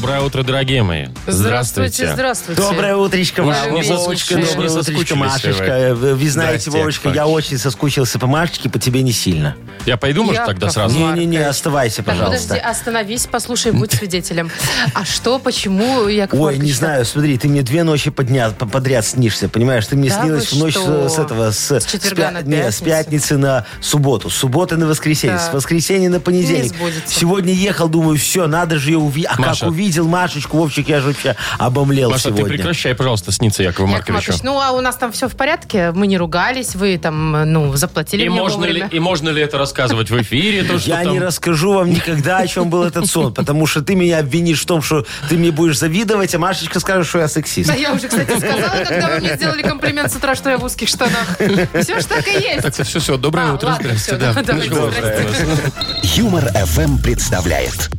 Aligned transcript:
Доброе 0.00 0.22
утро, 0.22 0.42
дорогие 0.42 0.82
мои. 0.82 1.08
Здравствуйте, 1.26 2.10
здравствуйте. 2.10 2.62
Доброе 2.62 2.96
утречко, 2.96 3.42
вам, 3.42 3.54
не 3.74 3.82
Вовочка, 3.82 3.96
соскучились? 3.96 4.48
доброе 4.48 4.68
Не 4.70 4.74
утречко, 4.78 4.82
соскучились 4.94 5.16
Машечка. 5.20 5.94
Вы, 5.94 6.14
вы 6.14 6.30
знаете, 6.30 6.60
Здрасте, 6.60 6.70
Вовочка, 6.70 7.08
я 7.10 7.26
очень 7.26 7.58
соскучился 7.58 8.18
по 8.18 8.26
Машечке, 8.26 8.70
по 8.70 8.78
тебе 8.78 9.02
не 9.02 9.12
сильно. 9.12 9.56
Я 9.84 9.98
пойду, 9.98 10.22
может, 10.24 10.40
Яков 10.40 10.54
тогда 10.54 10.70
сразу? 10.70 10.98
Не-не-не, 10.98 11.38
оставайся, 11.46 11.96
Так, 12.02 12.14
подожди, 12.16 12.48
пожалуйста. 12.48 12.70
остановись, 12.70 13.26
послушай, 13.30 13.72
будь 13.72 13.92
свидетелем. 13.92 14.50
А 14.94 15.04
что, 15.04 15.38
почему, 15.38 16.08
Яков 16.08 16.40
Ой, 16.40 16.56
не 16.58 16.72
знаю, 16.72 17.04
смотри, 17.04 17.36
ты 17.36 17.48
мне 17.48 17.60
две 17.62 17.82
ночи 17.82 18.08
подня- 18.08 18.54
по- 18.54 18.66
подряд 18.66 19.04
снишься, 19.04 19.50
понимаешь? 19.50 19.86
Ты 19.86 19.96
мне 19.96 20.08
Да 20.08 20.22
снилась 20.22 20.50
вы 20.52 20.56
в 20.56 20.60
ночь 20.62 20.72
что? 20.74 21.08
с, 21.10 21.14
с 21.16 21.18
этого, 21.18 21.50
с, 21.50 21.70
С 21.78 21.84
четверга 21.84 22.22
пя- 22.22 22.30
на 22.30 22.42
не, 22.42 22.56
с 22.70 22.80
пятницу? 22.80 22.84
пятницы 22.84 23.36
на 23.36 23.66
субботу, 23.82 24.30
с 24.30 24.34
субботы 24.34 24.76
на 24.78 24.86
воскресенье, 24.86 25.36
Так. 25.36 25.50
с 25.50 25.52
воскресенья 25.54 26.08
на 26.08 26.20
понедельник. 26.20 26.74
Сбудется. 26.74 27.14
Сегодня 27.18 27.52
ехал, 27.52 27.88
думаю, 27.88 28.16
все, 28.18 28.46
надо 28.46 28.78
же 28.78 28.92
ее 28.92 28.98
увидеть. 28.98 29.30
А 29.36 29.40
Маша. 29.40 29.60
как 29.66 29.68
увидел 29.90 30.06
Машечку, 30.06 30.56
Вовчик, 30.56 30.88
я 30.88 31.00
же 31.00 31.08
вообще 31.08 31.34
обомлел 31.58 32.10
Маша, 32.10 32.30
ты 32.30 32.36
сегодня. 32.36 32.56
прекращай, 32.56 32.94
пожалуйста, 32.94 33.32
сниться 33.32 33.62
Якову 33.64 33.88
Яков 33.88 34.08
Марковичу. 34.08 34.30
Маркович, 34.30 34.42
ну 34.44 34.60
а 34.60 34.70
у 34.70 34.80
нас 34.80 34.94
там 34.96 35.10
все 35.10 35.28
в 35.28 35.34
порядке, 35.34 35.90
мы 35.92 36.06
не 36.06 36.16
ругались, 36.16 36.76
вы 36.76 36.96
там, 36.96 37.32
ну, 37.52 37.74
заплатили 37.74 38.24
И 38.24 38.28
мне 38.28 38.40
можно, 38.40 38.64
ли, 38.66 38.84
и 38.90 39.00
можно 39.00 39.30
ли 39.30 39.42
это 39.42 39.58
рассказывать 39.58 40.10
в 40.10 40.22
эфире? 40.22 40.62
То, 40.62 40.78
что 40.78 40.88
Я 40.90 41.02
там... 41.02 41.12
не 41.12 41.18
расскажу 41.18 41.72
вам 41.72 41.90
никогда, 41.90 42.38
о 42.38 42.46
чем 42.46 42.70
был 42.70 42.84
этот 42.84 43.06
сон, 43.06 43.34
потому 43.34 43.66
что 43.66 43.82
ты 43.82 43.96
меня 43.96 44.18
обвинишь 44.20 44.60
в 44.62 44.66
том, 44.66 44.80
что 44.80 45.04
ты 45.28 45.36
мне 45.36 45.50
будешь 45.50 45.78
завидовать, 45.78 46.34
а 46.34 46.38
Машечка 46.38 46.78
скажет, 46.78 47.08
что 47.08 47.18
я 47.18 47.28
сексист. 47.28 47.68
Да 47.68 47.74
я 47.74 47.92
уже, 47.92 48.06
кстати, 48.08 48.30
сказала, 48.38 48.84
когда 48.84 49.08
вы 49.08 49.20
мне 49.20 49.34
сделали 49.36 49.62
комплимент 49.62 50.12
с 50.12 50.16
утра, 50.16 50.34
что 50.36 50.50
я 50.50 50.58
в 50.58 50.64
узких 50.64 50.88
штанах. 50.88 51.36
Все 51.82 51.98
ж 52.00 52.04
так 52.04 52.26
и 52.28 52.32
есть. 52.32 52.62
Так, 52.62 52.74
все, 52.74 53.00
все, 53.00 53.16
доброе 53.16 53.50
А, 53.50 53.54
утро, 53.54 53.66
ладно, 53.70 53.88
здрасте. 53.96 54.16
всё, 54.16 55.46
да. 55.46 55.60
Юмор 56.02 56.44
ФМ 56.52 56.98
представляет. 56.98 57.90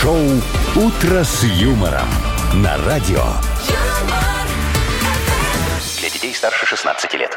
Шоу 0.00 0.16
«Утро 0.76 1.24
с 1.24 1.42
юмором» 1.42 2.08
на 2.54 2.76
радио. 2.86 3.24
Старше 6.38 6.66
16 6.66 7.14
лет. 7.14 7.36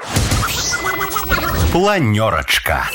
Планерочка. 1.71 2.87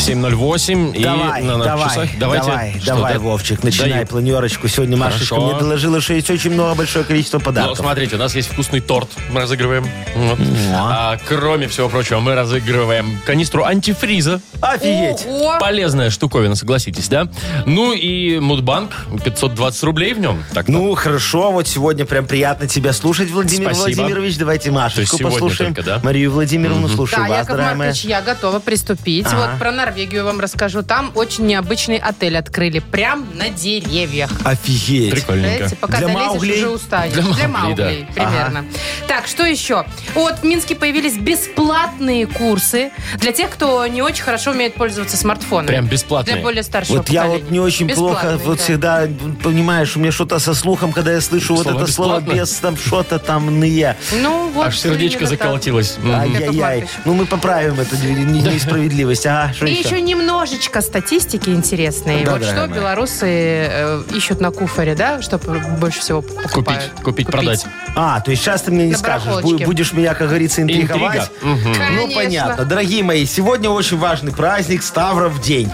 7.08 0.00 0.96
и 0.96 1.02
Давай, 1.04 1.42
на 1.42 1.58
наших 1.58 1.64
давай, 1.72 1.88
часах. 1.88 2.08
Давайте. 2.18 2.46
давай, 2.46 2.74
Что, 2.80 2.86
давай, 2.86 3.12
да? 3.14 3.18
Вовчик, 3.20 3.62
начинай 3.62 3.90
Даю. 3.92 4.06
планерочку. 4.08 4.66
Сегодня 4.66 4.96
Машечка 4.96 5.34
Хорошо. 5.36 5.46
мне 5.50 5.60
доложила, 5.60 6.00
что 6.00 6.14
есть 6.14 6.28
очень 6.28 6.50
много, 6.50 6.74
большое 6.74 7.04
количество 7.04 7.38
Ну, 7.38 7.44
подарков. 7.44 7.78
смотрите, 7.78 8.16
у 8.16 8.18
нас 8.18 8.34
есть 8.34 8.50
вкусный 8.50 8.80
торт, 8.80 9.08
мы 9.30 9.40
разыгрываем. 9.42 9.86
Вот. 10.16 10.38
А 10.74 11.18
кроме 11.28 11.68
всего 11.68 11.88
прочего, 11.88 12.18
мы 12.18 12.34
разыгрываем 12.34 13.20
канистру 13.24 13.62
антифриза. 13.64 14.40
Офигеть. 14.60 15.24
Ого! 15.26 15.58
Полезная 15.60 16.10
штуковина, 16.10 16.56
согласитесь, 16.56 17.06
да? 17.08 17.28
Ну 17.66 17.92
и 17.92 18.40
Мудбанк, 18.40 18.90
520 19.24 19.82
рублей 19.84 20.14
в 20.14 20.18
нем. 20.20 20.42
Так 20.52 20.66
Ну, 20.66 20.94
хорошо, 20.96 21.52
вот 21.52 21.68
сегодня 21.68 22.06
прям 22.06 22.26
приятно 22.26 22.66
тебя 22.66 22.92
слушать, 22.92 23.30
Владимир 23.30 23.72
Спасибо. 23.74 23.96
Владимирович. 24.02 24.36
Давайте 24.36 24.72
Машечку 24.72 25.01
есть 25.02 25.12
сегодня 25.18 25.38
послушаем. 25.38 25.74
только, 25.74 25.88
да? 25.88 26.00
Марию 26.02 26.30
Владимировну 26.32 26.88
слушаем 26.88 27.24
Да, 27.24 27.28
вас, 27.28 27.38
Яков 27.38 27.48
дорогая 27.56 27.74
моя. 27.76 27.88
Маркович, 27.90 28.04
я 28.08 28.20
готова 28.22 28.58
приступить. 28.58 29.26
Ага. 29.26 29.36
Вот 29.50 29.58
про 29.58 29.70
Норвегию 29.72 30.24
вам 30.24 30.40
расскажу. 30.40 30.82
Там 30.82 31.12
очень 31.14 31.46
необычный 31.46 31.96
отель 31.98 32.36
открыли. 32.36 32.78
Прям 32.80 33.26
на 33.36 33.48
деревьях. 33.50 34.30
Офигеть. 34.44 35.10
прикольненько. 35.12 35.56
Знаете, 35.58 35.76
пока 35.76 35.98
Для 35.98 36.06
долезешь, 36.08 36.26
Маугли? 36.26 36.52
уже 36.52 36.68
устанешь. 36.70 37.12
Для 37.14 37.22
Для 37.22 37.48
Маугли, 37.48 38.06
да. 38.14 38.24
Примерно. 38.24 38.64
Так, 39.08 39.26
что 39.26 39.44
еще? 39.44 39.84
Вот 40.14 40.38
в 40.40 40.44
Минске 40.44 40.74
появились 40.74 41.16
бесплатные 41.16 42.26
курсы 42.26 42.90
для 43.18 43.32
тех, 43.32 43.50
кто 43.50 43.86
не 43.86 44.02
очень 44.02 44.22
хорошо 44.24 44.50
умеет 44.52 44.74
пользоваться 44.74 45.16
смартфоном. 45.16 45.66
Прям 45.66 45.86
бесплатные? 45.86 46.34
Для 46.36 46.42
более 46.42 46.62
старшего 46.62 46.98
Вот 46.98 47.08
я 47.08 47.22
поколения. 47.22 47.44
вот 47.44 47.52
не 47.52 47.60
очень 47.60 47.88
плохо, 47.88 48.12
Бесплатные, 48.14 48.46
вот 48.46 48.56
да. 48.58 48.62
всегда, 48.64 49.08
понимаешь, 49.42 49.96
у 49.96 50.00
меня 50.00 50.12
что-то 50.12 50.38
со 50.38 50.54
слухом, 50.54 50.92
когда 50.92 51.12
я 51.12 51.20
слышу 51.20 51.54
вот 51.54 51.64
Слово 51.64 51.82
это 51.82 51.92
слово 51.92 52.16
«бесплатно»? 52.20 52.40
без, 52.40 52.50
там 52.54 52.76
что-то 52.76 53.18
там 53.18 53.60
ные. 53.60 53.96
Ну, 54.22 54.50
вот 54.54 54.66
Аж 54.68 54.78
сердечко 54.92 55.26
заколотилось. 55.26 55.96
Мгм. 55.98 56.14
Ай-яй-яй. 56.14 56.84
Ну, 57.04 57.14
мы 57.14 57.26
поправим 57.26 57.78
эту 57.80 57.96
не- 57.96 58.24
не- 58.24 58.40
несправедливость. 58.42 59.26
Ага, 59.26 59.52
что 59.54 59.66
И 59.66 59.72
еще? 59.72 59.82
еще 59.88 60.00
немножечко 60.00 60.80
статистики 60.80 61.50
интересные. 61.50 62.24
Да, 62.24 62.32
вот 62.32 62.40
дорогая 62.40 62.50
что 62.64 62.68
моя. 62.70 62.80
белорусы 62.80 63.26
э, 63.26 64.02
ищут 64.14 64.40
на 64.40 64.50
куфоре, 64.50 64.94
да, 64.94 65.22
чтобы 65.22 65.58
больше 65.78 66.00
всего 66.00 66.22
покупают. 66.22 66.90
купить, 67.02 67.26
продать. 67.26 67.64
А, 67.94 68.20
то 68.20 68.30
есть 68.30 68.42
сейчас 68.42 68.62
ты 68.62 68.70
мне 68.70 68.86
не 68.86 68.92
На 68.92 68.98
скажешь. 68.98 69.28
барахолочке. 69.28 69.66
Будешь 69.66 69.92
меня, 69.92 70.14
как 70.14 70.28
говорится, 70.28 70.62
интриговать. 70.62 71.30
Интрига. 71.42 71.54
Мгм. 71.54 71.72
Ну, 71.72 71.74
Конечно. 72.02 72.14
понятно. 72.22 72.64
Дорогие 72.64 73.02
мои, 73.02 73.26
сегодня 73.26 73.70
очень 73.70 73.98
важный 73.98 74.32
праздник 74.32 74.82
Ставров 74.82 75.40
день. 75.40 75.70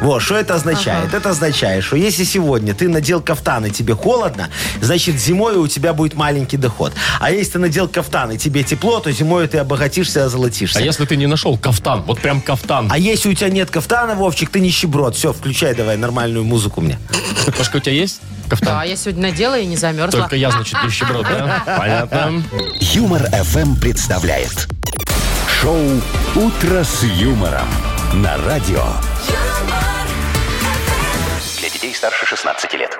Вот, 0.00 0.22
что 0.22 0.36
это 0.36 0.54
означает? 0.54 1.12
Это 1.14 1.30
означает, 1.30 1.84
что 1.84 1.96
если 1.96 2.24
сегодня 2.24 2.74
ты 2.74 2.88
надел 2.88 3.20
кафтан 3.20 3.66
и 3.66 3.70
тебе 3.70 3.94
холодно, 3.94 4.48
значит 4.80 5.16
зимой 5.16 5.56
у 5.56 5.66
тебя 5.68 5.92
будет 5.92 6.14
маленький 6.14 6.56
доход. 6.56 6.92
А 7.20 7.30
если 7.30 7.52
ты 7.52 7.58
надел 7.58 7.86
кафтан 7.88 8.32
и 8.32 8.38
тебе 8.38 8.49
тепло, 8.62 9.00
то 9.00 9.10
зимой 9.12 9.48
ты 9.48 9.58
обогатишься, 9.58 10.24
озолотишься. 10.24 10.78
А 10.78 10.82
если 10.82 11.04
ты 11.04 11.16
не 11.16 11.26
нашел 11.26 11.56
кафтан, 11.56 12.02
вот 12.02 12.20
прям 12.20 12.40
кафтан, 12.40 12.88
А 12.90 12.98
если 12.98 13.30
у 13.30 13.34
тебя 13.34 13.48
нет 13.48 13.70
кафтана, 13.70 14.14
Вовчик, 14.14 14.50
ты 14.50 14.60
нищеброд. 14.60 15.16
Все, 15.16 15.32
включай 15.32 15.74
давай 15.74 15.96
нормальную 15.96 16.44
музыку 16.44 16.80
мне. 16.80 16.98
Машка, 17.58 17.76
у 17.76 17.80
тебя 17.80 17.94
есть 17.94 18.20
кафтан? 18.48 18.68
Да, 18.68 18.84
я 18.84 18.96
сегодня 18.96 19.30
надела 19.30 19.58
и 19.58 19.66
не 19.66 19.76
замерзла. 19.76 20.20
Только 20.20 20.36
я, 20.36 20.50
значит, 20.50 20.76
нищеброд, 20.84 21.22
да? 21.24 21.62
Понятно. 21.78 22.42
Юмор 22.80 23.22
ФМ 23.30 23.76
представляет. 23.76 24.68
Шоу 25.60 25.78
«Утро 26.36 26.84
с 26.84 27.02
юмором» 27.02 27.68
на 28.14 28.36
радио. 28.38 28.84
Для 31.58 31.68
детей 31.68 31.94
старше 31.94 32.24
16 32.26 32.72
лет. 32.74 32.98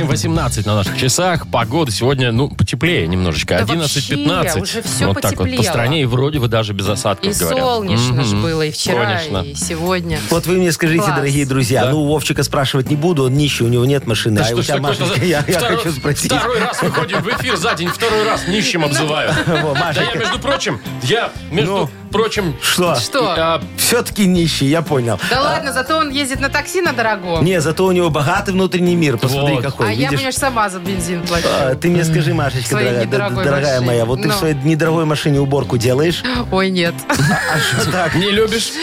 7.18 0.00 0.66
на 0.66 0.74
наших 0.76 0.98
часах. 0.98 1.46
Погода 1.48 1.90
сегодня, 1.90 2.32
ну, 2.32 2.48
потеплее 2.48 3.06
немножечко. 3.06 3.54
Да 3.66 3.74
11.15. 3.74 4.26
вообще, 4.26 4.60
уже 4.60 4.82
всё 4.82 5.06
вот 5.08 5.20
так 5.20 5.32
вот 5.32 5.36
по 5.38 5.42
потеплело. 5.44 5.62
стране. 5.70 6.02
И 6.02 6.04
вроде 6.04 6.38
бы 6.38 6.48
даже 6.48 6.72
без 6.72 6.88
осадков, 6.88 7.34
И 7.34 7.38
говорят. 7.38 7.60
солнечно 7.64 8.24
ж 8.24 8.32
Мгм. 8.32 8.42
было 8.42 8.62
и 8.62 8.70
вчера, 8.70 9.04
Конечно. 9.06 9.38
и 9.50 9.54
сегодня. 9.54 10.18
Вот 10.30 10.46
вы 10.46 10.56
мне 10.56 10.72
скажите, 10.72 11.02
Класс. 11.02 11.16
дорогие 11.16 11.46
друзья, 11.46 11.84
Да. 11.84 11.90
ну, 11.92 12.02
у 12.02 12.06
Вовчика 12.12 12.42
спрашивать 12.42 12.90
не 12.90 12.96
буду, 12.96 13.24
он 13.24 13.34
нищий, 13.34 13.64
у 13.64 13.68
него 13.68 13.84
нет 13.84 14.06
машины. 14.06 14.36
Да 14.36 14.42
а 14.42 14.46
что 14.46 14.56
у 14.56 14.62
ж 14.62 14.66
тебя, 14.66 14.76
такое-то 14.76 15.02
Машечка, 15.04 15.20
за- 15.20 15.26
я, 15.26 15.44
я 15.46 15.58
второй, 15.58 15.76
хочу 15.78 15.92
спросить. 15.92 16.32
Второй 16.32 16.58
раз 16.60 16.82
выходим 16.82 17.22
в 17.22 17.28
эфир 17.28 17.56
за 17.56 17.74
день, 17.74 17.88
второй 17.88 18.24
раз 18.24 18.46
нищим 18.48 18.84
обзывают. 18.84 19.34
Во, 19.46 19.74
Да 19.74 19.80
Машечка. 19.80 20.10
я, 20.14 20.18
между 20.20 20.38
прочим, 20.38 20.80
я, 21.02 21.30
между 21.50 21.72
Ну. 21.72 21.90
Прочим... 22.16 22.54
Что? 22.60 22.94
Что? 22.96 23.34
а, 23.36 23.62
Все-таки 23.76 24.26
нищий, 24.26 24.66
я 24.66 24.82
понял. 24.82 25.18
Да 25.30 25.40
ладно, 25.42 25.72
зато 25.72 25.96
он 25.98 26.10
ездит 26.10 26.40
на 26.40 26.48
такси 26.48 26.80
на 26.80 26.92
дорогом. 26.92 27.44
Не, 27.44 27.60
зато 27.60 27.84
у 27.84 27.92
него 27.92 28.10
богатый 28.10 28.50
внутренний 28.50 28.94
мир. 28.96 29.18
Посмотри, 29.18 29.54
Вот. 29.56 29.64
какой. 29.64 29.86
а 29.88 29.90
я, 29.90 29.96
Видишь? 29.96 30.10
понимаешь, 30.18 30.34
сама 30.36 30.68
за 30.68 30.78
бензин 30.80 31.22
плачу. 31.26 31.46
А, 31.48 31.74
Ты 31.74 31.88
мне 31.88 32.04
скажи, 32.04 32.34
Машечка, 32.34 32.68
Своей 32.70 32.86
дорогая, 32.88 33.06
недорогой 33.06 33.44
дорогая 33.44 33.74
машине. 33.80 33.86
моя, 33.86 34.04
вот 34.04 34.22
ты 34.22 34.28
в 34.28 34.32
своей 34.34 34.54
недорогой 34.54 35.04
машине 35.04 35.40
уборку 35.40 35.76
делаешь? 35.78 36.22
Ой, 36.50 36.70
нет. 36.70 36.94
А 37.08 37.58
что 37.80 37.90
так? 37.92 38.14
Не 38.14 38.30
любишь? 38.30 38.70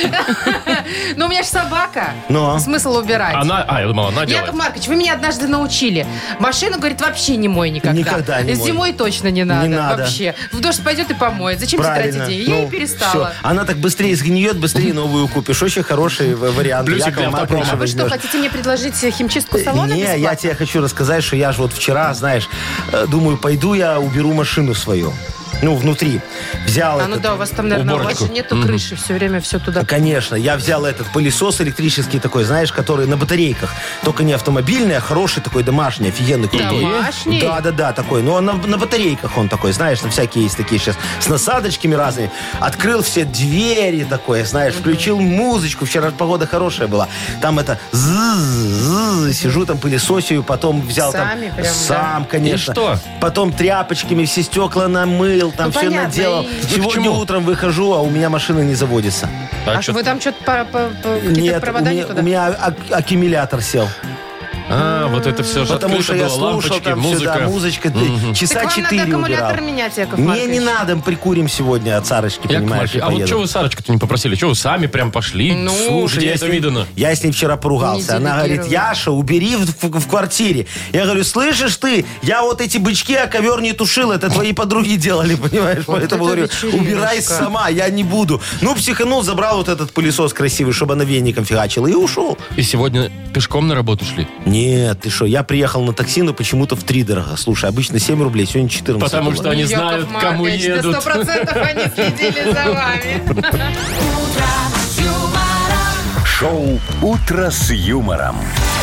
Ну, 1.15 1.25
у 1.27 1.29
меня 1.29 1.43
же 1.43 1.49
собака. 1.49 2.11
Ну? 2.29 2.59
Смысл 2.59 2.97
убирать. 2.97 3.35
Она, 3.35 3.63
а, 3.67 3.81
я 3.81 3.87
думал, 3.87 4.07
она 4.07 4.25
делает. 4.25 4.45
Яков 4.45 4.55
Маркович, 4.55 4.87
вы 4.87 4.95
меня 4.95 5.13
однажды 5.13 5.47
научили. 5.47 6.05
Машину, 6.39 6.77
говорит, 6.77 7.01
вообще 7.01 7.35
не 7.35 7.47
мой 7.47 7.69
никогда. 7.69 7.97
Никогда 7.97 8.41
не 8.41 8.55
мой. 8.55 8.65
Зимой 8.67 8.93
точно 8.93 9.27
не 9.29 9.43
надо. 9.43 9.67
надо. 9.67 10.01
Вообще. 10.03 10.35
В 10.51 10.59
дождь 10.59 10.83
пойдет 10.83 11.11
и 11.11 11.13
помоет. 11.13 11.59
Зачем 11.59 11.81
тратить 11.81 12.15
Правильно. 12.15 12.25
деньги? 12.27 12.49
Я 12.49 12.55
Ну, 12.55 12.67
и 12.67 12.69
перестала. 12.69 13.09
всё. 13.11 13.22
Она 13.41 13.65
так 13.65 13.77
быстрее 13.77 14.15
сгниет, 14.15 14.57
быстрее 14.57 14.93
новую 14.93 15.27
купишь. 15.27 15.61
Очень 15.61 15.83
хороший 15.83 16.35
вариант. 16.35 16.85
Плюсик 16.85 17.15
для 17.15 17.27
автопрома. 17.27 17.65
А 17.71 17.75
вы 17.75 17.87
что, 17.87 18.09
хотите 18.09 18.37
мне 18.37 18.49
предложить 18.49 18.95
химчистку 18.95 19.57
салона 19.57 19.93
Не, 19.93 20.19
я 20.19 20.35
тебе 20.35 20.55
хочу 20.55 20.81
рассказать, 20.81 21.23
что 21.23 21.35
я 21.35 21.51
же 21.51 21.61
вот 21.61 21.73
вчера, 21.73 22.13
знаешь, 22.13 22.49
э, 22.91 23.05
думаю, 23.07 23.37
пойду 23.37 23.73
я 23.73 23.99
уберу 23.99 24.33
машину 24.33 24.73
свою. 24.73 25.13
Ну, 25.63 25.75
внутри. 25.75 26.19
Взял 26.65 26.99
А 26.99 27.03
ну 27.07 27.11
этот- 27.11 27.21
да, 27.21 27.33
у 27.35 27.37
вас 27.37 27.49
там, 27.49 27.69
наверное, 27.69 27.95
у 27.95 27.97
вас 27.97 28.05
уборочку. 28.05 28.25
же 28.27 28.33
нету 28.33 28.61
крыши, 28.61 28.95
все 28.97 29.13
время 29.13 29.39
все 29.39 29.59
туда. 29.59 29.85
Конечно, 29.85 30.35
я 30.35 30.57
взял 30.57 30.83
этот 30.85 31.07
пылесос 31.13 31.61
электрический 31.61 32.19
такой, 32.19 32.43
знаешь, 32.43 32.73
который 32.73 33.07
на 33.07 33.15
батарейках. 33.15 33.73
Только 34.03 34.23
не 34.25 34.33
автомобильный, 34.33 34.97
а 34.97 34.99
хороший 34.99 35.41
такой 35.41 35.63
домашний, 35.63 36.09
офигенный, 36.09 36.49
крутой. 36.49 36.81
Домашний? 36.81 37.39
Да, 37.39 37.61
да, 37.61 37.71
да, 37.71 37.93
такой. 37.93 38.21
Ну, 38.23 38.33
он 38.33 38.45
на, 38.45 38.53
на 38.53 38.77
батарейках 38.77 39.37
он 39.37 39.47
такой, 39.47 39.71
знаешь, 39.71 39.99
там 39.99 40.11
всякие 40.11 40.43
есть 40.43 40.57
такие 40.57 40.81
сейчас 40.81 40.97
с 41.21 41.27
насадочками 41.29 41.95
разными. 41.95 42.29
Открыл 42.59 43.01
все 43.01 43.23
двери 43.23 44.03
такое, 44.03 44.43
знаешь, 44.43 44.73
включил 44.73 45.21
музычку. 45.21 45.85
Вчера 45.85 46.11
погода 46.11 46.45
хорошая 46.45 46.89
была. 46.89 47.07
Там 47.41 47.57
это 47.59 47.79
сижу 49.33 49.65
там 49.65 49.77
пылесосию, 49.77 50.43
потом 50.43 50.81
взял 50.81 51.11
Сами 51.13 51.47
там 51.47 51.55
прям, 51.55 51.73
сам, 51.73 52.25
конечно. 52.25 52.71
И 52.71 52.73
что? 52.73 52.99
Потом 53.21 53.53
тряпочками 53.53 54.25
все 54.25 54.43
стекла 54.43 54.87
намыл, 54.87 55.52
там 55.57 55.67
Ну, 55.67 55.71
все 55.71 55.81
понятно, 55.81 56.07
наделал. 56.07 56.43
и- 56.43 56.47
Вы 56.47 56.61
к 56.65 56.69
Сегодня 56.69 56.93
чему? 57.03 57.19
утром 57.19 57.43
выхожу, 57.43 57.93
а 57.93 58.01
у 58.01 58.09
меня 58.09 58.29
машина 58.29 58.59
не 58.61 58.75
заводится. 58.75 59.29
А 59.65 59.77
А 59.77 59.81
чё- 59.81 59.93
вы 59.93 60.03
там 60.03 60.19
что-то 60.19 60.65
какие-то 60.71 61.39
Нет, 61.41 61.57
у 61.57 61.61
провода 61.61 61.89
не 61.91 61.95
меня, 61.97 62.05
туда? 62.07 62.21
у 62.21 62.23
меня 62.25 62.47
ак- 62.47 62.75
аккумулятор 62.91 63.61
сел. 63.61 63.87
А, 64.69 65.07
вот 65.07 65.27
это 65.27 65.43
все 65.43 65.65
же 65.65 65.73
Потому 65.73 66.01
что 66.01 66.15
я 66.15 66.23
было, 66.25 66.29
слушал 66.29 66.47
лампочки, 66.53 66.79
там 66.79 66.99
музыка. 66.99 67.33
сюда, 67.33 67.47
музычка. 67.47 67.89
ты 67.91 67.99
Часа 68.33 68.53
Так 68.55 68.63
вам 68.63 68.71
надо 68.71 68.81
четыре 68.83 69.01
аккумулятор 69.03 69.51
убирал. 69.51 69.65
менять, 69.67 69.97
Яков 69.97 70.19
Не, 70.19 70.25
Маркович. 70.27 70.49
не 70.51 70.59
надо, 70.61 70.95
мы 70.95 71.01
прикурим 71.01 71.47
сегодня 71.49 71.97
от 71.97 72.07
Сарочки, 72.07 72.41
Яков 72.43 72.55
понимаешь, 72.57 72.69
Маркович, 72.93 72.95
и 72.95 72.99
а 72.99 73.05
вот 73.05 73.11
поедем. 73.13 73.27
что 73.27 73.37
вы 73.39 73.47
Сарочку-то 73.47 73.91
не 73.91 73.97
попросили? 73.97 74.35
Что 74.35 74.47
вы 74.47 74.55
сами 74.55 74.87
прям 74.87 75.11
пошли? 75.11 75.53
Ну, 75.53 75.71
Слушай, 75.87 76.17
Где 76.17 76.25
я 76.27 76.31
это 76.33 76.39
с, 76.39 76.47
ней, 76.47 76.51
видано? 76.51 76.87
я 76.95 77.15
с 77.15 77.23
ней 77.23 77.31
вчера 77.31 77.57
поругался. 77.57 78.11
Не 78.13 78.17
Она 78.17 78.35
говорит, 78.37 78.61
делегировала. 78.61 78.87
Яша, 78.89 79.11
убери 79.11 79.55
в, 79.55 79.65
в- 79.65 79.99
в 79.99 80.07
квартире. 80.07 80.65
Я 80.91 81.03
говорю, 81.05 81.23
слышишь 81.23 81.75
ты, 81.77 82.05
я 82.21 82.41
вот 82.43 82.61
эти 82.61 82.77
бычки, 82.77 83.15
а 83.15 83.27
ковер 83.27 83.61
не 83.61 83.73
тушил, 83.73 84.11
это 84.11 84.29
твои 84.29 84.53
подруги 84.53 84.95
делали, 84.95 85.35
понимаешь? 85.35 85.83
Вот 85.87 85.97
Поэтому 85.97 86.23
это 86.25 86.35
говорю, 86.35 86.43
вечериночка. 86.43 86.81
убирай 86.81 87.21
сама, 87.21 87.69
я 87.69 87.89
не 87.89 88.03
буду. 88.03 88.41
Ну, 88.61 88.75
психанул, 88.75 89.23
забрал 89.23 89.57
вот 89.57 89.67
этот 89.69 89.91
пылесос 89.91 90.33
красивый, 90.33 90.73
чтобы 90.73 90.93
она 90.93 91.03
веником 91.03 91.45
фигачила, 91.45 91.87
и 91.87 91.93
ушел. 91.93 92.37
И 92.55 92.61
сегодня 92.63 93.11
пешком 93.33 93.67
на 93.67 93.75
работу 93.75 94.05
шли? 94.05 94.27
Нет, 94.53 94.99
ты 95.01 95.09
что, 95.09 95.25
я 95.25 95.41
приехал 95.41 95.83
на 95.83 95.93
такси, 95.93 96.21
но 96.21 96.31
почему-то 96.31 96.75
в 96.75 96.83
три 96.83 97.03
дорого. 97.03 97.35
Слушай, 97.37 97.69
обычно 97.69 97.97
7 97.97 98.21
рублей, 98.21 98.45
сегодня 98.45 98.69
14 98.69 99.03
Потому 99.11 99.31
было. 99.31 99.41
что 99.41 99.49
они 99.49 99.63
Яков 99.63 99.77
знают, 99.77 100.07
кому 100.21 100.43
Маркович, 100.43 100.65
да 100.65 100.75
едут. 100.75 100.95
Сто 101.01 101.09
процентов 101.09 101.57
они 101.57 101.81
следили 101.95 102.53
за 102.53 102.71
вами. 102.71 103.23
Шоу 106.23 106.79
«Утро 107.01 107.49
с 107.49 107.71
юмором». 107.71 108.35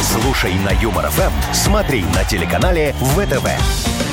Слушай 0.02 0.54
на 0.54 0.70
Юмор 0.70 1.08
ФМ, 1.08 1.30
смотри 1.52 2.04
на 2.16 2.24
телеканале 2.24 2.92
ВТВ. 3.14 4.09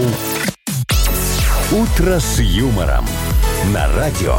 «Утро 1.72 2.20
с 2.20 2.40
юмором» 2.40 3.06
на 3.74 3.88
радио. 3.96 4.38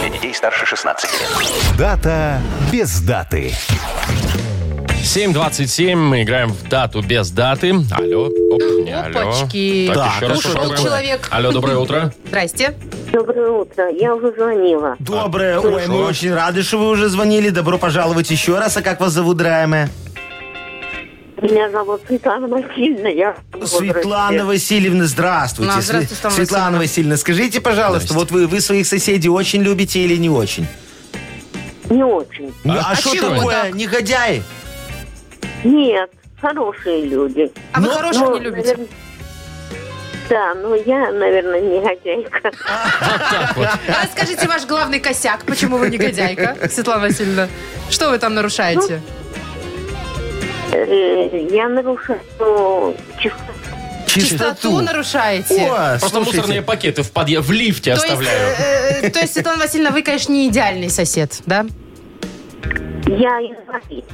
Для 0.00 0.08
детей 0.10 0.34
старше 0.34 0.66
16 0.66 1.10
лет. 1.10 1.30
Дата 1.76 2.40
без 2.72 3.00
даты. 3.00 3.52
7.27, 5.08 5.96
мы 5.96 6.22
играем 6.22 6.50
в 6.50 6.68
дату 6.68 7.00
без 7.00 7.30
даты. 7.30 7.74
Алло. 7.92 8.26
Оп, 8.26 8.62
не 8.84 8.92
алло. 8.94 9.30
Опачки. 9.30 9.86
Так, 9.86 9.96
Так, 9.96 10.14
еще 10.16 10.26
раз 10.26 10.38
ушел 10.38 10.52
попробуем. 10.52 10.82
человек. 10.84 11.28
Алло, 11.30 11.50
доброе 11.52 11.78
утро. 11.78 12.12
Здрасте. 12.26 12.74
Доброе 13.10 13.50
утро. 13.52 13.88
Я 13.88 14.14
уже 14.14 14.32
звонила. 14.32 14.96
Доброе. 14.98 15.60
Ой, 15.60 15.86
мы 15.86 16.04
очень 16.04 16.34
рады, 16.34 16.62
что 16.62 16.76
вы 16.76 16.90
уже 16.90 17.08
звонили. 17.08 17.48
Добро 17.48 17.78
пожаловать 17.78 18.30
еще 18.30 18.58
раз. 18.58 18.76
А 18.76 18.82
как 18.82 19.00
вас 19.00 19.14
зовут, 19.14 19.38
дорогая 19.38 19.88
Меня 21.40 21.70
зовут 21.70 22.02
Светлана 22.06 22.46
Васильевна. 22.46 23.08
Я 23.08 23.34
в 23.54 23.66
Светлана. 23.66 24.44
Васильевна, 24.44 25.06
здравствуйте. 25.06 25.72
Ну, 25.74 25.80
здравствуйте, 25.80 26.14
Светлана 26.16 26.36
Светлана 26.36 26.78
Васильевна. 26.78 27.16
Скажите, 27.16 27.62
пожалуйста, 27.62 28.12
вот 28.12 28.30
вы, 28.30 28.46
вы 28.46 28.60
своих 28.60 28.86
соседей 28.86 29.30
очень 29.30 29.62
любите 29.62 30.00
или 30.00 30.16
не 30.18 30.28
очень? 30.28 30.66
Не 31.88 32.04
очень. 32.04 32.52
А 32.66 32.90
А 32.90 32.94
что 32.94 33.16
чего 33.16 33.34
такое? 33.34 33.62
так? 33.62 33.74
Негодяи? 33.74 34.42
Нет, 35.64 36.10
хорошие 36.40 37.06
люди. 37.06 37.50
А 37.72 37.80
вы 37.80 37.86
Ну, 37.88 37.92
хороших 37.94 38.22
Ну, 38.28 38.38
не 38.38 38.44
любите? 38.44 38.76
Да, 40.30 40.54
ну 40.54 40.74
я, 40.74 41.10
наверное, 41.10 41.60
негодяйка. 41.60 42.50
А 42.68 44.04
Расскажите 44.04 44.46
ваш 44.46 44.66
главный 44.66 45.00
косяк, 45.00 45.44
почему 45.44 45.78
вы 45.78 45.88
негодяйка, 45.88 46.56
Светлана 46.70 47.02
Васильевна? 47.02 47.48
Что 47.90 48.10
вы 48.10 48.18
там 48.18 48.34
нарушаете? 48.34 49.00
Э, 50.72 51.46
Я 51.50 51.68
нарушаю 51.68 52.20
чистоту. 53.18 53.52
Чистоту 54.06 54.80
нарушаете? 54.80 55.62
О, 55.70 55.90
Просто 55.98 56.08
слушайте. 56.08 56.36
мусорные 56.36 56.62
пакеты 56.62 57.02
в, 57.02 57.10
подъе- 57.12 57.40
в 57.40 57.50
лифте 57.50 57.94
То 57.94 58.00
есть, 58.02 58.04
оставляю. 58.12 58.38
э, 58.58 59.00
э, 59.06 59.10
то 59.10 59.20
есть, 59.20 59.32
Светлана 59.32 59.62
Васильевна, 59.62 59.90
вы, 59.92 60.02
конечно, 60.02 60.32
не 60.32 60.48
идеальный 60.48 60.90
сосед, 60.90 61.40
да? 61.46 61.64
Я 63.06 63.38
инвалид. 63.40 64.04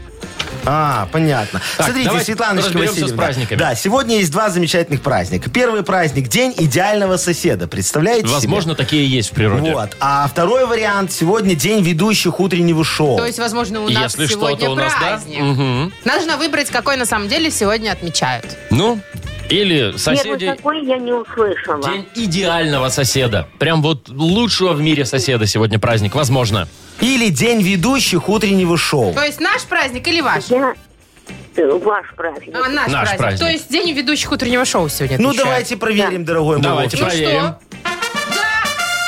А, 0.65 1.09
понятно. 1.13 1.61
Так, 1.77 1.87
Смотрите, 1.87 2.07
давайте 2.09 2.27
Светланочка 2.27 2.69
разберемся 2.69 2.95
с 2.95 3.01
Васильевна. 3.03 3.23
праздниками. 3.23 3.59
Да, 3.59 3.75
сегодня 3.75 4.17
есть 4.19 4.33
два 4.33 4.51
замечательных 4.51 5.03
праздника. 5.03 5.51
Первый 5.51 5.83
праздник– 5.83 6.29
День 6.35 6.55
идеального 6.57 7.17
соседа. 7.17 7.67
Представляете 7.69 8.27
себе? 8.27 8.35
Возможно, 8.35 8.75
такие 8.75 9.07
есть 9.09 9.31
в 9.31 9.35
природе. 9.35 9.73
Вот. 9.73 9.97
А 10.01 10.27
второй 10.29 10.67
вариант 10.67 11.13
сегодня 11.13 11.55
день 11.55 11.83
ведущих 11.83 12.41
утреннего 12.41 12.85
шоу. 12.85 13.17
То 13.17 13.27
есть, 13.27 13.39
возможно, 13.39 13.81
у 13.83 13.89
нас 13.89 14.15
Если 14.15 14.27
сегодня 14.27 14.57
что-то 14.57 14.73
у 14.73 14.75
нас, 14.75 14.93
да? 14.93 14.99
праздник. 15.01 15.41
Мгм. 15.41 15.93
Нужно 16.05 16.37
выбрать, 16.37 16.71
какой 16.71 16.97
на 16.97 17.07
самом 17.07 17.29
деле 17.29 17.51
сегодня 17.51 17.91
отмечают. 17.93 18.57
Ну, 18.71 19.01
или 19.51 19.77
Первый 19.77 19.99
соседи... 19.99 20.47
такой 20.47 20.85
я 20.87 20.97
не 20.97 21.13
услышала. 21.13 21.83
День 21.85 22.09
идеального 22.15 22.89
соседа. 22.89 23.47
Прям 23.59 23.83
вот 23.83 24.09
лучшего 24.09 24.73
в 24.73 24.81
мире 24.81 25.05
соседа 25.05 25.47
сегодня 25.47 25.79
праздник. 25.79 26.15
Возможно. 26.15 26.67
Или 27.01 27.29
день 27.29 27.61
ведущих 27.63 28.29
утреннего 28.29 28.77
шоу. 28.79 29.13
То 29.15 29.25
есть 29.25 29.41
наш 29.41 29.63
праздник 29.65 30.07
или 30.09 30.21
ваш? 30.21 30.45
Я... 30.47 30.75
э, 31.57 31.79
Ваш 31.83 32.07
праздник. 32.17 32.55
А, 32.55 32.69
наш, 32.69 32.91
Наш 32.91 33.03
праздник. 33.09 33.19
праздник. 33.19 33.41
То 33.41 33.49
есть 33.51 33.71
день 33.71 33.93
ведущих 33.93 34.31
утреннего 34.33 34.65
шоу 34.65 34.89
сегодня 34.89 35.19
Ну, 35.19 35.35
давайте 35.35 35.77
проверим, 35.77 36.25
дорогой 36.25 36.57
мой 36.57 36.63
Давайте. 36.63 36.97
Ну 36.97 37.05
проверим. 37.05 37.41
что? 37.41 37.59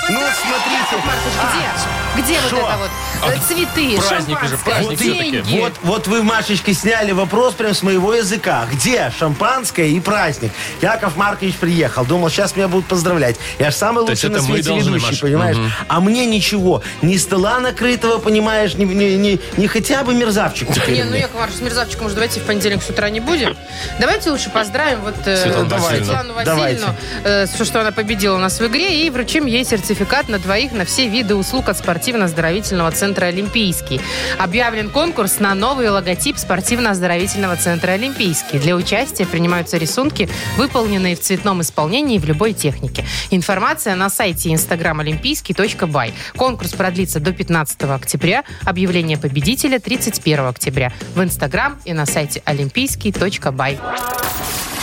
Ну, 0.08 0.20
смотрите. 0.20 1.04
Маркуш, 1.04 1.32
где? 1.50 2.22
Где 2.22 2.40
вот 2.40 2.50
Шо? 2.50 2.56
это 2.58 2.76
вот? 2.78 2.90
Э, 3.24 3.38
Цветы, 3.46 3.96
праздник 3.96 4.40
же, 4.40 4.48
шампанское, 4.48 4.56
праздник 4.70 4.98
все-таки. 4.98 5.30
деньги. 5.30 5.60
Вот, 5.60 5.72
вот 5.82 6.06
вы, 6.06 6.22
Машечка, 6.22 6.72
сняли 6.74 7.12
вопрос 7.12 7.54
прям 7.54 7.74
с 7.74 7.82
моего 7.82 8.14
языка. 8.14 8.66
Где 8.72 9.10
шампанское 9.18 9.88
и 9.88 10.00
праздник? 10.00 10.52
Яков 10.82 11.16
Маркович 11.16 11.54
приехал. 11.56 12.04
Думал, 12.04 12.30
сейчас 12.30 12.56
меня 12.56 12.68
будут 12.68 12.86
поздравлять. 12.86 13.36
Я 13.58 13.70
же 13.70 13.76
самый 13.76 14.04
То 14.04 14.10
есть 14.10 14.22
лучший 14.24 14.32
на 14.34 14.36
это 14.38 14.46
мы 14.46 14.54
свете 14.54 14.68
должны, 14.68 14.88
ведущий, 14.90 15.06
Маш? 15.12 15.20
понимаешь? 15.20 15.56
А 15.88 16.00
мне 16.00 16.26
ничего. 16.26 16.82
Ни 17.02 17.16
стола 17.16 17.58
накрытого, 17.60 18.18
понимаешь, 18.18 18.74
ни, 18.74 18.84
ни, 18.84 19.04
ни- 19.16 19.40
ни 19.56 19.66
хотя 19.66 20.04
бы 20.04 20.14
мерзавчик 20.14 20.68
Не, 20.88 21.04
ну. 21.04 21.14
Яков 21.16 21.40
Маркович, 21.40 21.58
с 21.58 21.62
мерзавчиком 21.62 22.06
уже 22.06 22.14
давайте 22.14 22.40
в 22.40 22.44
понедельник 22.44 22.82
с 22.82 22.90
утра 22.90 23.08
не 23.10 23.20
будем. 23.20 23.56
Давайте 23.98 24.30
лучше 24.30 24.50
поздравим 24.50 25.00
вот 25.00 25.14
э, 25.26 25.36
Светлану 25.36 25.68
Васильевну. 25.70 26.04
Светлану 26.04 26.34
Давайте. 26.44 26.84
Васильевну, 26.84 26.96
э, 27.24 27.46
что, 27.46 27.64
что 27.64 27.80
она 27.80 27.92
победила 27.92 28.36
у 28.36 28.38
нас 28.38 28.60
в 28.60 28.66
игре, 28.66 29.04
и 29.06 29.10
вручим 29.10 29.46
ей 29.46 29.64
сертификат 29.64 30.28
на 30.28 30.38
двоих 30.38 30.72
на 30.72 30.84
все 30.84 31.08
виды 31.08 31.34
услуг 31.34 31.68
от 31.68 31.78
спортивно-оздоровительного 31.78 32.90
центра 32.92 33.05
«Олимпийский». 33.14 34.00
Объявлен 34.38 34.90
конкурс 34.90 35.38
на 35.38 35.54
новый 35.54 35.88
логотип 35.88 36.36
спортивно-оздоровительного 36.38 37.56
центра 37.56 37.92
«Олимпийский». 37.92 38.58
Для 38.58 38.74
участия 38.74 39.26
принимаются 39.26 39.76
рисунки, 39.76 40.28
выполненные 40.56 41.14
в 41.14 41.20
цветном 41.20 41.60
исполнении 41.60 42.18
в 42.18 42.24
любой 42.24 42.52
технике. 42.52 43.04
Информация 43.30 43.94
на 43.94 44.10
сайте 44.10 44.50
instagram 44.50 45.00
олимпийский.бай. 45.00 46.14
Конкурс 46.36 46.72
продлится 46.72 47.20
до 47.20 47.32
15 47.32 47.82
октября. 47.84 48.44
Объявление 48.64 49.18
победителя 49.18 49.78
31 49.78 50.46
октября. 50.46 50.92
В 51.14 51.22
Инстаграм 51.22 51.78
и 51.84 51.92
на 51.92 52.06
сайте 52.06 52.42
олимпийский.бай. 52.44 53.78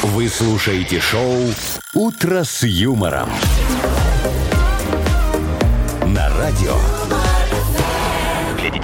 Вы 0.03 0.27
слушаете 0.27 0.99
шоу 0.99 1.39
«Утро 1.93 2.43
с 2.43 2.63
юмором». 2.63 3.29
На 6.07 6.29
радио. 6.37 6.75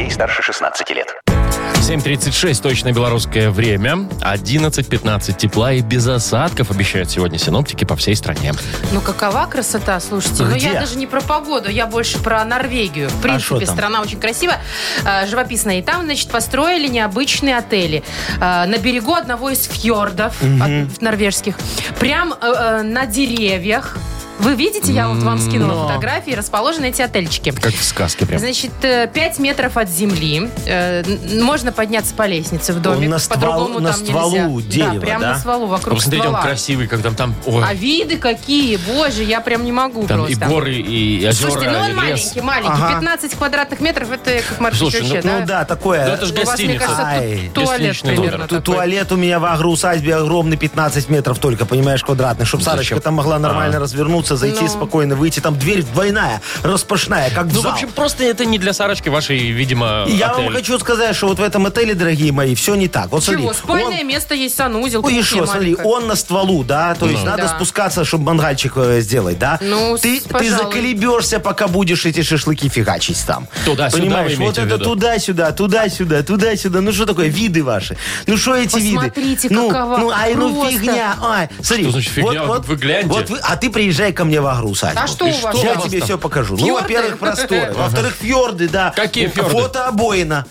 Детей 0.10 0.16
старше 0.16 0.42
16 0.42 0.90
лет. 0.92 1.16
7.36 1.28 2.62
точное 2.62 2.94
белорусское 2.94 3.52
время. 3.52 4.08
11.15 4.22 5.38
тепла 5.38 5.74
и 5.74 5.82
без 5.82 6.08
осадков 6.08 6.72
обещают 6.72 7.10
сегодня 7.12 7.38
синоптики 7.38 7.86
по 7.86 7.96
всей 7.96 8.16
стране. 8.16 8.54
Ну, 8.92 9.02
какова 9.02 9.46
красота, 9.46 10.00
слушайте. 10.00 10.44
Ну, 10.44 10.56
Где? 10.56 10.68
я 10.68 10.80
даже 10.80 10.98
не 10.98 11.06
про 11.08 11.22
погоду, 11.22 11.70
я 11.70 11.86
больше 11.86 12.20
про 12.20 12.44
Норвегию. 12.44 13.10
В 13.10 13.14
шо 13.14 13.20
принципе, 13.22 13.66
там? 13.68 13.76
страна 13.76 14.02
очень 14.02 14.20
красивая, 14.20 14.60
э, 15.06 15.28
живописная. 15.28 15.80
И 15.80 15.82
там, 15.82 16.04
значит, 16.06 16.30
построили 16.30 16.88
необычные 16.88 17.58
отели 17.58 18.04
э, 18.38 18.40
на 18.40 18.78
берегу 18.78 19.14
одного 19.14 19.50
из 19.52 19.64
фьордов 19.66 20.36
от- 20.42 21.02
норвежских. 21.02 21.56
Прям 22.00 22.34
э, 22.34 22.82
на 22.84 23.06
деревьях. 23.06 23.96
Вы 24.40 24.56
видите, 24.56 24.92
я 24.94 25.10
вот 25.10 25.22
вам 25.24 25.40
скинула 25.40 25.88
фотографии, 25.88 26.32
расположены 26.32 26.86
эти 26.90 27.02
отельчики. 27.02 27.52
Как 27.52 27.74
в 27.74 27.84
сказке 27.84 28.26
прям. 28.26 28.40
Значит, 28.40 28.72
5 28.82 29.40
метров 29.40 29.76
от 29.78 29.90
земли. 29.90 30.50
Э, 30.66 31.04
Можно 31.42 31.72
подняться 31.72 32.14
по 32.16 32.26
лестнице 32.26 32.74
в 32.74 32.82
домик. 32.82 33.00
Он 33.04 33.10
на 33.10 33.20
ствол- 33.20 33.36
По-другому 33.36 33.80
на 33.80 33.92
там 33.92 34.00
стволу 34.06 34.32
нельзя. 34.60 34.70
дерева, 34.70 34.94
да, 34.96 35.00
прямо 35.02 35.20
да? 35.22 35.34
на 35.34 35.40
стволу, 35.40 35.60
Ну, 35.62 35.68
вокруг 35.68 35.96
Посмотрите, 35.98 36.28
он 36.28 36.34
ствола. 36.34 36.46
красивый, 36.48 36.88
когда 36.88 37.12
там... 37.12 37.36
Ой, 37.46 37.64
А 37.68 37.74
виды 37.74 38.18
какие, 38.18 38.78
боже, 38.78 39.24
я 39.24 39.42
прям 39.42 39.66
не 39.66 39.72
могу 39.72 40.08
там 40.08 40.22
и 40.26 40.36
просто. 40.36 40.46
горы, 40.46 40.76
и 40.76 41.18
озера, 41.28 41.34
Слушайте, 41.52 41.70
ну 41.72 41.80
он 41.80 41.86
и 41.86 41.88
лес. 41.90 41.96
маленький, 41.98 42.42
маленький. 42.42 42.72
Ага. 42.74 42.94
15 43.00 43.36
квадратных 43.36 43.80
метров, 43.82 44.12
это 44.12 44.42
как 44.48 44.60
Маркович 44.60 44.80
Слушай, 44.80 45.02
вообще, 45.02 45.22
Ну 45.28 45.46
да, 45.46 45.66
такое. 45.66 46.06
Ну, 46.08 46.14
это 46.14 46.26
ж 46.26 46.32
У 46.32 46.36
вас, 46.46 46.58
мне 46.60 46.78
гостиница. 46.78 46.86
кажется, 46.86 47.54
туалет 47.54 48.02
примерно. 48.02 48.48
Ту- 48.48 48.56
такой. 48.62 48.76
Туалет 48.76 49.12
у 49.12 49.16
меня 49.18 49.40
в 49.40 49.46
агроусадьбе 49.46 50.16
огромный, 50.16 50.56
15 50.58 51.10
метров 51.10 51.40
только, 51.40 51.66
понимаешь, 51.66 52.04
квадратный. 52.04 52.46
Чтобы? 52.46 52.64
Сарочка 52.64 53.00
там 53.02 53.16
могла 53.16 53.38
нормально 53.40 53.80
развернуться, 53.80 54.29
зайти 54.36 54.62
Ну. 54.64 54.68
спокойно, 54.70 55.16
выйти. 55.16 55.40
Там 55.40 55.58
дверь 55.58 55.84
двойная, 55.84 56.42
распашная, 56.64 57.30
как 57.30 57.48
в 57.48 57.54
Ну, 57.54 57.60
в 57.60 57.64
зал. 57.64 57.74
общем, 57.74 57.90
просто 57.90 58.24
это 58.24 58.46
не 58.46 58.58
для 58.60 58.74
Сарочки 58.74 59.10
вашей, 59.10 59.38
видимо, 59.52 60.06
Я 60.08 60.30
отель. 60.32 60.46
вам 60.46 60.54
хочу 60.54 60.78
сказать, 60.80 61.16
что 61.16 61.28
вот 61.28 61.40
в 61.40 61.44
этом 61.44 61.66
отеле, 61.66 61.94
дорогие 61.94 62.32
мои, 62.32 62.56
все 62.56 62.76
не 62.76 62.88
так. 62.88 63.12
Вот 63.12 63.24
смотри, 63.24 63.44
Чего? 63.44 63.54
Спальное 63.54 64.02
он- 64.02 64.08
место 64.08 64.34
есть, 64.36 64.56
санузел, 64.56 65.06
Ой, 65.06 65.16
и 65.18 65.22
что, 65.22 65.46
смотри, 65.46 65.76
он 65.84 66.08
на 66.08 66.16
стволу, 66.16 66.64
да, 66.64 66.96
то 66.96 67.06
есть 67.08 67.20
Ну. 67.24 67.26
надо 67.30 67.44
Да. 67.44 67.50
спускаться, 67.50 68.06
чтобы 68.06 68.24
мангальчик 68.26 68.74
э, 68.76 69.02
сделать, 69.02 69.40
да. 69.40 69.58
Ну, 69.62 69.98
ты, 69.98 70.20
ты 70.22 70.50
заколебешься, 70.50 71.40
пока 71.40 71.68
будешь 71.68 72.06
эти 72.06 72.22
шашлыки 72.24 72.70
фигачить 72.70 73.22
там. 73.26 73.48
Туда-сюда 73.66 74.02
Понимаешь, 74.04 74.38
вот 74.38 74.56
в 74.56 74.60
это 74.60 74.78
туда-сюда, 74.78 75.52
туда-сюда, 75.52 76.24
туда-сюда. 76.24 76.82
Ну 76.82 76.92
что 76.92 77.06
такое, 77.06 77.28
виды 77.28 77.64
ваши? 77.64 77.98
Ну 78.28 78.38
что 78.38 78.56
эти 78.56 78.78
виды? 78.78 78.96
Посмотрите, 78.98 79.48
ну, 79.52 79.70
какова 79.70 79.98
Ну, 79.98 80.10
ай, 80.12 80.36
ну 80.36 80.54
просто. 80.54 80.80
фигня. 80.80 81.16
Ай, 81.22 81.50
смотри. 81.62 81.84
Что 81.84 81.92
значит 81.94 82.12
фигня? 82.14 82.44
Вы 82.44 82.76
гляньте. 82.76 83.08
Вот 83.10 83.32
а 83.44 83.56
ты 83.58 83.70
приезжай 83.70 84.14
ко 84.20 84.26
мне 84.26 84.42
в 84.42 84.48
агрусадьбу. 84.48 85.00
А 85.02 85.08
что 85.08 85.28
у 85.28 85.32
вас 85.40 85.56
Я 85.64 85.78
тебе 85.78 86.00
там? 86.00 86.06
все 86.08 86.18
покажу. 86.18 86.58
Ну, 86.58 86.66
Фьорды? 86.66 86.82
во-первых, 86.82 87.20
просторы. 87.20 87.72
Во-вторых, 87.74 88.14
фьорды, 88.20 88.68
да. 88.68 88.92
Какие 88.94 89.28
фьорды? 89.30 89.52
Фотообоина. 89.62 90.46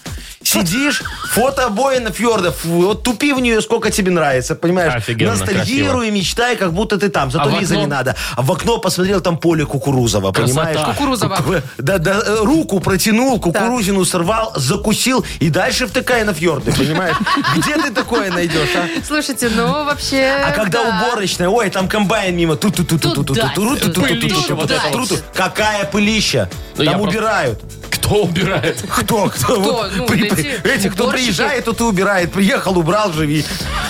Сидишь, 0.52 1.02
фотообоина 1.30 2.10
фьордов. 2.10 2.64
Вот 2.64 3.02
тупи 3.02 3.32
в 3.32 3.40
нее, 3.40 3.60
сколько 3.60 3.90
тебе 3.90 4.10
нравится, 4.10 4.54
понимаешь? 4.54 4.94
Офигенно, 4.94 5.32
Ностальгируй 5.32 6.08
и 6.08 6.10
мечтай, 6.10 6.56
как 6.56 6.72
будто 6.72 6.96
ты 6.98 7.08
там. 7.10 7.30
Зато 7.30 7.50
А 7.54 7.58
виза 7.60 7.74
окно? 7.74 7.80
не 7.84 7.86
надо. 7.86 8.16
А 8.36 8.42
в 8.42 8.50
окно 8.50 8.78
посмотрел, 8.78 9.20
там 9.20 9.36
поле 9.36 9.66
кукурузово, 9.66 10.32
Красота. 10.32 10.64
понимаешь? 10.64 10.96
Кукурузово. 10.96 11.36
Ку- 11.36 11.54
Да, 11.78 11.98
да, 11.98 12.20
э, 12.24 12.38
руку 12.44 12.80
протянул, 12.80 13.38
кукурузину 13.38 14.04
сорвал, 14.04 14.52
закусил 14.56 15.24
и 15.40 15.50
дальше 15.50 15.86
втыкай 15.86 16.24
на 16.24 16.32
фьорды, 16.32 16.72
понимаешь? 16.72 17.16
Где 17.56 17.74
ты 17.76 17.90
такое 17.90 18.30
найдешь, 18.30 18.70
а? 18.74 18.86
Слушайте, 19.06 19.50
ну 19.54 19.84
вообще... 19.84 20.42
А 20.46 20.52
когда 20.52 20.82
да. 20.82 20.88
уборочная, 21.06 21.48
ой, 21.48 21.68
там 21.70 21.88
комбайн 21.88 22.34
мимо, 22.34 22.56
ту 22.56 22.70
ту 22.70 22.84
ту 22.84 22.98
ту 22.98 23.12
ту 23.12 23.24
ту 23.24 23.34
ту 23.34 23.48
ту 23.54 23.76
ту 23.76 23.92
ту 23.92 24.00
Пылища 24.00 24.54
вот 24.54 24.70
это 24.70 24.80
вот. 24.96 25.24
Какая 25.34 25.84
пылища? 25.84 26.48
Там 26.76 27.00
убирают. 27.00 27.60
Кто 27.90 28.22
убирает? 28.22 28.82
Кто? 28.90 29.28
Кто? 29.28 29.88
Ну, 29.96 30.06
при- 30.06 30.28
эти 30.38 30.66
Эти, 30.68 30.88
кто 30.88 31.04
уборщики. 31.04 31.24
приезжает, 31.26 31.64
тот 31.64 31.80
и 31.80 31.84
убирает. 31.84 32.32
Приехал, 32.32 32.78
убрал, 32.78 33.12
живи. 33.12 33.44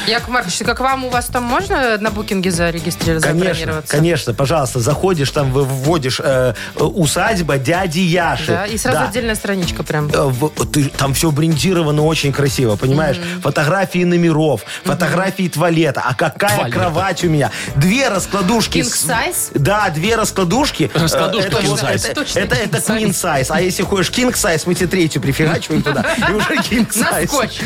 Яков 0.06 0.28
Маркович, 0.28 0.58
как 0.64 0.80
вам 0.80 1.04
у 1.04 1.10
вас 1.10 1.26
там 1.26 1.42
можно 1.44 1.98
на 1.98 2.10
букинге 2.10 2.50
зарегистрироваться, 2.50 3.28
Конечно, 3.30 3.82
конечно, 3.86 4.34
пожалуйста, 4.34 4.80
заходишь, 4.80 5.30
там 5.30 5.52
вводишь 5.52 6.20
э, 6.22 6.54
э, 6.76 6.82
усадьба 6.82 7.58
дяди 7.58 8.00
Яши. 8.00 8.46
Да, 8.46 8.66
и 8.66 8.78
сразу 8.78 8.98
Да. 9.00 9.08
отдельная 9.08 9.34
страничка 9.34 9.82
прям. 9.82 10.08
Э, 10.08 10.22
в- 10.24 10.48
ты- 10.66 10.84
там 10.88 11.12
все 11.14 11.30
брендировано 11.30 12.02
очень 12.04 12.32
красиво, 12.32 12.76
понимаешь? 12.76 13.18
Фотографии 13.42 14.04
номеров, 14.04 14.62
фотографии 14.84 15.48
туалета. 15.48 16.02
А 16.04 16.14
какая 16.14 16.56
Туалета. 16.56 16.78
кровать 16.78 17.24
у 17.24 17.28
меня? 17.28 17.50
Две 17.76 18.08
раскладушки. 18.08 18.78
King 18.78 18.84
с- 18.84 19.04
size? 19.04 19.50
Да, 19.54 19.90
две 19.90 20.16
раскладушки. 20.16 20.90
Э, 20.94 20.98
Раскладушка 20.98 21.48
это, 21.48 21.56
king 21.60 21.76
size. 21.78 22.12
это, 22.34 22.78
queen 22.78 23.10
size. 23.10 23.46
А 23.50 23.60
если 23.60 23.82
хочешь 23.82 24.10
king 24.10 24.32
size, 24.32 24.62
мы 24.66 24.74
тебе 24.74 24.86
третью 24.86 25.20
прифигачиваем 25.20 25.82
туда. 25.82 26.04
И 26.16 26.32
уже 26.38 26.54
king 26.56 26.86
На 26.98 27.20
size. 27.20 27.26
скотч. 27.28 27.60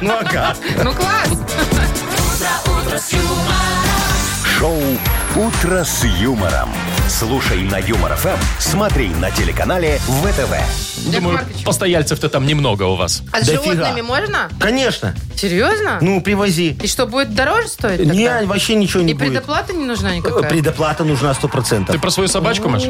Ну 0.00 0.14
ага. 0.18 0.54
Ну 0.82 0.92
класс. 0.92 1.28
Шоу 4.58 4.78
«Утро 5.36 5.84
с 5.84 6.04
юмором». 6.04 6.70
Слушай 7.08 7.62
на 7.62 7.76
Юмор 7.76 8.14
ФМ, 8.16 8.38
смотри 8.58 9.08
на 9.08 9.30
телеканале 9.30 9.98
ВТВ. 9.98 11.12
Думаю, 11.12 11.36
Маркович. 11.36 11.64
постояльцев-то 11.64 12.30
там 12.30 12.46
немного 12.46 12.84
у 12.84 12.94
вас. 12.96 13.22
А 13.30 13.42
с 13.42 13.46
Дофига. 13.46 13.74
животными 13.74 14.00
можно? 14.00 14.48
Конечно. 14.58 15.14
Серьезно? 15.36 15.98
Ну, 16.00 16.22
привози. 16.22 16.78
И 16.82 16.86
что, 16.86 17.06
будет 17.06 17.34
дороже 17.34 17.68
стоить 17.68 17.98
тогда? 17.98 18.14
Не, 18.14 18.46
вообще 18.46 18.74
ничего 18.76 19.02
не 19.02 19.10
И 19.10 19.14
будет. 19.14 19.28
предоплата 19.28 19.74
не 19.74 19.84
нужна 19.84 20.16
никакая? 20.16 20.48
Предоплата 20.48 21.04
нужна 21.04 21.34
сто 21.34 21.46
Ты 21.46 21.52
процентов. 21.52 22.00
про 22.00 22.10
свою 22.10 22.28
собачку, 22.28 22.70
Маш? 22.70 22.84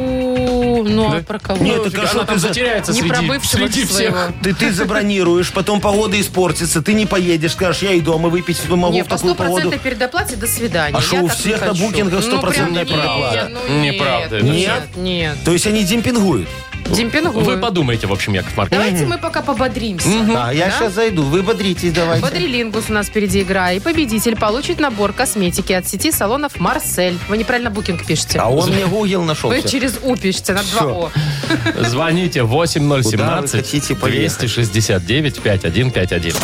У, 0.74 0.82
Ну, 0.84 1.16
а 1.16 1.22
про 1.22 1.38
кого? 1.38 1.62
Нет, 1.64 1.78
Ну, 1.84 1.90
так 1.90 1.94
а 1.94 2.00
она 2.00 2.08
что 2.08 2.18
там 2.24 2.34
ты 2.34 2.38
за- 2.40 2.48
затеряется 2.48 2.92
Не 2.92 3.00
среди, 3.00 3.12
про 3.14 3.22
бывшего 3.22 3.58
среди 3.60 3.84
своего. 3.84 4.16
всех. 4.16 4.32
Ты, 4.42 4.54
ты 4.54 4.72
забронируешь, 4.72 5.52
потом 5.52 5.80
погода 5.80 6.20
испортится, 6.20 6.82
ты 6.82 6.92
не 6.94 7.06
поедешь, 7.06 7.52
скажешь, 7.52 7.82
я 7.82 7.92
и 7.92 8.00
дома 8.00 8.28
выпить 8.28 8.58
могу 8.68 8.92
Не, 8.92 9.02
в 9.02 9.06
по 9.08 9.16
такую 9.16 9.34
погоду. 9.34 9.60
стопроцентной 9.60 9.90
передоплате 9.90 10.36
до 10.36 10.46
свидания. 10.46 10.96
А 10.96 11.00
Я 11.00 11.02
шо, 11.06 11.16
у 11.16 11.28
так 11.28 11.36
не 11.36 11.42
всех 11.42 11.60
на 11.60 11.66
хочу. 11.68 11.82
букингах 11.84 12.12
Ну, 12.12 12.18
прям 12.20 12.32
стопроцентная 12.32 12.84
нет, 12.84 12.88
предоплата? 12.88 13.50
ну, 13.68 13.80
Неправда, 13.80 14.36
это 14.36 14.44
Нет, 14.46 14.82
нет. 14.96 15.36
То 15.44 15.52
есть 15.52 15.66
они 15.66 15.84
демпингуют. 15.84 16.48
Демпингуют. 16.90 17.46
Вы 17.46 17.56
подумайте, 17.58 18.06
в 18.06 18.12
общем, 18.12 18.34
Яков 18.34 18.56
Маркович. 18.56 18.78
Давайте 18.80 19.06
мы 19.06 19.18
пока 19.18 19.42
пободримся. 19.42 20.08
А, 20.36 20.52
я 20.52 20.66
Да? 20.66 20.70
сейчас 20.72 20.92
зайду, 20.94 21.22
вы 21.22 21.42
бодритесь 21.42 21.92
давайте. 21.92 22.22
Бодрилингус 22.22 22.84
у 22.88 22.92
нас 22.92 23.06
впереди 23.06 23.42
игра. 23.42 23.72
И 23.72 23.80
победитель 23.80 24.36
получит 24.36 24.80
набор 24.80 25.12
косметики 25.12 25.72
от 25.72 25.86
сети 25.88 26.12
салонов 26.12 26.58
«Марсель». 26.60 27.18
Вы 27.28 27.38
неправильно 27.38 27.70
букинг 27.70 28.04
пишете. 28.06 28.38
А 28.38 28.48
он 28.48 28.70
мне 28.70 28.86
Google 28.86 29.22
нашел. 29.22 29.50
Вы 29.50 29.62
через 29.62 29.98
«У» 30.02 30.16
пишете 30.16 30.52
на 30.52 30.62
два. 30.62 30.82
«О». 30.92 31.10
Звоните 31.80 32.42
Куда 32.42 32.52
вы 32.54 32.58
8017 32.60 33.50
хотите 33.56 33.94
поехать? 33.96 34.38
269 34.38 35.40
5151. 35.40 36.34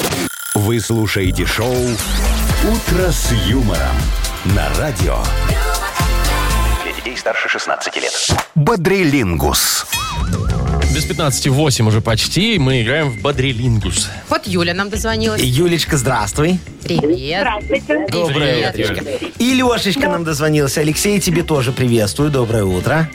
Вы 0.55 0.81
слушаете 0.81 1.47
шоу 1.47 1.75
«Утро 1.75 3.11
с 3.11 3.31
юмором» 3.47 3.97
на 4.45 4.69
радио 4.79 5.19
Для 6.83 6.93
детей 6.93 7.17
старше 7.17 7.49
16 7.49 7.97
лет. 7.97 8.13
«Бодрилингус». 8.55 9.87
Без 11.01 11.07
15 11.07 11.47
8 11.47 11.89
уже 11.89 12.03
почти. 12.03 12.59
Мы 12.59 12.83
играем 12.83 13.09
в 13.09 13.23
Бодрилингус. 13.23 14.11
Вот 14.29 14.47
Юля 14.47 14.75
нам 14.75 14.91
дозвонилась. 14.91 15.41
Юлечка, 15.41 15.97
здравствуй. 15.97 16.59
Привет. 16.83 17.41
Здравствуйте. 17.41 18.07
Доброе 18.13 18.71
Привет, 18.73 18.91
утречко. 18.99 19.29
И 19.39 19.55
Лешечка 19.55 20.09
нам 20.11 20.25
дозвонился. 20.25 20.83
Алексей, 20.83 21.19
тебе 21.19 21.43
тоже 21.43 21.73
приветствую. 21.73 22.31
Доброе 22.31 22.65
утро. 22.65 23.09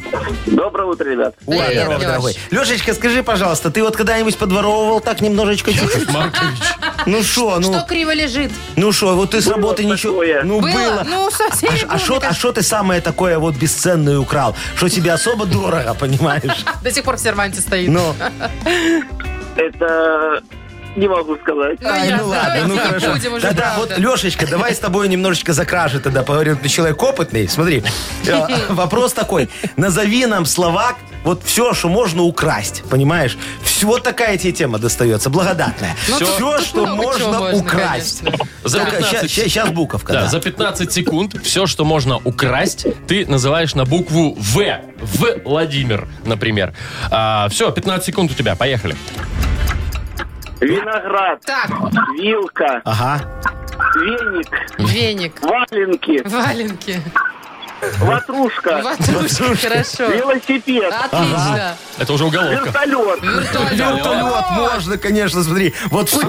Доброе 0.48 0.88
утро, 0.88 1.08
ребят. 1.08 1.36
Ой, 1.46 1.60
Привет, 1.60 1.74
здорово, 1.84 1.94
Лёш. 2.00 2.02
дорогой. 2.08 2.36
Лешечка, 2.50 2.94
скажи, 2.96 3.22
пожалуйста, 3.22 3.70
ты 3.70 3.84
вот 3.84 3.96
когда-нибудь 3.96 4.36
подворовывал 4.36 5.00
так 5.00 5.22
немножечко 5.22 5.72
чуть-чуть? 5.72 6.10
Маркович. 6.12 6.58
Ну 7.06 7.24
что, 7.24 7.60
ну, 7.60 7.74
Что 7.74 7.86
криво 7.88 8.14
лежит? 8.14 8.52
ну 8.76 8.92
что, 8.92 9.16
вот 9.16 9.32
ты 9.32 9.42
с 9.42 9.48
работы 9.48 9.86
ничего... 9.86 10.14
такое. 10.14 10.44
Ну, 10.44 10.60
Было? 10.62 10.72
было. 10.72 11.04
Ну, 11.06 11.30
совсем 11.32 11.70
А 11.88 11.88
было, 11.88 12.00
что 12.00 12.18
а 12.24 12.34
шо 12.34 12.52
ты 12.52 12.62
самое 12.64 13.02
такое 13.02 13.38
вот 13.38 13.56
бесценное 13.56 14.18
украл? 14.20 14.56
Что 14.76 14.90
тебе 14.90 15.12
особо 15.14 15.46
дорого, 15.46 15.94
понимаешь? 15.94 16.66
До 16.84 16.92
сих 16.92 17.04
пор 17.04 17.18
в 17.18 17.20
серванте 17.20 17.62
стоит. 17.62 17.90
Ну, 17.90 18.14
Это 19.56 20.42
не 20.96 21.08
могу 21.08 21.36
сказать. 21.38 21.78
Ну, 21.82 21.90
ай, 21.90 22.08
ясно, 22.10 22.24
ну 22.24 22.30
ладно, 22.30 22.44
давайте 22.46 22.68
ну 22.68 22.74
не 22.74 22.80
хорошо. 22.80 23.12
будем 23.14 23.34
уже, 23.34 23.42
Тогда 23.48 23.74
правда. 23.76 23.96
вот, 23.96 23.98
Лешечка, 23.98 24.48
давай 24.48 24.74
с 24.74 24.80
тобой 24.80 25.08
немножечко 25.10 25.54
за 25.54 25.66
кражи 25.66 26.00
тогда 26.00 26.24
поговорим. 26.24 26.58
Ты 26.58 26.70
человек 26.70 27.02
опытный. 27.04 27.48
Смотри, 27.50 27.84
э, 28.28 28.48
вопрос 28.70 29.14
такой. 29.14 29.50
Назови 29.78 30.26
нам 30.26 30.46
слова, 30.46 30.94
вот 31.24 31.44
все, 31.44 31.74
что 31.74 31.90
можно 31.90 32.22
украсть, 32.24 32.84
понимаешь? 32.90 33.38
Все, 33.64 33.88
вот 33.88 34.04
такая 34.04 34.38
тебе 34.38 34.54
тема 34.54 34.78
достается, 34.80 35.30
благодатная. 35.30 35.96
Ну, 36.08 36.20
тут- 36.20 36.28
все, 36.30 36.58
тут 36.58 36.66
что 36.66 36.86
много 36.86 37.18
чего 37.18 37.32
можно 37.34 37.58
украсть. 37.58 38.22
конечно. 38.24 38.46
За 38.64 38.80
15 38.86 39.32
Сейчас 39.32 39.70
буковка, 39.70 40.14
Да, 40.14 40.22
да. 40.22 40.28
за 40.28 40.40
15 40.40 40.92
секунд 40.94 41.36
все, 41.44 41.66
что 41.68 41.84
можно 41.86 42.18
украсть, 42.24 42.86
ты 43.08 43.26
называешь 43.26 43.76
на 43.76 43.86
букву 43.86 44.36
В. 44.40 44.80
В. 45.02 45.42
Владимир, 45.44 46.08
например. 46.26 46.74
все, 47.50 47.72
15 47.72 48.06
секунд 48.06 48.32
у 48.32 48.34
тебя. 48.34 48.56
Поехали. 48.56 48.96
Виноград, 50.66 51.40
Так, 51.46 51.70
вилка, 52.18 52.82
Ага. 52.86 53.20
веник, 53.96 54.48
веник, 54.80 55.42
валенки, 55.42 56.22
валенки, 56.26 57.00
ватрушка, 58.00 58.82
ватрушка, 58.84 59.56
хорошо. 59.56 60.06
велосипед, 60.08 60.94
Отлично. 60.94 61.76
Это 61.98 62.14
уже 62.14 62.26
уголовка. 62.26 62.66
вертолет, 62.66 63.20
Вертолет 63.72 64.46
можно, 64.52 64.98
конечно, 64.98 65.44
смотри. 65.44 65.74
Вот 65.92 66.10
все. 66.10 66.20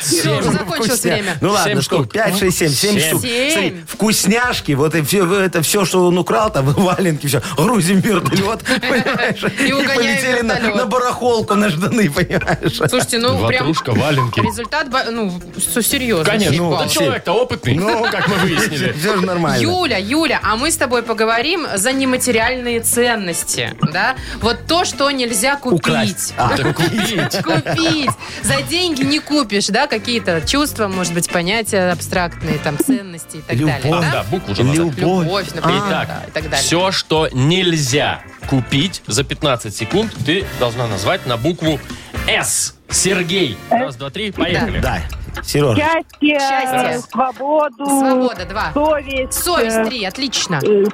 Все, 0.00 0.38
уже 0.38 0.50
закончилось 0.50 1.02
время. 1.02 1.36
Ну 1.40 1.50
ладно, 1.50 1.82
что, 1.82 1.96
штук. 1.96 2.12
5, 2.12 2.38
6, 2.38 2.58
7, 2.58 2.68
7 2.68 2.90
Семь. 2.92 3.00
штук. 3.00 3.20
Смотри, 3.20 3.76
вкусняшки, 3.88 4.72
вот 4.72 4.94
и 4.94 5.02
все, 5.02 5.40
это 5.40 5.62
все, 5.62 5.84
что 5.84 6.06
он 6.06 6.18
украл, 6.18 6.50
там 6.52 6.66
валенки, 6.72 7.26
все, 7.26 7.42
грузим 7.56 8.00
вертолет, 8.00 8.62
понимаешь? 8.64 9.42
И 9.44 9.72
полетели 9.72 10.40
на, 10.42 10.84
барахолку 10.86 11.54
на 11.54 11.68
жданы, 11.70 12.10
понимаешь? 12.10 12.76
Слушайте, 12.76 13.18
ну 13.18 13.46
прям 13.46 13.66
Ватрушка, 13.68 13.92
валенки. 13.92 14.40
результат, 14.40 14.88
ну, 15.10 15.40
все 15.56 15.82
серьезно. 15.82 16.24
Конечно, 16.24 16.56
Ну, 16.56 16.88
человек-то 16.88 17.32
опытный, 17.32 17.74
ну, 17.76 18.04
как 18.10 18.28
мы 18.28 18.36
выяснили. 18.36 18.92
Все 18.92 19.16
же 19.16 19.22
нормально. 19.22 19.62
Юля, 19.62 19.98
Юля, 19.98 20.40
а 20.42 20.56
мы 20.56 20.70
с 20.70 20.76
тобой 20.76 21.02
поговорим 21.04 21.66
за 21.76 21.92
нематериальные 21.92 22.80
ценности, 22.80 23.74
да? 23.92 24.16
Вот 24.40 24.66
то, 24.66 24.84
что 24.84 25.10
нельзя 25.10 25.56
купить. 25.56 25.78
Украсть. 25.86 26.34
А, 26.36 26.56
Так 26.56 26.74
купить. 26.76 27.42
Купить. 27.42 28.10
За 28.42 28.62
деньги 28.62 29.02
не 29.02 29.20
купишь, 29.20 29.68
да, 29.68 29.86
какие-то 29.86 30.40
чувства, 30.46 30.88
может 30.88 31.14
быть, 31.14 31.30
понятия 31.30 31.92
абстрактные, 31.92 32.58
там, 32.58 32.76
ценности 32.78 33.36
и 33.36 33.40
так 33.42 33.56
Любовь. 33.56 33.82
далее. 33.82 33.98
А, 33.98 34.00
да? 34.00 34.10
да, 34.12 34.22
букву 34.24 34.54
же 34.54 34.64
надо. 34.64 34.76
Любовь. 34.78 35.24
Любовь, 35.24 35.46
например, 35.54 35.82
Итак, 35.88 36.08
да, 36.08 36.22
и 36.28 36.30
так 36.30 36.44
далее. 36.44 36.58
все, 36.58 36.90
что 36.92 37.28
нельзя 37.32 38.22
купить 38.48 39.02
за 39.06 39.24
15 39.24 39.74
секунд, 39.74 40.12
ты 40.26 40.44
должна 40.58 40.86
назвать 40.86 41.26
на 41.26 41.36
букву 41.36 41.78
С. 42.26 42.74
Сергей. 42.90 43.56
Раз, 43.70 43.96
два, 43.96 44.10
три, 44.10 44.30
поехали. 44.30 44.78
Да, 44.80 45.00
Сережа. 45.42 45.76
Счастье, 45.76 46.38
Счастье. 46.38 46.98
свободу, 47.10 47.86
Свобода, 47.86 48.44
два. 48.46 48.72
совесть, 48.72 49.32
Совесть, 49.34 49.76
э, 49.76 49.84
три, 49.86 50.04
отлично. 50.04 50.60
э, 50.62 50.84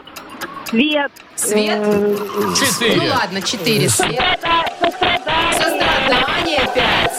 свет, 0.64 1.10
Свет? 1.36 1.78
э, 1.82 2.16
Четыре. 2.56 2.96
Ну 2.96 3.04
ладно, 3.14 3.42
четыре. 3.42 3.88
Свет. 3.88 4.20
Сострадание, 5.52 6.60
пять. 6.74 7.09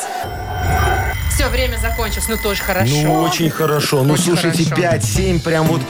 Все, 1.41 1.49
время 1.49 1.77
закончилось. 1.77 2.25
Ну, 2.29 2.37
тоже 2.37 2.61
хорошо. 2.61 2.93
Ну, 3.01 3.21
очень 3.23 3.49
хорошо. 3.49 4.03
Ну, 4.03 4.13
Очень 4.13 4.23
слушайте, 4.25 4.63
хорошо. 4.69 4.95
5-7 4.97 5.39
прям 5.41 5.65
вот... 5.65 5.81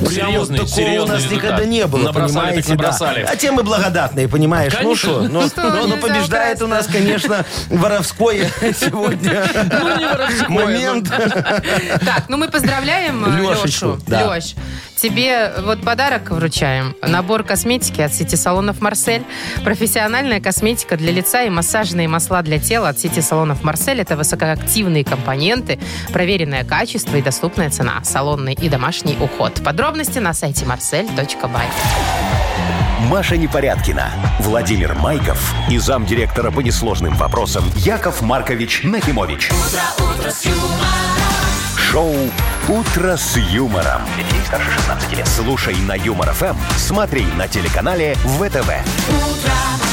Прям 0.00 0.10
Серьезный, 0.10 0.58
вот 0.58 0.66
такого 0.68 0.82
у 0.82 0.86
серьезный 0.88 1.14
нас 1.14 1.22
результат. 1.22 1.44
никогда 1.44 1.64
не 1.64 1.86
было, 1.86 2.02
Набросали, 2.06 2.56
так 2.60 2.64
понимаете? 2.66 3.24
да. 3.24 3.30
А 3.30 3.36
те 3.36 3.52
мы 3.52 3.62
благодатные, 3.62 4.26
понимаешь? 4.26 4.72
Ну 4.72 4.78
Конечно. 4.80 4.96
что, 5.08 5.20
но, 5.28 5.46
Что, 5.46 5.62
но- 5.62 5.70
но 5.70 5.86
нельзя 5.86 5.96
побеждает 6.00 6.56
украсть, 6.56 6.62
у 6.62 6.66
нас, 6.66 6.86
конечно, 6.88 7.44
воровской 7.70 8.48
сегодня 8.60 9.46
момент. 10.48 11.08
Так, 11.08 12.24
ну 12.26 12.36
мы 12.36 12.48
поздравляем 12.48 13.24
э, 13.24 13.40
Лешечку, 13.40 13.86
Лешу. 13.86 14.00
да. 14.08 14.26
Леш, 14.30 14.54
тебе 15.02 15.52
вот 15.64 15.82
подарок 15.82 16.30
вручаем. 16.30 16.94
Набор 17.02 17.42
косметики 17.42 18.00
от 18.00 18.14
сети-салонов 18.14 18.80
«Марсель». 18.80 19.24
Профессиональная 19.64 20.40
косметика 20.40 20.96
для 20.96 21.10
лица 21.10 21.42
и 21.42 21.50
массажные 21.50 22.06
масла 22.06 22.40
для 22.42 22.60
тела 22.60 22.90
от 22.90 23.00
сети-салонов 23.00 23.64
«Марсель»– 23.64 24.00
это 24.00 24.16
высокоактивные 24.16 25.04
компоненты, 25.04 25.80
проверенное 26.12 26.64
качество 26.64 27.16
и 27.16 27.22
доступная 27.22 27.70
цена. 27.70 28.00
Салонный 28.04 28.54
и 28.54 28.68
домашний 28.68 29.16
уход. 29.20 29.60
Подробности 29.64 30.20
на 30.20 30.32
сайте 30.34 30.64
marsel.by. 30.64 31.64
Маша 33.10 33.36
Непорядкина, 33.36 34.08
Владимир 34.38 34.94
Майков 34.94 35.52
и 35.68 35.78
замдиректора 35.78 36.52
по 36.52 36.60
несложным 36.60 37.16
вопросам 37.16 37.64
Яков 37.74 38.22
Маркович 38.22 38.84
Нахимович. 38.84 39.50
Шоу 41.92 42.14
Утро 42.68 43.16
с 43.18 43.36
юмором. 43.36 44.00
Детей 44.16 44.40
старше 44.46 44.70
16 44.70 45.12
лет. 45.12 45.28
Слушай 45.28 45.76
на 45.76 45.92
юмор 45.92 46.32
ФМ, 46.32 46.56
смотри 46.78 47.26
на 47.36 47.46
телеканале 47.46 48.14
ВТВ. 48.14 49.91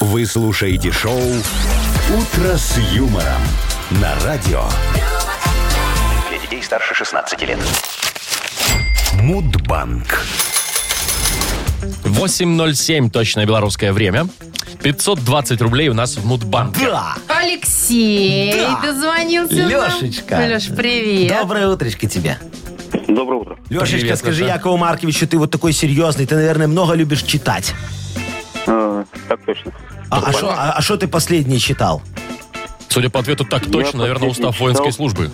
Вы 0.00 0.26
слушаете 0.26 0.92
шоу 0.92 1.20
Утро 1.20 2.56
с 2.56 2.78
юмором 2.92 3.42
на 3.90 4.14
радио 4.24 4.64
Для 6.28 6.38
детей 6.40 6.62
старше 6.62 6.94
16 6.94 7.42
лет. 7.42 7.58
Мудбанк. 9.22 10.24
8.07 12.04 13.10
точное 13.10 13.46
белорусское 13.46 13.92
время. 13.92 14.28
520 14.82 15.60
рублей 15.60 15.88
у 15.88 15.94
нас 15.94 16.16
в 16.16 16.24
Мудбанке. 16.26 16.86
Да. 16.86 17.14
Алексей, 17.28 18.54
Да. 18.54 18.80
дозвонился 18.82 19.54
нам. 19.56 19.68
Лешечка. 19.68 20.36
Леш, 20.36 20.68
привет. 20.74 21.38
Доброе 21.40 21.68
утречко 21.68 22.06
тебе. 22.08 22.38
Доброе 23.06 23.40
утро. 23.40 23.58
Лешечка, 23.68 23.98
Привет, 24.00 24.18
скажи 24.18 24.42
Леша. 24.44 24.54
Якову 24.54 24.76
Марковичу, 24.76 25.26
ты 25.26 25.38
вот 25.38 25.50
такой 25.50 25.72
серьезный, 25.72 26.26
ты, 26.26 26.34
наверное, 26.34 26.66
много 26.66 26.94
любишь 26.94 27.22
читать. 27.22 27.74
Э, 28.66 29.04
так 29.28 29.44
точно. 29.44 29.72
А 30.10 30.32
что 30.32 30.50
а, 30.50 30.72
а 30.78 30.96
ты 30.96 31.06
последнее 31.08 31.58
читал? 31.60 32.02
Судя 32.88 33.08
по 33.10 33.20
ответу, 33.20 33.44
так 33.44 33.64
точно, 33.70 34.00
наверное, 34.00 34.28
последний 34.28 34.48
устав 34.50 34.60
воинской 34.60 34.90
читал. 34.90 34.96
службы. 34.96 35.30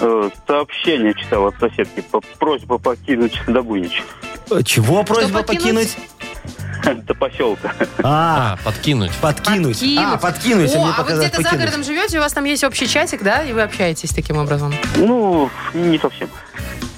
Э, 0.00 0.30
сообщение 0.46 1.14
читал 1.14 1.46
от 1.46 1.54
соседки. 1.60 2.00
по- 2.10 2.20
Просьба 2.38 2.78
покинуть 2.78 3.34
Добынич. 3.46 4.02
Э, 4.50 4.62
Чего 4.64 5.04
просьба 5.04 5.42
покинуть? 5.42 5.62
покинуть? 5.62 5.96
До 7.06 7.14
поселка. 7.14 7.72
А, 8.02 8.54
А, 8.54 8.64
подкинуть. 8.64 9.12
подкинуть. 9.20 9.82
А, 9.98 10.16
подкинуть. 10.16 10.74
О, 10.74 10.78
мне 10.78 10.84
а 10.84 10.88
вы 10.90 10.94
показалось, 10.96 11.26
где-то 11.26 11.36
за 11.38 11.42
покинуть. 11.44 11.64
городом 11.66 11.84
живете, 11.84 12.18
у 12.18 12.20
вас 12.22 12.32
там 12.32 12.44
есть 12.44 12.64
общий 12.64 12.88
чатик, 12.88 13.22
да, 13.22 13.42
и 13.42 13.52
вы 13.52 13.62
общаетесь 13.62 14.10
таким 14.10 14.36
образом? 14.38 14.74
Ну, 14.96 15.50
не 15.74 15.98
совсем. 15.98 16.28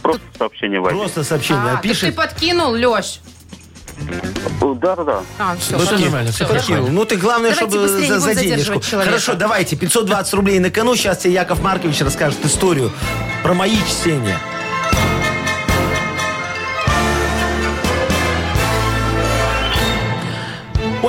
Просто 0.03 0.23
сообщение 0.39 0.81
возьми. 0.81 0.99
Просто 0.99 1.25
сообщение 1.25 1.63
а, 1.65 1.73
так 1.75 1.83
пишет. 1.83 2.11
ты 2.11 2.13
подкинул, 2.13 2.73
Леш. 2.73 3.21
Да-да-да. 4.61 5.21
А, 5.39 5.57
все, 5.57 5.77
Ну, 5.77 5.85
всё 5.85 5.99
нормально, 5.99 6.33
всё 6.33 6.47
хорошо. 6.47 6.67
Подкинул. 6.69 6.89
Ну 6.91 7.05
ты 7.05 7.17
главное, 7.17 7.51
Давайте 7.55 7.71
чтобы 7.77 7.83
быстрее, 7.87 8.09
за, 8.09 8.15
не 8.15 8.21
за 8.21 8.27
будем 8.29 8.41
денежку. 8.41 8.51
задерживать 8.57 8.89
человека. 8.89 9.11
Хорошо, 9.13 9.35
давайте. 9.35 9.77
520 9.77 10.35
рублей 10.35 10.59
на 10.59 10.71
кону. 10.71 10.97
Сейчас 10.97 11.19
тебе 11.19 11.35
Яков 11.35 11.63
Маркович 11.63 12.01
расскажет 12.01 12.45
историю 12.45 12.91
про 13.43 13.53
мои 13.55 13.77
чтения. 13.87 14.39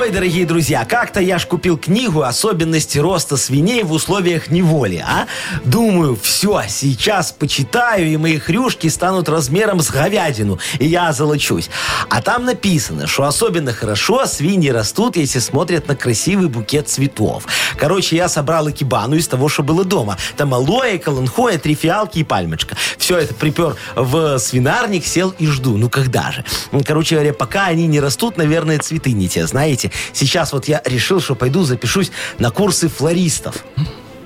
Ой, 0.02 0.10
дорогие 0.10 0.44
друзья, 0.44 0.84
как-то 0.84 1.20
я 1.20 1.38
ж 1.38 1.46
купил 1.46 1.78
книгу 1.78 2.22
«Особенности 2.22 2.98
роста 2.98 3.36
свиней 3.36 3.84
в 3.84 3.92
условиях 3.92 4.50
неволи», 4.50 4.96
а? 4.96 5.28
Думаю, 5.64 6.18
все, 6.20 6.64
сейчас 6.68 7.30
почитаю, 7.30 8.08
и 8.08 8.16
мои 8.16 8.38
хрюшки 8.38 8.88
станут 8.88 9.28
размером 9.28 9.80
с 9.80 9.90
говядину, 9.92 10.58
и 10.80 10.88
я 10.88 11.12
золочусь. 11.12 11.70
А 12.08 12.20
там 12.20 12.46
написано, 12.46 13.06
что 13.06 13.26
особенно 13.26 13.72
хорошо 13.72 14.26
свиньи 14.26 14.70
растут, 14.70 15.14
если 15.14 15.38
смотрят 15.38 15.86
на 15.86 15.94
красивый 15.94 16.48
букет 16.48 16.88
цветов. 16.88 17.44
Короче, 17.76 18.16
я 18.16 18.28
собрал 18.28 18.68
экибану 18.68 19.14
из 19.14 19.28
того, 19.28 19.48
что 19.48 19.62
было 19.62 19.84
дома. 19.84 20.18
Там 20.36 20.52
алоэ, 20.52 20.98
каланхоя, 20.98 21.58
три 21.58 21.76
фиалки 21.76 22.18
и 22.18 22.24
пальмочка. 22.24 22.76
Все 22.98 23.18
это 23.18 23.34
припер 23.34 23.76
в 23.94 24.36
свинарник, 24.40 25.06
сел 25.06 25.32
и 25.38 25.46
жду. 25.46 25.76
Ну, 25.76 25.88
когда 25.88 26.32
же? 26.32 26.44
Короче 26.84 27.14
говоря, 27.14 27.32
пока 27.32 27.66
они 27.66 27.86
не 27.86 28.00
растут, 28.00 28.36
наверное, 28.36 28.80
цветы 28.80 29.12
не 29.12 29.28
те, 29.28 29.46
знаете. 29.46 29.91
Сейчас 30.12 30.52
вот 30.52 30.68
я 30.68 30.80
решил, 30.84 31.20
что 31.20 31.34
пойду 31.34 31.64
запишусь 31.64 32.12
на 32.38 32.50
курсы 32.50 32.88
флористов. 32.88 33.64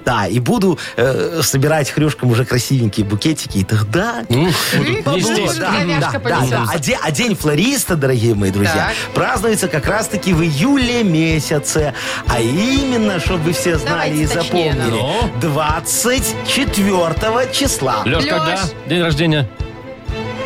Да, 0.04 0.26
и 0.28 0.38
буду 0.38 0.78
э, 0.96 1.40
собирать 1.42 1.90
хрюшкам 1.90 2.30
уже 2.30 2.44
красивенькие 2.44 3.04
букетики, 3.04 3.58
и 3.58 3.64
тогда... 3.64 4.24
Ух, 4.28 4.54
да. 5.04 5.04
да, 5.04 5.12
да. 6.12 6.18
понесется. 6.20 6.64
А, 6.72 6.78
де- 6.78 6.98
а 7.02 7.10
день 7.10 7.34
флориста, 7.34 7.96
дорогие 7.96 8.36
мои 8.36 8.52
друзья, 8.52 8.92
Так. 9.04 9.14
празднуется 9.14 9.66
как 9.66 9.86
раз-таки 9.86 10.32
в 10.32 10.40
июле 10.44 11.02
месяце. 11.02 11.92
А 12.28 12.40
именно, 12.40 13.18
чтобы 13.18 13.42
вы 13.46 13.52
все 13.52 13.78
знали 13.78 14.10
Давайте 14.10 14.22
и 14.22 14.26
точнее 14.28 14.72
запомнили, 14.74 14.90
Ну? 14.90 15.28
24 15.40 17.50
числа. 17.52 18.02
Леш, 18.04 18.22
Леш. 18.22 18.28
когда 18.28 18.60
день 18.86 19.02
рождения? 19.02 19.48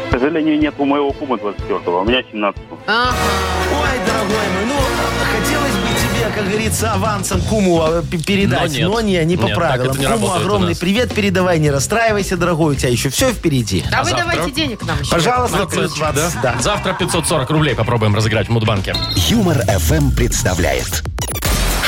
К 0.09 0.13
сожалению, 0.13 0.59
нет 0.59 0.75
у 0.79 0.87
моего 0.87 1.13
кума 1.13 1.37
24-го, 1.37 1.99
а 1.99 2.01
у 2.01 2.05
меня 2.05 2.23
17 2.33 2.63
Ага. 2.87 3.13
Ой, 3.73 3.99
дорогой 4.07 4.49
мой, 4.55 4.65
ну, 4.69 4.75
как 6.35 6.47
говорится, 6.49 6.93
авансом 6.93 7.41
куму 7.43 7.83
э, 7.87 8.03
п- 8.03 8.19
передать, 8.19 8.79
Но 8.81 9.01
нет. 9.01 9.27
не 9.27 9.37
по 9.37 9.47
Нет, 9.47 9.55
так 9.55 9.59
правилам. 9.59 9.91
это 9.91 9.99
не 10.01 10.05
Куму 10.07 10.17
работает 10.27 10.43
у 10.43 10.47
огромный 10.47 10.69
нас. 10.71 10.79
привет 10.79 11.13
передавай, 11.15 11.59
не 11.59 11.71
расстраивайся, 11.71 12.37
дорогой, 12.37 12.75
у 12.75 12.77
тебя 12.77 12.89
еще 12.91 13.09
все 13.11 13.33
впереди. 13.33 13.85
А, 13.93 14.01
А 14.01 14.03
вы 14.05 14.11
завтра? 14.11 14.27
давайте 14.31 14.51
денег 14.53 14.83
нам 14.85 15.01
еще. 15.01 15.11
Пожалуйста, 15.11 15.67
плюс 15.67 15.95
Процентчик, 15.99 16.41
20, 16.41 16.41
да. 16.43 16.55
Завтра 16.61 16.93
540 16.95 17.51
рублей 17.51 17.75
попробуем 17.75 18.15
разыграть 18.15 18.49
в 18.49 18.51
Мудбанке. 18.51 18.95
Юмор 19.17 19.59
FM 19.59 20.15
представляет 20.15 21.03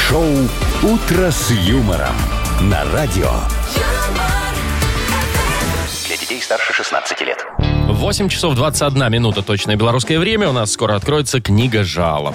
шоу 0.09 0.27
Утро 0.83 1.31
с 1.31 1.51
юмором 1.51 2.15
на 2.63 2.85
радио. 2.93 3.31
Для 6.07 6.17
детей 6.17 6.41
старше 6.43 6.73
16 6.73 7.21
лет. 7.23 7.47
8 7.89 8.29
часов 8.29 8.55
21 8.55 9.11
минута 9.11 9.43
точное 9.43 9.77
белорусское 9.77 10.19
время. 10.19 10.49
У 10.49 10.53
нас 10.53 10.73
скоро 10.73 10.97
откроется 10.97 11.41
книга 11.41 11.85
жалоб. 11.85 12.35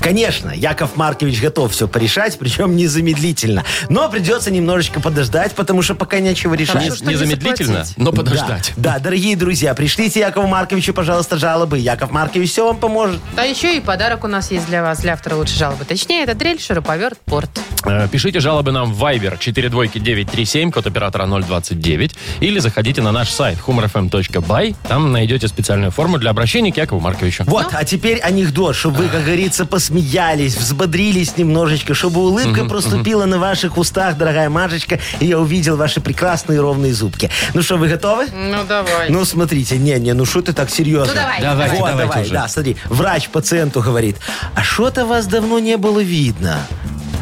Конечно, 0.00 0.50
Яков 0.50 0.96
Маркович 0.96 1.40
готов 1.40 1.72
все 1.72 1.88
порешать, 1.88 2.38
причем 2.38 2.76
незамедлительно. 2.76 3.64
Но 3.88 4.08
придется 4.08 4.50
немножечко 4.50 5.00
подождать, 5.00 5.52
потому 5.54 5.82
что 5.82 5.94
пока 5.94 6.20
нечего 6.20 6.54
решать. 6.54 6.76
Хорошо, 6.76 6.96
что 6.96 7.04
не 7.06 7.14
Незамедлительно, 7.14 7.84
заплатить. 7.84 7.98
но 7.98 8.12
подождать. 8.12 8.72
Да, 8.76 8.94
да, 8.94 8.98
дорогие 9.00 9.36
друзья, 9.36 9.74
пришлите 9.74 10.20
Якову 10.20 10.46
Марковичу, 10.46 10.94
пожалуйста, 10.94 11.36
жалобы. 11.38 11.78
Яков 11.78 12.10
Маркович 12.10 12.50
все 12.50 12.64
вам 12.66 12.78
поможет. 12.78 13.20
А 13.36 13.44
еще 13.44 13.76
и 13.76 13.80
подарок 13.80 14.24
у 14.24 14.28
нас 14.28 14.50
есть 14.50 14.66
для 14.66 14.82
вас, 14.82 15.00
для 15.00 15.14
автора 15.14 15.34
лучшей 15.36 15.56
жалобы. 15.58 15.84
Точнее, 15.84 16.22
это 16.24 16.34
дрель, 16.34 16.60
шуруповерт, 16.60 17.18
порт. 17.24 17.50
Э, 17.84 18.08
Пишите 18.10 18.40
жалобы 18.40 18.72
нам 18.72 18.92
в 18.92 19.02
Viber 19.04 19.38
42937, 19.38 20.70
код 20.70 20.86
оператора 20.86 21.26
029. 21.26 22.14
Или 22.40 22.58
заходите 22.58 23.02
на 23.02 23.12
наш 23.12 23.30
сайт 23.30 23.58
humorfm.by. 23.66 24.76
Там 24.88 25.12
найдете 25.12 25.48
специальную 25.48 25.90
форму 25.90 26.18
для 26.18 26.30
обращения 26.30 26.72
к 26.72 26.76
Якову 26.76 27.00
Марковичу. 27.00 27.44
Вот, 27.46 27.68
а 27.72 27.84
теперь 27.84 28.18
анекдот, 28.20 28.76
чтобы 28.76 28.98
вы, 28.98 29.08
как 29.08 29.24
говорится, 29.24 29.66
посмеялись, 29.88 30.54
взбодрились 30.54 31.36
немножечко, 31.38 31.94
чтобы 31.94 32.20
улыбка 32.20 32.64
проступила 32.66 33.24
на 33.24 33.38
ваших 33.38 33.78
устах, 33.78 34.18
дорогая 34.18 34.50
Машечка, 34.50 34.98
и 35.20 35.26
я 35.26 35.38
увидел 35.38 35.76
ваши 35.76 36.00
прекрасные 36.02 36.60
ровные 36.60 36.92
зубки. 36.92 37.30
Ну 37.54 37.62
что, 37.62 37.78
вы 37.78 37.88
готовы? 37.88 38.26
Ну, 38.26 38.64
давай. 38.68 39.08
Ну, 39.08 39.24
смотрите, 39.24 39.78
не-не, 39.78 40.12
ну 40.12 40.26
что 40.26 40.42
ты 40.42 40.52
так 40.52 40.68
серьезно? 40.68 41.14
Ну, 41.14 41.20
давай. 41.20 41.40
Давайте, 41.40 41.76
Вот, 41.76 41.86
давайте 41.90 42.08
давай, 42.08 42.22
уже. 42.24 42.32
да, 42.34 42.48
смотри, 42.48 42.76
врач 42.86 43.28
пациенту 43.30 43.80
говорит, 43.80 44.16
а 44.54 44.62
что-то 44.62 45.06
вас 45.06 45.26
давно 45.26 45.58
не 45.58 45.78
было 45.78 46.00
видно. 46.00 46.58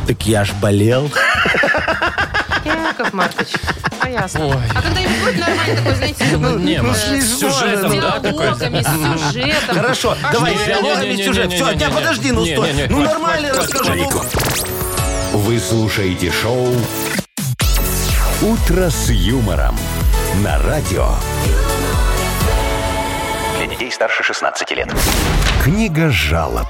Так 0.08 0.26
я 0.26 0.44
ж 0.44 0.50
болел. 0.60 1.08
Яков 2.98 3.12
Маркович, 3.12 3.48
а 4.00 4.08
ясно. 4.08 4.46
Ой. 4.46 4.56
А 4.74 4.80
когда-нибудь 4.80 5.18
будет 5.22 5.38
нормально 5.38 5.76
такой, 5.76 5.94
знаете, 5.96 6.24
Ну, 6.38 6.58
не, 6.58 6.78
ну, 6.78 6.88
Маш, 6.88 6.98
э, 7.10 7.20
с 7.20 7.38
сюжетом, 7.38 8.00
да, 8.00 8.20
такой? 8.20 8.54
с 8.54 9.22
сюжетом. 9.28 9.76
Хорошо, 9.76 10.16
А 10.22 10.32
давай, 10.32 10.56
с 10.56 10.64
диалогами 10.64 11.16
сюжет. 11.16 11.52
Все, 11.52 11.72
не, 11.72 11.88
подожди, 11.90 12.32
ну 12.32 12.46
стой. 12.46 12.86
Ну 12.88 13.02
нормально 13.02 13.50
расскажу. 13.54 13.94
ну. 13.94 14.22
Вы 15.32 15.60
слушаете 15.60 16.32
шоу 16.32 16.68
«Утро 18.40 18.88
с 18.88 19.10
юмором» 19.10 19.76
на 20.42 20.58
радио. 20.62 21.10
Для 23.58 23.66
детей 23.66 23.92
старше 23.92 24.22
16 24.22 24.70
лет. 24.70 24.88
Книга 25.62 26.08
жалоб. 26.10 26.68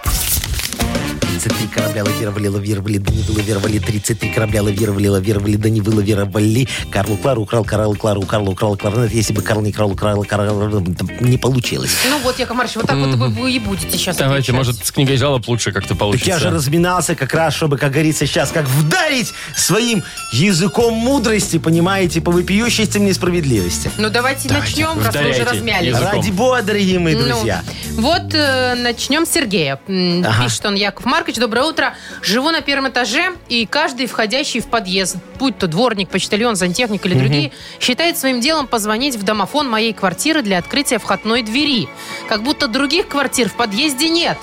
33 1.38 1.68
корабля 1.68 2.02
лавировали, 2.04 2.48
лавировали, 2.48 2.98
да 2.98 3.12
не 3.12 3.22
вылавировали. 3.22 3.78
33 3.78 4.30
корабля 4.30 4.62
лавировали, 4.62 5.08
лавировали, 5.08 5.56
да 5.56 5.68
не 5.68 5.80
вылавировали. 5.82 6.66
Карлу 6.90 7.16
Клару 7.18 7.42
украл, 7.42 7.64
Карл 7.64 7.94
Клару, 7.94 8.22
Карлу 8.22 8.52
украл, 8.52 8.76
Кларнет. 8.76 9.12
Если 9.12 9.32
бы 9.34 9.42
Карл 9.42 9.60
не 9.60 9.70
крал, 9.72 9.90
украл, 9.92 10.24
Карл, 10.24 10.80
не 11.20 11.36
получилось. 11.36 11.90
Ну 12.10 12.18
вот, 12.20 12.38
Яков 12.38 12.56
Маркович, 12.56 12.76
вот 12.76 12.86
так 12.86 12.96
вот 12.96 13.14
вы- 13.16 13.28
вы 13.28 13.52
и 13.52 13.58
будете 13.58 13.98
сейчас 13.98 14.16
Давайте, 14.16 14.52
отвечать. 14.52 14.54
может, 14.56 14.86
с 14.86 14.90
книгой 14.90 15.16
жалоб 15.18 15.46
лучше 15.48 15.72
как-то 15.72 15.90
Так 15.90 15.98
получится. 15.98 16.30
я 16.30 16.38
же 16.38 16.50
разминался 16.50 17.14
как 17.14 17.34
раз, 17.34 17.54
чтобы, 17.54 17.76
как 17.76 17.92
говорится, 17.92 18.26
сейчас 18.26 18.50
как 18.50 18.66
вдарить 18.66 19.32
своим 19.54 20.02
языком 20.32 20.94
мудрости, 20.94 21.58
понимаете, 21.58 22.20
по 22.22 22.30
вопиющестям 22.32 23.04
несправедливости. 23.04 23.90
Ну 23.98 24.08
давайте 24.10 24.48
начнем, 24.52 24.98
раз 25.04 25.14
вы 25.14 25.30
уже 25.30 25.44
размялись. 25.44 25.88
языком. 25.90 26.12
Ради 26.12 26.30
бога, 26.30 26.62
дорогие 26.62 26.98
мои 26.98 27.14
Ну, 27.14 27.24
друзья. 27.26 27.62
вот 27.92 28.32
э, 28.32 28.74
начнем 28.76 29.26
с 29.26 29.30
Сергея. 29.30 29.78
Ага. 29.86 30.44
Пишет 30.44 30.64
он, 30.66 30.74
Яков 30.76 31.04
Маркович, 31.26 31.40
доброе 31.40 31.64
утро. 31.64 31.94
Живу 32.22 32.50
на 32.52 32.60
первом 32.60 32.88
этаже, 32.88 33.32
и 33.48 33.66
каждый 33.66 34.06
входящий 34.06 34.60
в 34.60 34.66
подъезд, 34.66 35.16
будь 35.40 35.58
то 35.58 35.66
дворник, 35.66 36.08
почтальон, 36.08 36.54
сантехник 36.54 37.04
или 37.04 37.14
другие, 37.18 37.52
считает 37.80 38.16
своим 38.16 38.40
делом 38.40 38.68
позвонить 38.68 39.16
в 39.16 39.24
домофон 39.24 39.68
моей 39.68 39.92
квартиры 39.92 40.42
для 40.42 40.58
открытия 40.58 40.98
входной 40.98 41.42
двери. 41.42 41.88
Как 42.28 42.44
будто 42.44 42.68
других 42.68 43.08
квартир 43.08 43.48
в 43.48 43.56
подъезде 43.56 44.08
нет. 44.08 44.38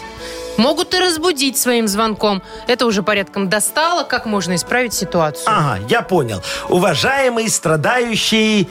Могут 0.58 0.94
и 0.94 1.00
разбудить 1.00 1.58
своим 1.58 1.88
звонком. 1.88 2.44
Это 2.68 2.86
уже 2.86 3.02
порядком 3.02 3.48
достало. 3.48 4.04
Как 4.04 4.26
можно 4.26 4.56
исправить 4.56 4.94
ситуацию? 4.94 5.46
Ага, 5.48 5.86
я 5.88 6.02
понял. 6.02 6.44
Уважаемый 6.68 7.48
страдающий... 7.48 8.68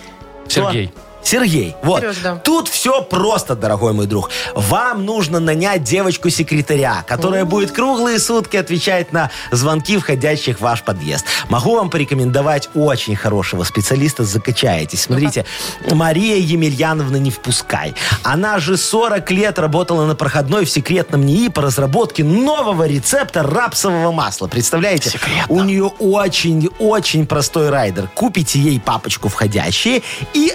Сергей. 0.48 0.88
Кто? 0.88 1.11
Сергей, 1.22 1.76
вот. 1.82 2.00
Сереж, 2.00 2.16
да. 2.18 2.36
Тут 2.36 2.68
все 2.68 3.02
просто, 3.02 3.54
дорогой 3.54 3.92
мой 3.92 4.06
друг. 4.06 4.30
Вам 4.54 5.04
нужно 5.04 5.40
нанять 5.40 5.82
девочку-секретаря, 5.82 7.04
которая 7.06 7.44
будет 7.44 7.70
круглые 7.72 8.18
сутки 8.18 8.56
отвечать 8.56 9.12
на 9.12 9.30
звонки 9.50 9.96
входящих 9.98 10.58
в 10.58 10.60
ваш 10.62 10.82
подъезд. 10.82 11.24
Могу 11.48 11.76
вам 11.76 11.90
порекомендовать 11.90 12.68
очень 12.74 13.16
хорошего 13.16 13.64
специалиста, 13.64 14.24
закачаетесь. 14.24 15.02
Смотрите, 15.02 15.44
Мария 15.90 16.36
Емельяновна 16.36 17.16
не 17.16 17.30
впускай. 17.30 17.94
Она 18.22 18.58
же 18.58 18.76
40 18.76 19.30
лет 19.30 19.58
работала 19.58 20.06
на 20.06 20.14
проходной 20.14 20.64
в 20.64 20.70
секретном 20.70 21.24
НИИ 21.24 21.48
по 21.48 21.62
разработке 21.62 22.24
нового 22.24 22.86
рецепта 22.86 23.42
рапсового 23.42 24.12
масла. 24.12 24.48
Представляете? 24.48 25.18
У 25.48 25.62
нее 25.62 25.84
очень-очень 25.98 27.26
простой 27.26 27.70
райдер. 27.70 28.08
Купите 28.14 28.58
ей 28.58 28.80
папочку 28.80 29.28
входящие 29.28 30.02
и 30.34 30.52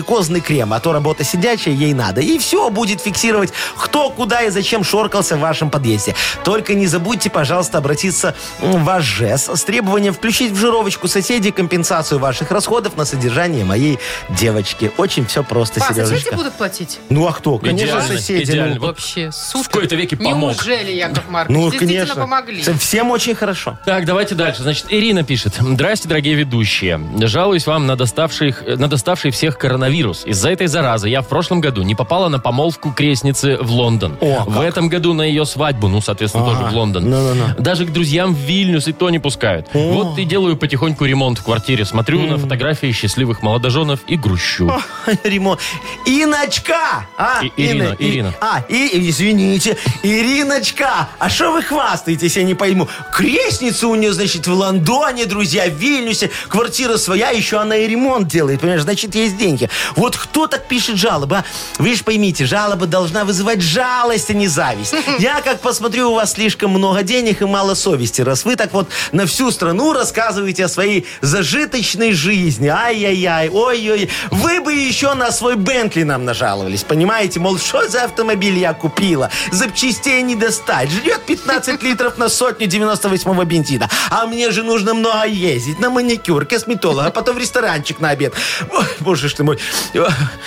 антиварикозный 0.00 0.40
крем, 0.40 0.72
а 0.72 0.80
то 0.80 0.92
работа 0.92 1.24
сидячая 1.24 1.74
ей 1.74 1.92
надо. 1.94 2.20
И 2.20 2.38
все 2.38 2.70
будет 2.70 3.00
фиксировать, 3.00 3.52
кто, 3.76 4.10
куда 4.10 4.42
и 4.42 4.50
зачем 4.50 4.84
шоркался 4.84 5.36
в 5.36 5.40
вашем 5.40 5.70
подъезде. 5.70 6.14
Только 6.44 6.74
не 6.74 6.86
забудьте, 6.86 7.30
пожалуйста, 7.30 7.78
обратиться 7.78 8.34
в 8.60 8.82
ваш 8.84 9.04
ЖЭС 9.04 9.48
с 9.48 9.64
требованием 9.64 10.14
включить 10.14 10.52
в 10.52 10.56
жировочку 10.56 11.08
соседей 11.08 11.50
компенсацию 11.52 12.18
ваших 12.18 12.50
расходов 12.50 12.96
на 12.96 13.04
содержание 13.04 13.64
моей 13.64 13.98
девочки. 14.30 14.90
Очень 14.96 15.26
все 15.26 15.42
просто, 15.42 15.80
А, 15.80 15.88
соседи 15.88 16.06
Сережечка. 16.06 16.36
будут 16.36 16.54
платить? 16.54 16.98
Ну 17.10 17.26
а 17.26 17.32
кто? 17.32 17.58
Конечно, 17.58 17.84
Идеально, 17.86 18.02
соседи. 18.16 18.38
ну. 18.38 18.52
идеально. 18.52 18.80
Вот 18.80 18.86
Вообще, 18.90 19.30
супер. 19.32 19.64
в 19.64 19.68
кои-то 19.70 19.94
веки 19.96 20.14
помог. 20.14 20.54
Неужели, 20.54 20.92
Яков 20.92 21.28
Маркович? 21.28 21.56
Ну, 21.56 21.70
Действительно 21.70 22.00
конечно. 22.06 22.22
помогли. 22.22 22.62
Всем 22.78 23.10
очень 23.10 23.34
хорошо. 23.34 23.78
Так, 23.84 24.04
давайте 24.04 24.34
дальше. 24.34 24.62
Значит, 24.62 24.86
Ирина 24.88 25.22
пишет. 25.22 25.54
Здрасте, 25.60 26.08
дорогие 26.08 26.34
ведущие. 26.34 27.00
Жалуюсь 27.20 27.66
вам 27.66 27.86
на 27.86 27.96
доставший, 27.96 28.54
на 28.76 28.88
доставший 28.88 29.30
всех 29.30 29.58
коронавирус. 29.58 29.89
Из-за 29.90 30.50
этой 30.50 30.66
заразы 30.66 31.08
я 31.08 31.22
в 31.22 31.28
прошлом 31.28 31.60
году 31.60 31.82
не 31.82 31.94
попала 31.94 32.28
на 32.28 32.38
помолвку 32.38 32.92
крестницы 32.92 33.56
в 33.60 33.70
Лондон. 33.72 34.16
О, 34.20 34.44
в 34.46 34.54
как. 34.54 34.62
этом 34.64 34.88
году 34.88 35.12
на 35.14 35.22
ее 35.22 35.44
свадьбу, 35.44 35.88
ну, 35.88 36.00
соответственно, 36.00 36.46
Ага. 36.50 36.58
тоже 36.60 36.70
в 36.70 36.76
Лондон. 36.76 37.10
Ну-ну-ну. 37.10 37.44
Даже 37.58 37.84
к 37.86 37.92
друзьям 37.92 38.34
в 38.34 38.38
Вильнюс 38.38 38.88
и 38.88 38.92
то 38.92 39.10
не 39.10 39.18
пускают. 39.18 39.68
Вот 39.74 40.18
и 40.18 40.24
делаю 40.24 40.56
потихоньку 40.56 41.04
ремонт 41.04 41.38
в 41.38 41.44
квартире. 41.44 41.84
Смотрю 41.84 42.20
на 42.26 42.38
фотографии 42.38 42.92
счастливых 42.92 43.42
молодоженов 43.42 44.00
и 44.06 44.16
грущу. 44.16 44.70
Ремонт. 45.24 45.60
Иночка! 46.06 47.06
А, 47.16 47.40
И- 47.44 47.52
Ирина, 47.56 47.96
И- 47.98 48.08
Ирина. 48.10 48.34
А, 48.40 48.62
и, 48.68 49.08
извините, 49.10 49.76
Ириночка, 50.02 51.08
а 51.18 51.28
что 51.28 51.52
вы 51.52 51.62
хвастаетесь, 51.62 52.36
я 52.36 52.42
не 52.42 52.54
пойму. 52.54 52.88
Крестница 53.12 53.86
у 53.88 53.94
нее, 53.94 54.12
значит, 54.12 54.46
в 54.46 54.52
Лондоне, 54.52 55.26
друзья, 55.26 55.66
в 55.68 55.74
Вильнюсе, 55.74 56.30
квартира 56.48 56.96
своя, 56.96 57.30
еще 57.30 57.58
она 57.58 57.76
и 57.76 57.86
ремонт 57.88 58.28
делает, 58.28 58.60
понимаешь, 58.60 58.82
значит, 58.82 59.14
есть 59.14 59.36
деньги. 59.38 59.68
Вот 59.96 60.16
кто 60.16 60.46
так 60.46 60.66
пишет 60.66 60.96
жалобы, 60.96 61.38
а? 61.38 61.44
Вы 61.78 61.94
же 61.94 62.04
поймите, 62.04 62.46
жалоба 62.46 62.86
должна 62.86 63.24
вызывать 63.24 63.60
жалость, 63.60 64.30
а 64.30 64.34
не 64.34 64.48
зависть. 64.48 64.94
Я, 65.18 65.40
как 65.40 65.60
посмотрю, 65.60 66.10
у 66.10 66.14
вас 66.14 66.32
слишком 66.32 66.70
много 66.70 67.02
денег 67.02 67.42
и 67.42 67.44
мало 67.44 67.74
совести, 67.74 68.22
раз 68.22 68.44
вы 68.44 68.56
так 68.56 68.72
вот 68.72 68.88
на 69.12 69.26
всю 69.26 69.50
страну 69.50 69.92
рассказываете 69.92 70.64
о 70.64 70.68
своей 70.68 71.06
зажиточной 71.20 72.12
жизни. 72.12 72.68
Ай-яй-яй, 72.68 73.48
ой-ой. 73.48 74.10
Вы 74.30 74.60
бы 74.60 74.72
еще 74.72 75.14
на 75.14 75.32
свой 75.32 75.56
Бентли 75.56 76.02
нам 76.02 76.24
нажаловались, 76.24 76.84
понимаете? 76.84 77.40
Мол, 77.40 77.58
что 77.58 77.88
за 77.88 78.04
автомобиль 78.04 78.58
я 78.58 78.72
купила? 78.72 79.30
Запчастей 79.50 80.22
не 80.22 80.36
достать. 80.36 80.90
Ждет 80.90 81.22
15 81.26 81.82
литров 81.82 82.18
на 82.18 82.28
сотню 82.28 82.66
98-го 82.66 83.44
бензина. 83.44 83.88
А 84.10 84.26
мне 84.26 84.50
же 84.50 84.62
нужно 84.62 84.94
много 84.94 85.26
ездить. 85.26 85.78
На 85.78 85.90
маникюр, 85.90 86.44
косметолога, 86.46 87.06
а 87.06 87.10
потом 87.10 87.36
в 87.36 87.38
ресторанчик 87.38 88.00
на 88.00 88.10
обед. 88.10 88.34
Ой, 88.72 88.86
боже 89.00 89.28
ж 89.28 89.34
ты 89.34 89.44
мой. 89.44 89.58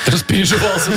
Распереживался. 0.07 0.91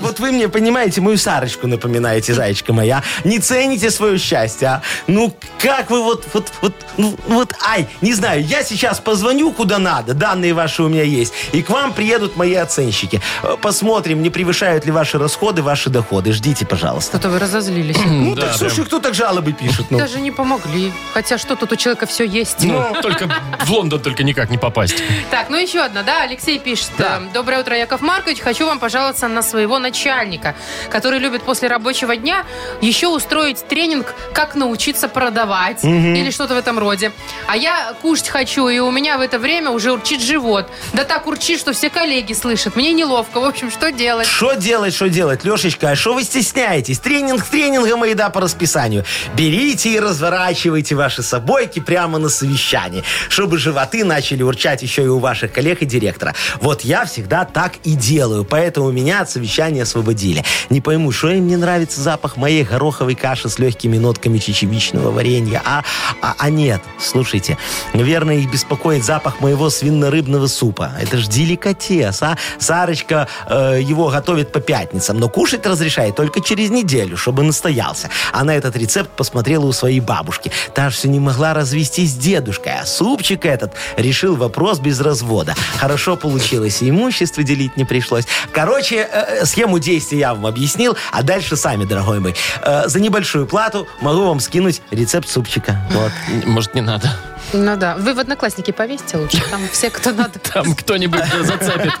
Вот, 0.00 0.18
вы 0.20 0.32
мне, 0.32 0.48
понимаете, 0.48 1.00
мою 1.00 1.16
Сарочку 1.16 1.66
напоминаете, 1.66 2.34
зайчка 2.34 2.72
моя. 2.72 3.02
Не 3.24 3.38
цените 3.38 3.90
свое 3.90 4.18
счастье, 4.18 4.68
а? 4.68 4.82
Ну, 5.06 5.34
как 5.60 5.90
вы 5.90 6.02
вот, 6.02 6.24
вот, 6.32 6.52
вот, 6.62 6.74
ну, 6.96 7.16
вот, 7.28 7.54
ай, 7.66 7.88
не 8.00 8.14
знаю, 8.14 8.44
я 8.44 8.62
сейчас 8.62 9.00
позвоню 9.00 9.52
куда 9.52 9.78
надо, 9.78 10.14
данные 10.14 10.54
ваши 10.54 10.82
у 10.82 10.88
меня 10.88 11.02
есть, 11.02 11.32
и 11.52 11.62
к 11.62 11.70
вам 11.70 11.92
приедут 11.92 12.36
мои 12.36 12.54
оценщики. 12.54 13.20
Э, 13.42 13.56
Посмотрим, 13.60 14.22
не 14.22 14.30
превышают 14.30 14.86
ли 14.86 14.92
ваши 14.92 15.18
расходы, 15.18 15.62
ваши 15.62 15.90
доходы. 15.90 16.32
Ждите, 16.32 16.66
пожалуйста. 16.66 17.18
Что-то 17.18 17.30
вы 17.30 17.38
разозлились. 17.38 17.96
Ну, 18.04 18.34
так, 18.36 18.54
слушай, 18.54 18.84
кто 18.84 19.00
так 19.00 19.14
жалобы 19.14 19.52
пишет? 19.52 19.86
Ну? 19.90 19.98
Даже 19.98 20.20
не 20.20 20.30
помогли. 20.30 20.92
Хотя 21.12 21.38
что 21.38 21.56
тут 21.56 21.72
у 21.72 21.76
человека 21.76 22.06
все 22.06 22.24
есть. 22.24 22.62
Ну, 22.62 22.94
только 23.02 23.28
в 23.64 23.70
Лондон 23.70 24.00
только 24.00 24.22
никак 24.22 24.50
не 24.50 24.58
попасть. 24.58 25.02
Так, 25.30 25.50
ну 25.50 25.56
еще 25.56 25.80
одна, 25.80 26.02
да, 26.02 26.22
Алексей 26.22 26.58
пишет. 26.58 26.69
Пишет. 26.70 26.90
э, 26.98 27.20
Доброе 27.34 27.60
утро, 27.60 27.76
Яков 27.76 28.00
Маркович. 28.00 28.40
Хочу 28.40 28.66
вам 28.66 28.78
пожаловаться 28.78 29.26
на 29.28 29.42
своего 29.42 29.78
начальника, 29.78 30.54
который 30.90 31.18
любит 31.18 31.42
после 31.42 31.68
рабочего 31.68 32.16
дня 32.16 32.44
еще 32.80 33.08
устроить 33.08 33.66
тренинг, 33.66 34.14
как 34.32 34.54
научиться 34.54 35.08
продавать 35.08 35.82
или 35.84 36.30
что-то 36.30 36.54
в 36.54 36.58
этом 36.58 36.78
роде. 36.78 37.12
А 37.48 37.56
я 37.56 37.94
кушать 38.02 38.28
хочу, 38.28 38.68
и 38.68 38.78
у 38.78 38.90
меня 38.90 39.18
в 39.18 39.20
это 39.20 39.38
время 39.38 39.70
уже 39.70 39.92
урчит 39.92 40.20
живот. 40.20 40.70
Да 40.92 41.04
так 41.04 41.26
урчит, 41.26 41.58
что 41.58 41.72
все 41.72 41.90
коллеги 41.90 42.34
слышат. 42.34 42.76
Мне 42.76 42.92
неловко. 42.92 43.40
В 43.40 43.44
общем, 43.44 43.70
что 43.70 43.90
делать? 43.90 44.26
Что 44.26 44.54
делать, 44.54 44.94
что 44.94 45.08
делать, 45.08 45.44
Лешечка? 45.44 45.90
А 45.90 45.96
что 45.96 46.14
вы 46.14 46.22
стесняетесь? 46.22 46.98
Тренинг 47.00 47.44
тренингом 47.46 48.04
и 48.04 48.10
еда 48.10 48.30
по 48.30 48.40
расписанию. 48.40 49.04
Берите 49.34 49.90
и 49.90 49.98
разворачивайте 50.00 50.94
ваши 50.94 51.22
собойки 51.22 51.80
прямо 51.80 52.18
на 52.18 52.28
совещании, 52.28 53.02
чтобы 53.28 53.58
животы 53.58 54.04
начали 54.04 54.42
урчать 54.42 54.82
еще 54.82 55.02
и 55.02 55.08
у 55.08 55.18
ваших 55.18 55.52
коллег 55.52 55.82
и 55.82 55.86
директора. 55.86 56.34
Вот 56.60 56.82
я 56.82 57.06
всегда 57.06 57.44
так 57.44 57.76
и 57.84 57.94
делаю, 57.94 58.44
поэтому 58.44 58.90
меня 58.90 59.22
от 59.22 59.30
совещания 59.30 59.82
освободили. 59.82 60.44
Не 60.68 60.80
пойму, 60.80 61.10
что 61.10 61.30
им 61.30 61.46
не 61.46 61.56
нравится 61.56 62.00
запах 62.00 62.36
моей 62.36 62.64
гороховой 62.64 63.14
каши 63.14 63.48
с 63.48 63.58
легкими 63.58 63.96
нотками 63.96 64.38
чечевичного 64.38 65.10
варенья, 65.10 65.62
а, 65.64 65.82
а, 66.20 66.34
а 66.38 66.50
нет, 66.50 66.82
слушайте, 66.98 67.56
наверное, 67.94 68.36
их 68.36 68.50
беспокоит 68.50 69.04
запах 69.04 69.40
моего 69.40 69.70
свинно-рыбного 69.70 70.48
супа. 70.48 70.92
Это 71.00 71.16
ж 71.16 71.28
деликатес, 71.28 72.22
а? 72.22 72.36
Сарочка 72.58 73.26
э, 73.48 73.80
его 73.82 74.08
готовит 74.10 74.52
по 74.52 74.60
пятницам, 74.60 75.18
но 75.18 75.28
кушать 75.28 75.64
разрешает 75.66 76.16
только 76.16 76.42
через 76.42 76.70
неделю, 76.70 77.16
чтобы 77.16 77.42
настоялся. 77.42 78.10
А 78.32 78.44
на 78.44 78.54
этот 78.54 78.76
рецепт 78.76 79.10
посмотрела 79.10 79.64
у 79.64 79.72
своей 79.72 80.00
бабушки. 80.00 80.52
Та 80.74 80.90
ж 80.90 80.94
все 80.94 81.08
не 81.08 81.20
могла 81.20 81.54
развестись 81.54 82.12
с 82.12 82.16
дедушкой, 82.16 82.74
а 82.82 82.86
супчик 82.86 83.46
этот 83.46 83.72
решил 83.96 84.36
вопрос 84.36 84.78
без 84.78 85.00
развода. 85.00 85.54
Хорошо 85.78 86.16
получилось, 86.16 86.49
и 86.82 86.90
имущество 86.90 87.42
делить 87.42 87.76
не 87.76 87.84
пришлось. 87.84 88.24
Короче, 88.52 89.08
э, 89.10 89.44
схему 89.46 89.78
действий 89.78 90.18
я 90.18 90.34
вам 90.34 90.46
объяснил, 90.46 90.96
а 91.12 91.22
дальше 91.22 91.56
сами, 91.56 91.84
дорогой 91.84 92.20
мой. 92.20 92.34
Э, 92.62 92.88
за 92.88 93.00
небольшую 93.00 93.46
плату 93.46 93.86
могу 94.00 94.24
вам 94.24 94.40
скинуть 94.40 94.82
рецепт 94.90 95.28
супчика. 95.28 95.80
Вот. 95.90 96.12
Может, 96.46 96.74
не 96.74 96.80
надо. 96.80 97.10
Ну 97.52 97.76
да. 97.76 97.96
Вы 97.96 98.14
в 98.14 98.18
Одноклассники 98.18 98.70
повесьте 98.70 99.16
лучше. 99.16 99.42
Там 99.50 99.60
все, 99.72 99.90
кто 99.90 100.12
надо. 100.12 100.38
Там 100.52 100.74
кто-нибудь 100.74 101.24
зацепит. 101.42 101.92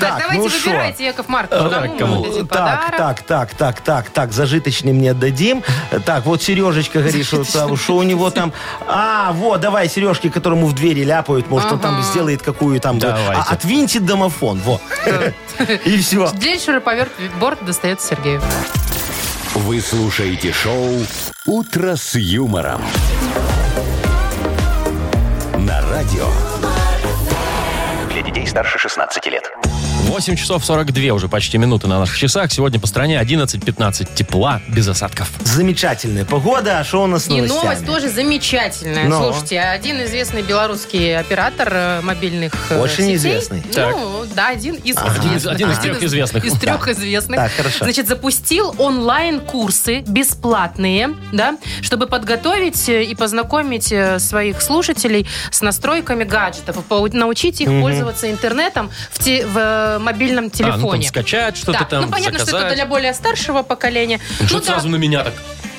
Так, 0.00 0.18
давайте 0.20 0.34
ну 0.34 0.48
выбирайте, 0.48 1.04
Яков 1.04 1.28
Маркович. 1.28 1.70
Так, 1.70 1.98
Кому 1.98 2.24
дадим 2.24 2.46
Так, 2.46 2.96
так, 2.96 3.22
так, 3.22 3.54
так, 3.54 3.80
так, 3.80 4.10
так, 4.10 4.32
зажиточный 4.32 4.92
мне 4.92 5.10
отдадим. 5.10 5.62
Так, 6.04 6.24
вот 6.26 6.42
Сережечка 6.42 7.00
говорит, 7.00 7.26
что, 7.26 7.96
у 7.96 8.02
него 8.02 8.30
там... 8.30 8.52
А, 8.88 9.32
вот, 9.32 9.60
давай 9.60 9.88
Сережке, 9.88 10.30
которому 10.30 10.66
в 10.66 10.74
двери 10.74 11.04
ляпают, 11.04 11.48
может, 11.48 11.72
он 11.72 11.78
там 11.78 12.02
сделает 12.02 12.42
какую 12.42 12.80
там... 12.80 12.98
Давайте. 13.36 13.50
а, 13.50 13.54
отвинтит 13.54 14.04
домофон, 14.06 14.60
вот. 14.60 14.80
И 15.84 15.98
все. 15.98 16.30
День 16.32 16.60
шуруповерт 16.60 17.12
борт 17.38 17.64
достается 17.64 18.08
Сергею. 18.08 18.42
Вы 19.54 19.80
слушаете 19.80 20.52
шоу 20.52 20.90
«Утро 21.46 21.96
с 21.96 22.14
юмором». 22.14 22.82
На 25.58 25.80
радио. 25.90 26.28
Для 28.10 28.22
детей 28.22 28.46
старше 28.46 28.78
16 28.78 29.26
лет. 29.26 29.50
8 30.06 30.36
часов 30.36 30.64
42 30.64 31.12
уже 31.12 31.28
почти 31.28 31.58
минуты 31.58 31.88
на 31.88 31.98
наших 31.98 32.16
часах. 32.16 32.50
Сегодня 32.52 32.78
по 32.80 32.86
стране 32.86 33.20
11-15 33.20 34.14
тепла, 34.14 34.62
без 34.68 34.86
осадков. 34.88 35.30
Замечательная 35.42 36.24
погода, 36.24 36.78
а 36.78 36.84
что 36.84 37.02
у 37.02 37.06
нас 37.06 37.24
с 37.24 37.28
И 37.28 37.32
новостями? 37.32 37.58
новость 37.64 37.86
тоже 37.86 38.08
замечательная. 38.08 39.08
Но. 39.08 39.18
Слушайте, 39.32 39.60
один 39.60 40.02
известный 40.04 40.42
белорусский 40.42 41.16
оператор 41.18 41.68
э, 41.72 42.00
мобильных 42.02 42.52
э, 42.70 42.78
Очень 42.80 42.96
сетей, 43.04 43.16
известный. 43.16 43.62
Ну, 43.74 44.24
да, 44.34 44.48
один 44.48 44.76
из, 44.76 44.96
Один 44.96 45.36
из- 45.36 45.46
один 45.46 45.70
из 45.72 45.78
трех 45.80 46.02
известных. 46.02 46.44
Из 46.44 46.52
трех 46.58 46.88
известных. 46.88 47.38
Так, 47.40 47.52
хорошо. 47.52 47.84
Значит, 47.84 48.06
запустил 48.08 48.74
онлайн-курсы 48.78 50.00
бесплатные, 50.06 51.10
да, 51.32 51.58
чтобы 51.82 52.06
подготовить 52.06 52.88
э, 52.88 53.02
и 53.04 53.14
познакомить 53.16 53.92
своих 54.22 54.62
слушателей 54.62 55.26
с 55.50 55.60
настройками 55.62 56.22
гаджетов, 56.24 56.76
научить 57.12 57.60
их 57.60 57.68
пользоваться 57.68 58.30
интернетом 58.30 58.90
в, 59.10 59.18
те- 59.22 59.44
в 59.46 59.95
э, 59.96 59.98
мобильном 59.98 60.44
А, 60.44 60.48
ну 60.48 60.50
там 60.50 60.72
телефоне. 60.72 61.08
скачать 61.08 61.56
что-то 61.56 61.80
Да, 61.80 61.84
там, 61.84 62.04
ну 62.06 62.10
понятно, 62.10 62.38
что 62.38 62.42
это 62.44 62.50
заказать. 62.52 62.74
для 62.76 62.86
более 62.86 63.14
старшего 63.14 63.62
поколения. 63.62 64.20
Ну, 64.40 64.46
Что 64.46 64.56
Ну 64.56 64.60
да. 64.60 64.66
сразу 64.72 64.88
на 64.88 64.96
меня 64.96 65.24
так 65.24 65.34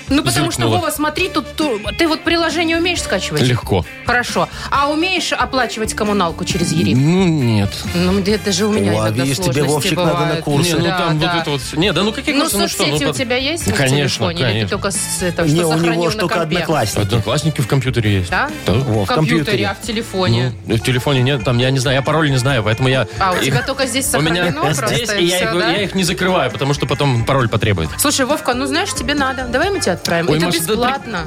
Ну, 0.10 0.24
потому 0.24 0.52
что? 0.52 0.68
Вова, 0.68 0.90
смотри, 0.90 1.30
тут 1.30 1.56
ту- 1.56 1.80
ты 1.98 2.08
вот 2.08 2.22
приложение 2.24 2.78
умеешь 2.78 3.02
скачивать? 3.02 3.42
легко? 3.42 3.86
Хорошо. 4.06 4.48
А 4.72 4.90
умеешь 4.90 5.34
оплачивать 5.34 5.94
коммуналку 5.94 6.46
через 6.46 6.72
ЕРИ? 6.72 6.96
Ну, 6.96 7.26
нет. 7.28 7.70
Ну, 7.94 8.20
это 8.20 8.52
же 8.52 8.66
у 8.68 8.72
меня 8.74 8.92
О, 8.92 8.96
иногда 9.06 9.24
видишь, 9.24 9.38
тебе, 9.38 9.64
сложности 9.64 9.94
Вовчик, 9.94 9.98
надо 9.98 10.12
на 10.12 10.20
бывают. 10.20 10.46
курсы. 10.46 10.70
Не, 10.74 10.80
ну 10.80 10.86
Да, 10.86 10.98
там 10.98 11.20
да. 11.20 11.34
вот 11.34 11.42
это 11.42 11.52
вот... 11.52 11.62
Не, 11.74 11.94
да 11.94 12.04
ну 12.04 12.12
какие 12.14 12.36
Ну, 12.36 12.42
курсы, 12.42 12.58
ну 12.58 12.68
что? 12.68 12.78
соцсети 12.78 13.04
ну, 13.04 13.10
у 13.10 13.14
под- 13.14 13.18
тебя 13.18 13.36
есть 13.38 13.68
в 13.68 13.74
Конечно, 13.74 13.98
телефоне? 14.32 14.38
Или 14.38 14.46
ты 14.48 14.52
конечно. 14.54 14.70
только 14.70 14.92
с 14.92 15.22
этого, 15.22 15.46
Не, 15.48 15.56
что 15.56 15.68
у 15.68 15.72
сохранил 15.74 15.94
него 16.02 16.06
на 16.06 16.12
только 16.18 16.36
компе? 16.36 16.56
одноклассники. 16.56 17.06
Одноклассники 17.06 17.62
в 17.62 17.68
компьютере 17.68 18.14
есть. 18.18 18.30
Да? 18.30 18.50
Во, 18.66 19.06
В 19.06 19.08
компьютере, 19.08 19.68
а 19.68 19.74
в 19.76 19.82
телефоне? 19.86 20.54
Ну, 20.66 20.76
в 20.76 20.82
телефоне 20.82 21.22
нет, 21.22 21.44
там, 21.44 21.58
я 21.58 21.70
не 21.70 21.80
знаю, 21.80 21.98
я 21.98 22.02
пароль 22.02 22.30
не 22.32 22.38
знаю, 22.38 22.64
поэтому 22.64 22.88
я... 22.90 23.08
А, 23.20 23.32
у 23.34 23.36
их- 23.36 23.44
тебя 23.46 23.62
только 23.62 23.86
здесь 23.88 24.06
У 24.14 24.22
меня 24.22 24.46
сохранено 24.46 24.62
просто, 24.62 24.88
здесь, 24.88 25.10
и 25.12 25.24
и 25.24 25.26
я 25.28 25.38
всё, 25.38 25.46
их, 25.54 25.60
да? 25.60 25.70
я 25.72 25.82
их 25.84 25.96
не 25.96 26.04
закрываю, 26.04 26.50
потому 26.52 26.74
что 26.74 26.86
потом 26.86 27.26
пароль 27.26 27.50
потребует. 27.50 27.90
Слушай, 27.98 28.26
Вовка, 28.26 28.54
ну 28.54 28.66
знаешь, 28.68 28.94
тебе 28.94 29.14
надо. 29.16 29.46
Давай 29.48 29.70
мы 29.70 29.80
тебя 29.80 29.97
отправим. 29.98 30.30
Ой, 30.30 30.38
Это 30.38 30.46
Маша, 30.48 30.60
да 30.60 30.66
бесплатно. 30.74 31.20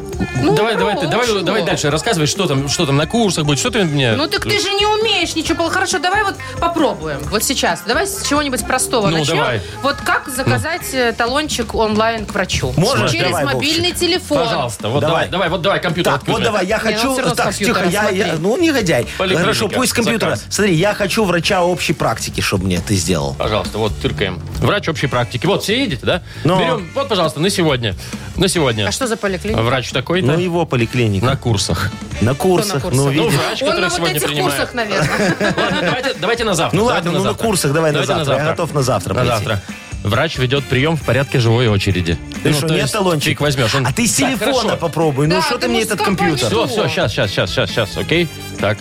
Ну, 0.42 0.54
давай, 0.54 0.76
давай, 0.76 0.96
ты, 0.96 1.04
ну, 1.04 1.10
давай, 1.10 1.26
чего? 1.26 1.40
давай 1.40 1.64
дальше 1.64 1.90
рассказывай, 1.90 2.26
что 2.26 2.46
там, 2.46 2.68
что 2.68 2.86
там 2.86 2.96
на 2.96 3.06
курсах 3.06 3.44
будет, 3.44 3.58
что 3.58 3.70
ты 3.70 3.84
мне... 3.84 4.12
Ну 4.12 4.26
так 4.26 4.42
ты 4.44 4.58
же 4.58 4.70
не 4.72 4.86
умеешь 4.86 5.34
ничего. 5.34 5.56
пол- 5.56 5.70
Хорошо, 5.70 5.98
давай 5.98 6.22
вот 6.24 6.34
попробуем. 6.60 7.20
Вот 7.30 7.42
сейчас. 7.44 7.82
Давай 7.86 8.06
с 8.06 8.22
чего-нибудь 8.26 8.64
простого 8.66 9.08
Ну, 9.08 9.18
начнем. 9.18 9.36
давай. 9.36 9.60
Вот 9.82 9.96
как 9.96 10.28
заказать 10.28 10.92
э, 10.94 11.12
талончик 11.12 11.74
онлайн 11.74 12.24
к 12.26 12.32
врачу? 12.32 12.72
Можешь? 12.76 13.10
Через 13.10 13.26
Давай, 13.30 13.44
мобильный 13.44 13.92
телефон. 13.92 14.38
Пожалуйста, 14.44 14.88
вот 14.88 15.00
Давай. 15.00 15.14
давай, 15.14 15.28
давай, 15.28 15.48
вот 15.50 15.62
давай 15.62 15.80
компьютер 15.80 16.12
Так, 16.14 16.26
вот 16.28 16.42
давай, 16.42 16.66
я 16.66 16.78
Не, 16.78 16.92
ну 17.04 17.14
хочу... 17.16 17.34
так, 17.34 17.54
тихо, 17.54 17.84
я, 17.88 18.08
я- 18.10 18.36
ну, 18.38 18.56
негодяй. 18.56 19.06
Хорошо, 19.18 19.68
пусть 19.68 19.90
с 19.90 19.94
компьютера. 19.94 20.36
заказ. 20.36 20.46
Смотри, 20.54 20.74
я 20.74 20.94
хочу 20.94 21.24
врача 21.24 21.62
общей 21.64 21.92
практики, 21.92 22.40
чтобы 22.40 22.64
мне 22.66 22.80
ты 22.80 22.94
сделал. 22.94 23.34
Пожалуйста, 23.34 23.78
вот, 23.78 23.92
тыркаем. 24.00 24.40
Врач 24.58 24.88
общей 24.88 25.06
практики. 25.06 25.46
Вот, 25.46 25.62
все 25.64 25.80
едете, 25.82 26.06
да? 26.06 26.22
Но. 26.44 26.58
Берем, 26.58 26.90
вот, 26.94 27.08
пожалуйста, 27.08 27.40
на 27.40 27.50
сегодня. 27.50 27.94
На 28.36 28.48
сегодня. 28.48 28.59
А 28.68 28.92
что 28.92 29.06
за 29.06 29.16
поликлиника? 29.16 29.62
Врач 29.62 29.90
такой-то. 29.92 30.26
Ну, 30.28 30.38
его 30.38 30.66
поликлиника. 30.66 31.26
На 31.26 31.36
курсах. 31.36 31.90
На 32.20 32.34
курсах. 32.34 32.82
курсах? 32.82 32.92
Ну, 32.92 33.04
Ну, 33.04 33.10
видишь. 33.10 33.32
врач, 33.40 33.62
Он 33.62 33.68
который 33.68 33.80
на 33.82 33.88
вот 33.88 33.96
сегодня 33.96 34.16
этих 34.16 34.26
принимает. 34.28 34.54
курсах, 34.56 34.74
наверное. 34.74 35.36
Ладно, 35.56 35.78
давайте, 35.82 36.14
давайте 36.20 36.44
на 36.44 36.54
завтра. 36.54 36.76
Ну 36.78 36.86
давайте 36.86 37.08
ладно, 37.08 37.18
ну 37.18 37.24
на 37.24 37.30
завтра. 37.30 37.46
курсах 37.46 37.72
давай 37.72 37.90
на 37.92 38.02
Давайте 38.02 38.24
завтра. 38.24 38.44
Я 38.44 38.50
готов 38.50 38.74
на 38.74 38.82
завтра 38.82 39.14
На 39.14 39.20
пойти. 39.20 39.30
завтра. 39.34 39.62
Врач 40.02 40.38
ведет 40.38 40.64
прием 40.64 40.96
в 40.96 41.02
порядке 41.02 41.38
живой 41.40 41.68
очереди. 41.68 42.16
Ты 42.42 42.48
Ну, 42.50 42.54
что, 42.56 42.66
то 42.68 42.72
нет 42.72 42.82
есть 42.82 42.92
талончик? 42.94 43.28
Фиг 43.28 43.40
возьмешь. 43.42 43.74
Он- 43.74 43.86
А 43.86 43.92
ты 43.92 44.06
с 44.06 44.14
Так, 44.14 44.28
телефона 44.30 44.52
хорошо. 44.60 44.76
попробуй. 44.78 45.26
Ну 45.26 45.34
Да, 45.36 45.42
что 45.42 45.54
ты 45.56 45.60
ты 45.62 45.68
мне 45.68 45.82
этот 45.82 46.00
компьютер? 46.02 46.46
Все, 46.48 46.66
все, 46.66 46.88
сейчас, 46.88 47.12
сейчас, 47.12 47.30
сейчас, 47.30 47.50
сейчас, 47.50 47.70
сейчас, 47.70 47.96
окей? 47.98 48.26
Так. 48.58 48.78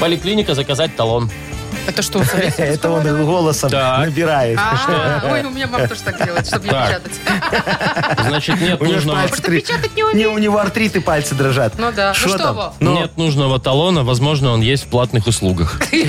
Поликлиника 0.00 0.54
заказать 0.54 0.96
талон. 0.96 1.30
Это 1.86 2.02
что? 2.02 2.22
Это 2.58 2.90
он 2.90 3.24
голосом 3.26 3.70
Так. 3.70 4.00
набирает. 4.06 4.58
А, 4.60 5.22
Ой, 5.30 5.42
у 5.44 5.50
меня 5.50 5.66
мама 5.66 5.88
тоже 5.88 6.00
так 6.02 6.22
делает, 6.24 6.46
чтобы 6.46 6.64
не 6.66 6.70
Так. 6.70 6.88
печатать. 6.88 7.12
Значит, 8.28 8.60
нет 8.60 8.80
У 8.80 8.84
него 8.84 8.94
ж 8.94 8.96
нужного... 9.04 9.18
пальцы 9.18 9.28
Просто 9.34 9.46
три- 9.50 9.60
печатать 9.60 9.96
не 9.96 10.02
умеет. 10.04 10.28
у 10.28 10.38
него 10.38 10.58
артрит 10.58 10.96
и 10.96 11.00
пальцы 11.00 11.34
дрожат. 11.34 11.74
Ну 11.78 11.90
да. 11.92 12.08
Ну 12.08 12.14
Шо 12.14 12.28
что, 12.28 12.38
там? 12.38 12.56
Вов? 12.56 12.74
Ну, 12.80 12.94
Нет 12.94 13.16
нужного 13.16 13.58
талона, 13.58 14.04
возможно, 14.04 14.50
он 14.52 14.60
есть 14.60 14.84
в 14.84 14.86
платных 14.88 15.26
услугах. 15.26 15.80
Чего 15.90 16.04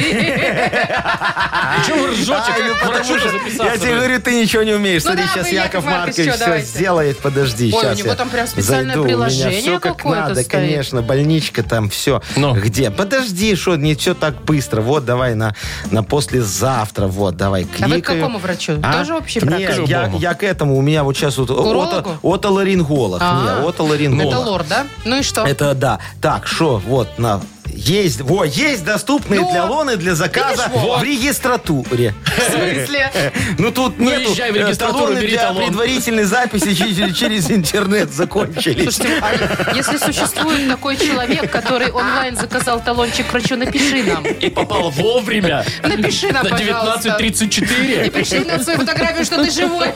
вы 1.97 2.11
ржете? 2.11 2.33
Ай, 2.33 2.63
ну 2.63 2.69
Как 2.73 2.79
потому 2.79 2.93
врачу 2.93 3.19
что 3.19 3.29
записаться 3.31 3.63
я 3.65 3.77
тебе 3.77 3.95
говорю, 3.95 4.21
ты 4.21 4.41
ничего 4.41 4.63
не 4.63 4.73
умеешь. 4.73 5.03
Ну 5.03 5.11
Смотри, 5.11 5.25
да, 5.25 5.31
сейчас 5.33 5.47
вы, 5.49 5.53
Яков 5.55 5.73
Яков 5.73 5.85
Маркович, 5.85 6.17
Маркович 6.17 6.27
всё, 6.27 6.35
все 6.35 6.45
давайте. 6.45 6.67
сделает. 6.67 7.19
Подожди, 7.19 7.71
Ой, 7.73 7.77
у 7.77 7.81
сейчас 7.81 7.97
него 7.99 8.09
я 8.09 8.15
там 8.15 8.29
прям 8.29 8.47
специальное 8.47 8.85
зайду. 8.95 9.01
У 9.01 9.05
меня 9.05 9.15
приложение 9.15 9.61
все 9.61 9.79
как 9.79 9.97
какое-то 9.97 10.21
надо, 10.21 10.35
стоит. 10.35 10.47
конечно. 10.51 11.01
Больничка 11.01 11.63
там, 11.63 11.89
все. 11.89 12.21
Ну. 12.35 12.53
Где? 12.53 12.91
Подожди, 12.91 13.55
что 13.55 13.75
не 13.75 13.95
все 13.95 14.13
так 14.13 14.41
быстро. 14.43 14.81
Вот, 14.81 15.05
давай 15.05 15.35
на, 15.35 15.55
на 15.91 16.03
послезавтра. 16.03 17.07
Вот, 17.07 17.35
давай, 17.37 17.63
А 17.63 17.65
вы 17.65 17.71
кликаю. 17.95 18.01
к 18.01 18.05
какому 18.05 18.39
врачу? 18.39 18.79
А? 18.83 18.93
Тоже 18.99 19.15
общий 19.15 19.39
Нет, 19.39 19.47
практик? 19.49 19.87
я, 19.87 20.11
я 20.17 20.33
к 20.33 20.43
этому. 20.43 20.77
У 20.77 20.81
меня 20.81 21.03
вот 21.03 21.15
сейчас 21.17 21.37
вот 21.37 21.49
ото- 21.49 22.17
отоларинголог. 22.23 23.19
А. 23.21 23.59
Не, 23.61 23.67
отоларинголог. 23.69 24.33
Это 24.33 24.39
лор, 24.39 24.63
да? 24.69 24.85
Ну 25.05 25.19
и 25.19 25.23
что? 25.23 25.45
Это 25.45 25.73
да. 25.73 25.99
Так, 26.21 26.47
что, 26.47 26.77
вот, 26.85 27.17
на. 27.19 27.41
Есть, 27.75 28.21
во, 28.21 28.43
есть 28.45 28.83
доступные 28.83 29.41
Ну, 29.41 29.51
для 29.51 29.65
лоны 29.65 29.95
для 29.97 30.15
заказа 30.15 30.67
видишь, 30.67 30.81
во. 30.83 30.97
в 30.97 31.03
регистратуре. 31.03 32.13
В 32.25 32.51
смысле? 32.51 33.11
Ну 33.57 33.71
тут 33.71 33.99
Ну, 33.99 34.09
нету 34.09 34.31
езжай 34.31 34.51
в 34.51 34.55
э, 34.55 34.59
регистратуру, 34.59 34.99
талоны 35.07 35.19
бери 35.19 35.29
для 35.29 35.41
талон. 35.47 35.65
предварительной 35.65 36.23
записи 36.23 36.73
через, 36.73 37.15
через 37.17 37.51
интернет 37.51 38.13
закончились. 38.13 38.95
Слушайте, 38.95 39.21
а 39.21 39.75
если 39.75 39.97
существует 39.97 40.67
такой 40.69 40.97
человек, 40.97 41.51
который 41.51 41.91
онлайн 41.91 42.35
заказал 42.37 42.79
талончик 42.81 43.27
к 43.27 43.31
врачу, 43.33 43.55
напиши 43.55 44.03
нам. 44.03 44.23
И 44.23 44.49
попал 44.49 44.89
вовремя. 44.91 45.65
Напиши 45.83 46.31
нам, 46.31 46.43
На 46.43 46.49
пожалуйста. 46.51 47.17
И 47.19 47.29
19.34. 47.29 48.11
пришли 48.11 48.39
нам 48.45 48.61
свою 48.63 48.79
фотографию, 48.79 49.25
что 49.25 49.43
ты 49.43 49.51
живой. 49.51 49.87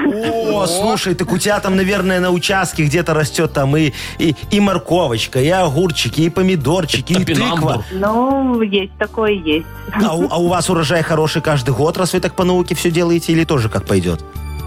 О, 0.54 0.66
слушай, 0.66 1.14
так 1.14 1.30
у 1.32 1.36
тебя 1.36 1.60
там, 1.60 1.76
наверное, 1.76 2.18
на 2.18 2.30
участке 2.30 2.82
где-то 2.84 3.12
растет 3.12 3.52
там 3.52 3.76
и, 3.76 3.92
и, 4.18 4.34
и 4.50 4.58
морковочка, 4.60 5.38
и 5.38 5.50
огурчики, 5.50 6.22
и 6.22 6.30
помидорчики, 6.30 7.12
и 7.12 7.16
Топинамбур. 7.16 7.58
тыква. 7.72 7.79
Ну, 7.90 8.60
есть 8.62 8.92
такое, 8.98 9.32
есть. 9.32 9.66
А 9.92 10.14
у, 10.16 10.28
а 10.30 10.36
у 10.38 10.48
вас 10.48 10.68
урожай 10.70 11.02
хороший 11.02 11.42
каждый 11.42 11.74
год, 11.74 11.96
раз 11.96 12.12
вы 12.12 12.20
так 12.20 12.34
по 12.34 12.44
науке 12.44 12.74
все 12.74 12.90
делаете, 12.90 13.32
или 13.32 13.44
тоже 13.44 13.68
как 13.68 13.86
пойдет? 13.86 14.24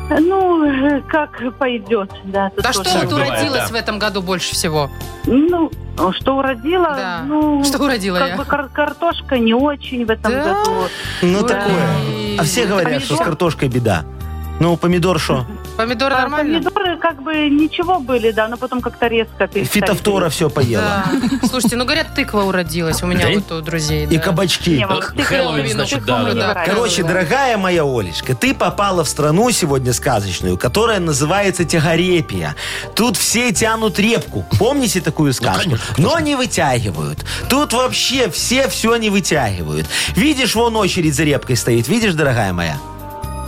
Ну, 0.09 1.01
как 1.07 1.41
пойдет, 1.57 2.11
да. 2.25 2.49
тут 2.55 2.65
А 2.65 2.73
что 2.73 2.83
вот 2.83 3.13
уродилось 3.13 3.61
да. 3.61 3.67
в 3.67 3.73
этом 3.75 3.99
году 3.99 4.21
больше 4.21 4.53
всего? 4.53 4.89
Ну, 5.25 5.71
что 6.11 6.37
уродила? 6.37 6.89
Да. 6.89 7.21
Ну, 7.25 7.63
Что 7.63 7.81
уродила 7.83 8.19
как 8.19 8.29
я? 8.29 8.35
бы 8.35 8.45
кар- 8.45 8.69
картошка 8.69 9.37
не 9.39 9.53
очень 9.53 10.05
в 10.05 10.09
этом 10.09 10.31
Да? 10.31 10.43
году. 10.63 10.71
Ну, 11.21 11.39
Ой. 11.41 11.47
такое. 11.47 11.87
А 12.37 12.43
все 12.43 12.65
говорят, 12.65 13.01
что 13.03 13.15
с 13.15 13.19
картошкой 13.19 13.69
беда. 13.69 14.03
Ну, 14.59 14.75
помидор 14.77 15.19
что? 15.19 15.45
Помидоры 15.77 16.15
А 16.15 16.21
нормально? 16.21 16.59
Помидоры 16.59 16.97
как 16.97 17.23
бы 17.23 17.49
ничего 17.49 17.99
были, 17.99 18.31
да, 18.31 18.47
но 18.47 18.57
потом 18.57 18.81
как-то 18.81 19.07
резко 19.07 19.47
перестали. 19.47 19.81
Фитофтора 19.81 20.29
все 20.29 20.49
поела. 20.49 21.05
Да. 21.11 21.47
Слушайте, 21.47 21.75
ну 21.77 21.85
говорят, 21.85 22.13
тыква 22.13 22.43
уродилась 22.43 23.01
у 23.01 23.07
меня 23.07 23.29
вот 23.29 23.51
у 23.51 23.61
друзей. 23.61 24.05
И 24.05 24.17
да. 24.17 24.19
кабачки. 24.19 24.85
Хэллоуин, 25.23 25.69
значит, 25.69 26.05
да. 26.05 26.63
Короче, 26.65 27.03
дорогая 27.03 27.57
моя 27.57 27.83
Олечка, 27.83 28.35
ты 28.35 28.53
попала 28.53 29.03
в 29.03 29.09
страну 29.09 29.51
сегодня 29.51 29.93
сказочную, 29.93 30.57
которая 30.57 30.99
называется 30.99 31.65
Тягарепия. 31.65 32.55
Тут 32.95 33.17
все 33.17 33.51
тянут 33.51 33.99
репку. 33.99 34.45
Помните 34.59 35.01
такую 35.01 35.33
сказку? 35.33 35.63
конечно, 35.63 35.93
кто 35.93 36.01
Но 36.01 36.19
не 36.19 36.35
вытягивают. 36.35 37.25
Тут 37.49 37.73
вообще 37.73 38.29
все 38.29 38.67
все 38.67 38.95
не 38.95 39.09
вытягивают. 39.09 39.87
Видишь, 40.15 40.55
вон 40.55 40.75
очередь 40.75 41.15
за 41.15 41.23
репкой 41.23 41.55
стоит. 41.55 41.87
Видишь, 41.87 42.13
дорогая 42.13 42.53
моя? 42.53 42.77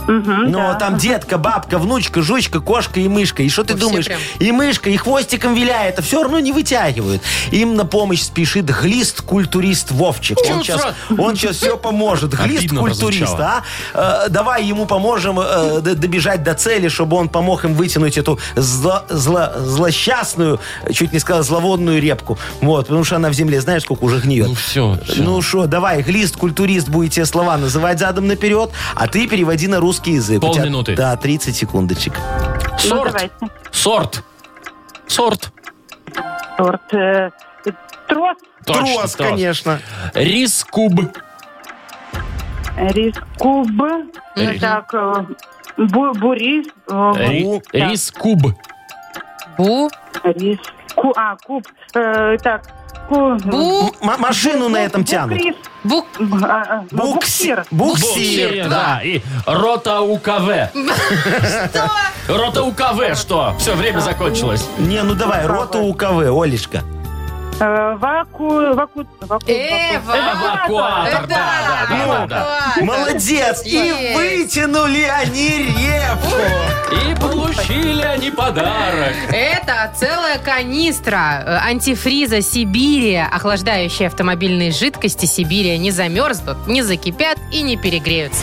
Мгм, 0.06 0.50
Ну, 0.50 0.58
да. 0.58 0.74
там 0.74 0.96
детка, 0.98 1.38
бабка, 1.38 1.78
внучка, 1.78 2.22
жучка, 2.22 2.60
кошка 2.60 3.00
и 3.00 3.08
мышка. 3.08 3.42
И 3.42 3.48
что 3.48 3.64
ты 3.64 3.74
все 3.76 3.86
думаешь? 3.86 4.06
прям. 4.06 4.20
И 4.38 4.52
мышка, 4.52 4.90
и 4.90 4.96
хвостиком 4.96 5.54
виляет, 5.54 5.98
а 5.98 6.02
все 6.02 6.22
равно 6.22 6.38
не 6.38 6.52
вытягивают. 6.52 7.22
Им 7.50 7.74
на 7.74 7.84
помощь 7.84 8.22
спешит 8.22 8.66
глист-культурист 8.66 9.90
Вовчик. 9.92 10.38
Он 10.50 10.62
сейчас, 10.62 10.86
он 11.18 11.36
сейчас 11.36 11.56
все 11.56 11.76
поможет. 11.76 12.34
Глист-культурист, 12.34 13.34
а? 13.38 13.62
Э, 13.94 14.28
давай 14.28 14.64
ему 14.64 14.86
поможем 14.86 15.38
э, 15.40 15.80
д- 15.80 15.94
добежать 15.94 16.42
до 16.42 16.54
цели, 16.54 16.88
чтобы 16.88 17.16
он 17.16 17.28
помог 17.28 17.64
им 17.64 17.74
вытянуть 17.74 18.18
эту 18.18 18.38
зло- 18.54 19.06
зло- 19.08 19.58
злосчастную, 19.64 20.60
чуть 20.92 21.12
не 21.12 21.18
сказал, 21.18 21.42
зловонную 21.42 22.00
репку. 22.00 22.38
Вот, 22.60 22.86
потому 22.86 23.04
что 23.04 23.16
она 23.16 23.28
в 23.28 23.32
земле, 23.32 23.60
знаешь, 23.60 23.82
сколько 23.82 24.04
уже 24.04 24.18
гниет. 24.20 24.46
Ну 24.48 24.54
все, 24.54 24.98
Ну 25.16 25.42
что, 25.42 25.66
давай, 25.66 26.02
глист-культурист 26.02 26.88
будет 26.88 27.12
тебе 27.12 27.26
слова 27.26 27.56
называть 27.56 27.98
задом 27.98 28.26
наперед, 28.26 28.70
а 28.94 29.06
ты 29.08 29.26
переводи 29.26 29.66
на 29.68 29.80
русский 29.80 29.95
язык. 30.06 30.42
У 30.42 30.48
тебя- 30.52 30.62
Полминуты. 30.62 30.94
Да, 30.96 31.16
30 31.16 31.56
секундочек. 31.56 32.14
Ну, 32.62 32.78
Сорт. 32.78 33.12
давайте. 33.12 33.34
Сорт. 33.72 34.22
Сорт. 35.06 35.50
Торт. 36.56 36.94
э, 36.94 37.30
Трос. 38.08 38.36
Точно, 38.64 38.84
Трос, 38.84 39.16
конечно. 39.16 39.80
Рис 40.14 40.64
куб. 40.64 40.92
Рис 42.76 43.14
куб. 43.38 43.68
Рис. 44.36 44.60
Так, 44.60 44.92
э, 44.94 45.24
бу- 45.78 46.12
бурис. 46.18 46.66
э, 46.88 47.12
Ри- 47.16 47.62
Рис 47.72 48.10
куб. 48.10 48.42
Бу, 49.56 49.90
Рис. 50.24 50.58
Ку, 50.94 51.12
а, 51.16 51.36
куб. 51.36 51.66
Э, 51.94 52.36
так. 52.42 52.62
Ку, 53.08 53.36
бу, 53.44 53.90
М- 54.02 54.20
машину 54.20 54.68
на 54.68 54.78
этом 54.78 55.04
тянут. 55.04 55.38
бук. 55.84 56.06
Буксир. 56.18 57.64
Буксир. 57.70 58.48
Буксир. 58.50 58.68
да. 58.68 59.00
И 59.04 59.20
рота 59.46 60.00
УКВ. 60.00 60.50
Рота 62.28 62.62
УКВ, 62.62 63.14
что? 63.16 63.54
Все, 63.58 63.74
время 63.74 64.00
закончилось. 64.00 64.66
Не, 64.78 65.02
ну 65.02 65.14
давай, 65.14 65.46
рота 65.46 65.78
УКВ, 65.78 66.28
Олечка. 66.30 66.82
Э, 67.58 67.96
Ваку, 67.98 68.74
ваку, 68.74 69.06
ваку, 69.22 69.44
Э, 69.46 69.98
ваку. 70.00 70.18
Эвакуатор, 70.74 71.26
да, 71.26 71.26
да, 71.28 71.86
да, 71.88 72.06
да, 72.06 72.26
да. 72.26 72.84
Молодец! 72.84 73.62
И 73.64 74.14
вытянули 74.14 75.02
они 75.04 75.48
репку. 75.58 76.36
И 76.92 77.14
получили 77.18 78.02
они 78.02 78.30
подарок. 78.30 79.14
Это 79.32 79.90
целая 79.96 80.38
канистра 80.38 81.42
э, 81.46 81.56
антифриза 81.66 82.42
Сибирия. 82.42 83.26
Охлаждающие 83.32 84.08
автомобильные 84.08 84.70
жидкости 84.70 85.24
Сибирия 85.24 85.78
не 85.78 85.90
замерзнут, 85.92 86.66
не 86.66 86.82
закипят 86.82 87.38
и 87.52 87.62
не 87.62 87.78
перегреются. 87.78 88.42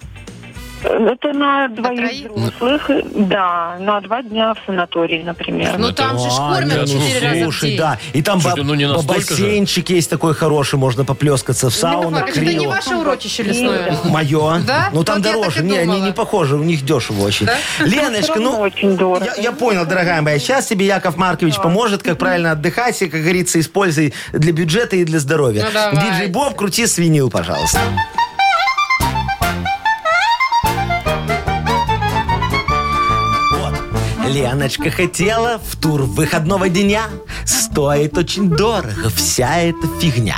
Это 0.85 1.33
на 1.33 1.69
двоих 1.69 2.31
взрослых, 2.31 2.91
да, 3.15 3.77
на 3.81 4.01
два 4.01 4.23
дня 4.23 4.55
в 4.55 4.59
санатории, 4.67 5.23
например. 5.23 5.79
Ну, 5.79 5.93
там 5.93 6.19
же 6.19 6.29
ж 6.31 6.35
кормят 6.37 6.77
ну, 6.81 6.87
четыре 6.87 7.29
раза 7.29 7.41
в 7.41 7.43
слушай, 7.45 7.69
день. 7.71 7.79
да. 7.79 7.99
И 8.13 8.23
там 8.23 8.41
ба- 8.41 8.55
ну, 8.57 8.75
не 8.75 8.87
же. 8.87 9.07
бассейнчик 9.07 9.91
есть 9.91 10.11
такой 10.11 10.35
хороший, 10.35 10.79
можно 10.79 11.05
поплескаться 11.05 11.71
в 11.71 11.75
Яков 11.75 11.81
сауну, 11.81 12.17
это 12.19 12.41
не 12.41 12.47
крил. 12.57 12.71
ваше 12.71 12.97
урочище 12.97 13.43
лесное. 13.45 13.97
Мое. 14.05 14.61
Да? 14.67 14.89
Ну 14.93 15.05
там 15.05 15.19
Вот 15.19 15.27
я 15.27 15.33
так 15.33 15.41
дороже. 15.41 15.63
Не, 15.63 15.79
они 15.79 15.87
думала. 15.93 16.07
не 16.07 16.13
похожи, 16.13 16.57
у 16.57 16.63
них 16.63 16.85
дешево 16.85 17.23
очень. 17.23 17.47
Да? 17.47 17.57
Леночка, 17.81 18.23
Всё 18.33 18.35
равно 18.35 18.51
ну, 18.53 18.61
очень 18.61 18.97
дорого. 18.97 19.25
я, 19.37 19.43
я 19.43 19.53
понял, 19.53 19.87
дорогая 19.87 20.21
моя. 20.23 20.39
Сейчас 20.39 20.67
тебе 20.67 20.87
Яков 20.87 21.17
Маркович 21.17 21.57
поможет, 21.57 22.03
как 22.03 22.19
правильно 22.19 22.53
отдыхать 22.53 23.01
и, 23.03 23.09
как 23.09 23.21
говорится, 23.23 23.61
используй 23.61 24.15
для 24.33 24.53
бюджета 24.53 24.97
и 24.97 25.05
для 25.05 25.19
здоровья. 25.21 25.65
Ну, 25.65 25.71
давай. 25.73 26.11
Диджей 26.11 26.27
Боб, 26.29 26.55
крути 26.57 26.87
свинил, 26.87 27.31
пожалуйста. 27.31 27.79
Леночка 34.27 34.91
хотела 34.91 35.59
в 35.59 35.77
тур 35.77 36.03
выходного 36.03 36.69
дня. 36.69 37.05
Стоит 37.45 38.17
очень 38.17 38.49
дорого 38.49 39.11
вся 39.11 39.59
эта 39.61 39.87
фигня. 40.01 40.37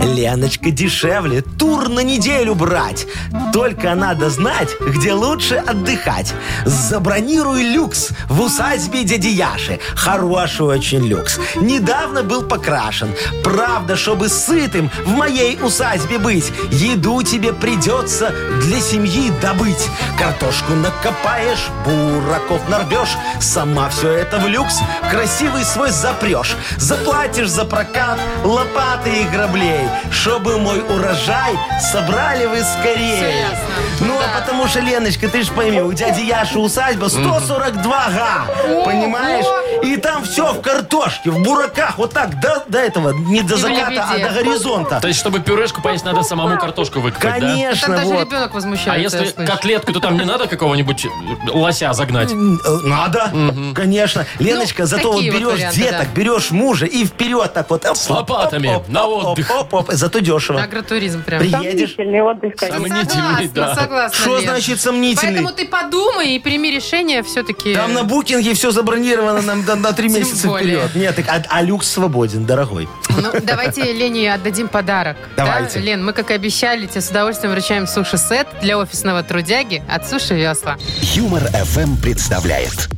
Леночка 0.00 0.70
дешевле 0.70 1.42
тур 1.42 1.88
на 1.88 2.00
неделю 2.00 2.54
брать. 2.54 3.06
Только 3.52 3.94
надо 3.94 4.30
знать, 4.30 4.70
где 4.80 5.12
лучше 5.12 5.56
отдыхать. 5.56 6.34
Забронируй 6.64 7.62
люкс 7.62 8.10
в 8.28 8.40
усадьбе 8.40 9.04
дяди 9.04 9.28
Яши. 9.28 9.78
Хороший 9.94 10.66
очень 10.66 11.06
люкс. 11.06 11.38
Недавно 11.56 12.22
был 12.22 12.42
покрашен. 12.42 13.08
Правда, 13.42 13.96
чтобы 13.96 14.28
сытым 14.28 14.90
в 15.04 15.10
моей 15.10 15.58
усадьбе 15.60 16.18
быть, 16.18 16.52
еду 16.70 17.22
тебе 17.22 17.52
придется 17.52 18.32
для 18.62 18.80
семьи 18.80 19.32
добыть. 19.40 19.88
Картошку 20.18 20.72
накопаешь, 20.72 21.68
бураков 21.84 22.68
нарвешь, 22.68 23.16
сама 23.40 23.88
все 23.88 24.10
это 24.10 24.38
в 24.38 24.46
люкс 24.46 24.80
красивый 25.10 25.64
свой 25.64 25.90
запрешь. 25.90 26.56
Заплатишь 26.76 27.48
за 27.48 27.64
прокат 27.64 28.18
лопаты 28.44 29.22
и 29.22 29.24
граблей, 29.24 29.85
чтобы 30.10 30.58
мой 30.58 30.80
урожай 30.80 31.58
собрали 31.92 32.46
вы 32.46 32.62
скорее. 32.62 33.16
Всё 33.16 33.28
ясно. 33.28 33.74
Ну, 34.00 34.18
Да. 34.18 34.26
а 34.36 34.40
потому 34.40 34.66
что, 34.68 34.80
Леночка, 34.80 35.28
ты 35.28 35.42
ж 35.42 35.48
пойми, 35.50 35.80
у 35.80 35.92
дяди 35.92 36.20
Яши 36.20 36.58
усадьба 36.58 37.08
142 37.08 38.08
га, 38.10 38.46
понимаешь? 38.84 39.44
И 39.82 39.96
там 39.96 40.24
все 40.24 40.52
в 40.52 40.60
картошке, 40.60 41.30
в 41.30 41.42
бураках, 41.42 41.98
вот 41.98 42.12
так, 42.12 42.40
до, 42.40 42.64
до 42.68 42.78
этого, 42.78 43.12
не 43.12 43.42
до 43.42 43.56
заката, 43.56 44.06
а 44.10 44.18
до 44.18 44.42
горизонта. 44.42 45.00
То 45.00 45.08
есть, 45.08 45.20
чтобы 45.20 45.40
пюрешку 45.40 45.80
поесть, 45.82 46.04
надо 46.04 46.22
самому 46.22 46.58
картошку 46.58 47.00
выкопать, 47.00 47.40
да? 47.40 47.48
Конечно, 47.48 47.86
Там 47.88 47.96
даже 47.96 48.14
вот. 48.14 48.26
ребенок 48.28 48.54
возмущается. 48.54 48.92
А 48.92 48.96
я 48.96 49.02
если 49.02 49.24
слышу. 49.34 49.50
котлетку, 49.50 49.92
то 49.92 50.00
там 50.00 50.16
не 50.16 50.24
надо 50.24 50.46
какого-нибудь 50.46 51.06
лося 51.52 51.92
загнать? 51.92 52.30
Э, 52.32 52.36
Надо, 52.84 53.32
конечно. 53.74 54.26
Леночка, 54.38 54.86
зато 54.86 55.08
вот 55.08 55.16
такие 55.16 55.32
вот 55.32 55.40
берешь 55.40 55.52
варианты, 55.54 55.76
деток, 55.80 56.06
да. 56.14 56.20
берешь 56.20 56.50
мужа 56.50 56.86
и 56.86 57.04
вперед 57.04 57.52
так 57.52 57.70
вот. 57.70 57.84
С 57.84 58.08
лопатами 58.10 58.82
на 58.88 59.06
отдых. 59.06 59.50
Зато 59.90 60.18
дешево. 60.20 60.62
Агротуризм 60.62 61.22
прям. 61.22 61.40
Приедешь. 61.40 61.94
Сомнительный 61.96 62.22
отдых, 62.22 62.56
конечно. 62.56 62.80
Сомнительный, 62.88 63.48
Согласна, 63.48 63.50
да. 63.54 63.74
согласна. 63.74 64.18
Что 64.18 64.36
Лен. 64.38 64.48
значит 64.48 64.80
сомнительный? 64.80 65.32
Поэтому 65.34 65.52
ты 65.52 65.66
подумай 65.66 66.34
и 66.36 66.38
прими 66.38 66.70
решение 66.70 67.22
все-таки. 67.22 67.74
Там 67.74 67.92
на 67.92 68.04
букинге 68.04 68.54
все 68.54 68.70
забронировано 68.70 69.42
на, 69.42 69.54
на- 69.66 69.76
на 69.76 69.92
три 69.92 70.08
Тем 70.08 70.20
месяца 70.20 70.46
более. 70.48 70.78
вперед. 70.88 70.94
Нет, 70.94 71.16
так, 71.16 71.26
а, 71.28 71.42
а 71.48 71.62
люкс 71.62 71.88
свободен, 71.88 72.44
дорогой. 72.46 72.88
Ну, 73.10 73.32
давайте 73.42 73.92
Лене 73.92 74.32
отдадим 74.32 74.68
подарок. 74.68 75.16
Давайте. 75.36 75.78
Да? 75.78 75.84
Лен, 75.84 76.04
мы, 76.04 76.12
как 76.12 76.30
и 76.30 76.34
обещали, 76.34 76.86
тебе 76.86 77.00
с 77.00 77.08
удовольствием 77.10 77.52
вручаем 77.52 77.86
суши-сет 77.86 78.46
для 78.62 78.78
офисного 78.78 79.22
трудяги 79.22 79.82
от 79.88 80.08
Суши 80.08 80.34
Весла. 80.34 80.76
Юмор 81.00 81.42
FM 81.44 82.00
представляет 82.00 82.88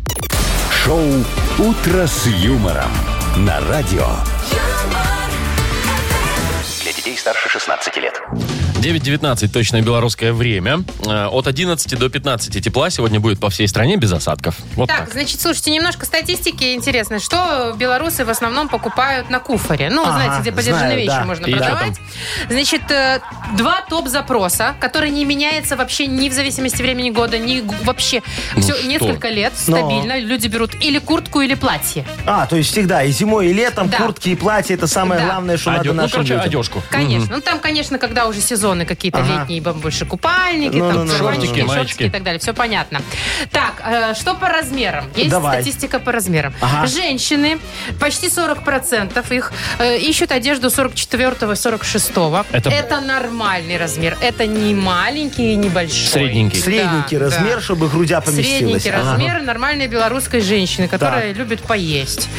шоу 0.84 1.02
Утро 1.58 2.06
с 2.06 2.26
юмором 2.26 2.90
на 3.36 3.60
радио. 3.68 4.06
Для 6.82 6.92
детей 6.92 7.16
старше 7.16 7.48
16 7.48 7.96
лет. 7.98 8.20
9.19 8.80 9.48
точное 9.48 9.82
белорусское 9.82 10.32
время. 10.32 10.84
Э, 11.04 11.26
От 11.26 11.48
11 11.48 11.98
до 11.98 12.08
15 12.08 12.62
тепла 12.62 12.90
сегодня 12.90 13.18
будет 13.18 13.40
по 13.40 13.50
всей 13.50 13.66
стране 13.66 13.96
без 13.96 14.12
осадков. 14.12 14.54
Вот 14.76 14.88
Так, 14.88 15.00
так. 15.06 15.12
значит, 15.12 15.40
слушайте, 15.40 15.72
немножко 15.72 16.06
статистики 16.06 16.74
интересной. 16.74 17.18
Что 17.18 17.74
белорусы 17.76 18.24
в 18.24 18.30
основном 18.30 18.68
покупают 18.68 19.30
на 19.30 19.40
куфоре? 19.40 19.90
Ну, 19.90 20.02
Ага, 20.02 20.12
знаете, 20.12 20.42
где 20.42 20.52
подержанные 20.52 20.90
знаю, 20.92 20.98
вещи 21.00 21.08
да. 21.16 21.24
можно 21.24 21.46
И 21.46 21.52
продавать. 21.52 21.96
Значит, 22.48 22.82
э, 22.90 23.18
два 23.56 23.82
топ-запроса, 23.90 24.76
которые 24.78 25.10
не 25.10 25.24
меняются 25.24 25.76
вообще 25.76 26.06
ни 26.06 26.28
в 26.28 26.32
зависимости 26.32 26.80
времени 26.80 27.10
года, 27.10 27.36
ни 27.38 27.64
вообще. 27.84 28.22
Ну 28.54 28.62
Все, 28.62 28.74
что? 28.74 28.86
несколько 28.86 29.28
лет, 29.28 29.54
стабильно. 29.56 30.20
Люди 30.20 30.46
берут 30.46 30.70
или 30.80 30.98
куртку, 31.00 31.40
или 31.40 31.54
платье. 31.54 32.04
А, 32.26 32.46
то 32.46 32.54
есть 32.54 32.70
всегда 32.70 33.02
и 33.02 33.10
зимой, 33.10 33.48
и 33.48 33.52
летом 33.52 33.88
Да. 33.88 33.98
куртки 33.98 34.28
и 34.30 34.36
платья 34.36 34.74
это 34.74 34.86
самое 34.86 35.20
Да. 35.20 35.26
главное, 35.26 35.56
что 35.56 35.70
Одё- 35.70 35.78
надо 35.78 35.88
Ну, 35.94 35.94
нашим 36.02 36.12
короче, 36.12 36.34
людям. 36.34 36.46
одежку. 36.46 36.82
Конечно. 36.90 37.34
Ну, 37.36 37.40
там, 37.40 37.58
конечно, 37.58 37.98
когда 37.98 38.26
уже 38.26 38.40
сезоны 38.68 38.84
какие-то 38.84 39.18
Ага. 39.20 39.40
летние, 39.40 39.60
больше 39.60 40.04
купальники, 40.04 40.76
Ну, 40.76 40.88
там, 40.88 40.98
ну, 40.98 41.04
ну, 41.04 41.12
ну, 41.12 41.18
шортики, 41.18 41.60
ну, 41.60 41.72
шортики 41.72 42.02
и 42.04 42.10
так 42.10 42.22
далее. 42.22 42.38
Все 42.38 42.52
понятно. 42.52 43.00
Так, 43.50 43.82
э, 43.84 44.14
что 44.14 44.34
по 44.34 44.48
размерам? 44.48 45.04
Есть 45.16 45.30
Давай. 45.30 45.54
статистика 45.62 45.98
по 45.98 46.12
размерам. 46.12 46.52
Ага. 46.60 46.86
Женщины, 46.86 47.58
почти 48.00 48.28
40% 48.28 49.32
их 49.32 49.52
э, 49.78 49.98
ищут 49.98 50.32
одежду 50.32 50.68
44-46. 50.68 52.46
Это- 52.52 52.70
Это... 52.70 53.00
нормальный 53.00 53.78
размер. 53.78 54.16
Это 54.20 54.46
не 54.46 54.74
маленький 54.74 55.52
и 55.52 55.56
не 55.56 55.68
большой. 55.68 56.06
Средненький. 56.08 56.60
Средненький 56.60 57.18
Да, 57.18 57.24
размер, 57.24 57.56
да. 57.56 57.60
чтобы 57.62 57.88
грудя 57.88 58.20
поместилась. 58.20 58.82
Средненький 58.82 58.90
Ага. 58.90 59.12
размер 59.12 59.42
нормальной 59.42 59.86
белорусской 59.88 60.40
женщины, 60.40 60.88
которая 60.88 61.32
любит 61.32 61.62
поесть. 61.62 62.28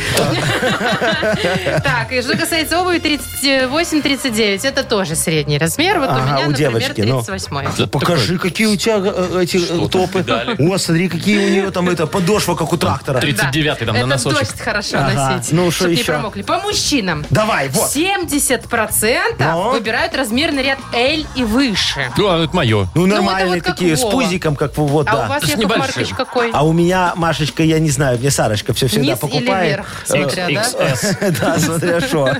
Так, 1.84 2.12
и 2.12 2.22
что 2.22 2.38
касается 2.38 2.80
обуви 2.82 3.00
38-39, 3.00 4.66
это 4.66 4.84
тоже 4.84 5.16
средний 5.16 5.58
размер. 5.58 6.00
Вот 6.00 6.10
у 6.20 6.24
Ага, 6.24 6.32
меня, 6.36 6.48
у 6.48 6.50
например, 6.52 6.72
девочки, 6.72 7.02
ну. 7.02 7.22
38 7.24 7.88
Покажи, 7.88 8.38
какие 8.40 8.68
у 8.68 8.76
тебя 8.76 8.98
э, 9.04 9.40
эти 9.44 9.58
э, 9.58 9.88
топы. 9.90 10.26
О, 10.60 10.78
смотри, 10.78 11.10
какие 11.10 11.38
у 11.38 11.50
нее 11.50 11.72
там 11.72 11.90
это 11.90 12.08
подошва, 12.08 12.56
как 12.56 12.72
у 12.74 12.78
трактора. 12.78 13.20
39-й 13.20 13.86
там 13.86 13.96
на 13.96 14.00
Это 14.00 14.06
носочек. 14.08 14.40
дождь 14.40 14.60
хорошо 14.62 14.98
Ага. 14.98 15.36
носить, 15.38 15.52
Ну, 15.54 15.72
что 15.72 15.76
чтобы 15.84 15.92
не 15.96 16.02
еще? 16.02 16.12
промокли. 16.14 16.42
По 16.44 16.60
мужчинам. 16.60 17.26
Давай, 17.30 17.70
вот. 17.70 17.90
70% 17.96 19.18
Ну? 19.40 19.72
выбирают 19.72 20.16
размерный 20.16 20.64
ряд 20.64 20.80
L 20.94 21.26
и 21.36 21.44
выше. 21.44 22.12
Ну, 22.18 22.28
а 22.30 22.44
это 22.44 22.56
мое. 22.56 22.88
Ну, 22.96 23.08
это 23.08 23.16
нормальные 23.16 23.62
такие, 23.62 23.96
с 23.98 24.02
пузиком, 24.04 24.56
как 24.56 24.76
вот, 24.78 25.08
А 25.08 25.12
да. 25.12 25.26
у 25.26 25.30
вас, 25.30 25.44
Яков. 25.44 25.78
Маркович, 25.78 26.10
какой? 26.10 26.52
А 26.52 26.66
у 26.66 26.74
меня, 26.74 27.14
Машечка, 27.16 27.64
я 27.64 27.80
не 27.80 27.90
знаю, 27.90 28.18
мне 28.20 28.32
Сарочка 28.32 28.74
все 28.74 28.88
всегда 28.88 29.06
Низ 29.14 29.20
или 29.24 29.30
покупает. 29.30 29.70
верх, 29.70 29.88
смотря, 30.06 30.48
да? 30.48 30.54
XS. 30.54 31.40
Да, 31.40 31.60
смотря 31.60 32.02
что. 32.02 32.26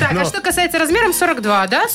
Так, 0.00 0.12
а 0.18 0.24
что 0.24 0.40
касается 0.40 0.78
размером 0.78 1.12
42, 1.12 1.66
да? 1.68 1.88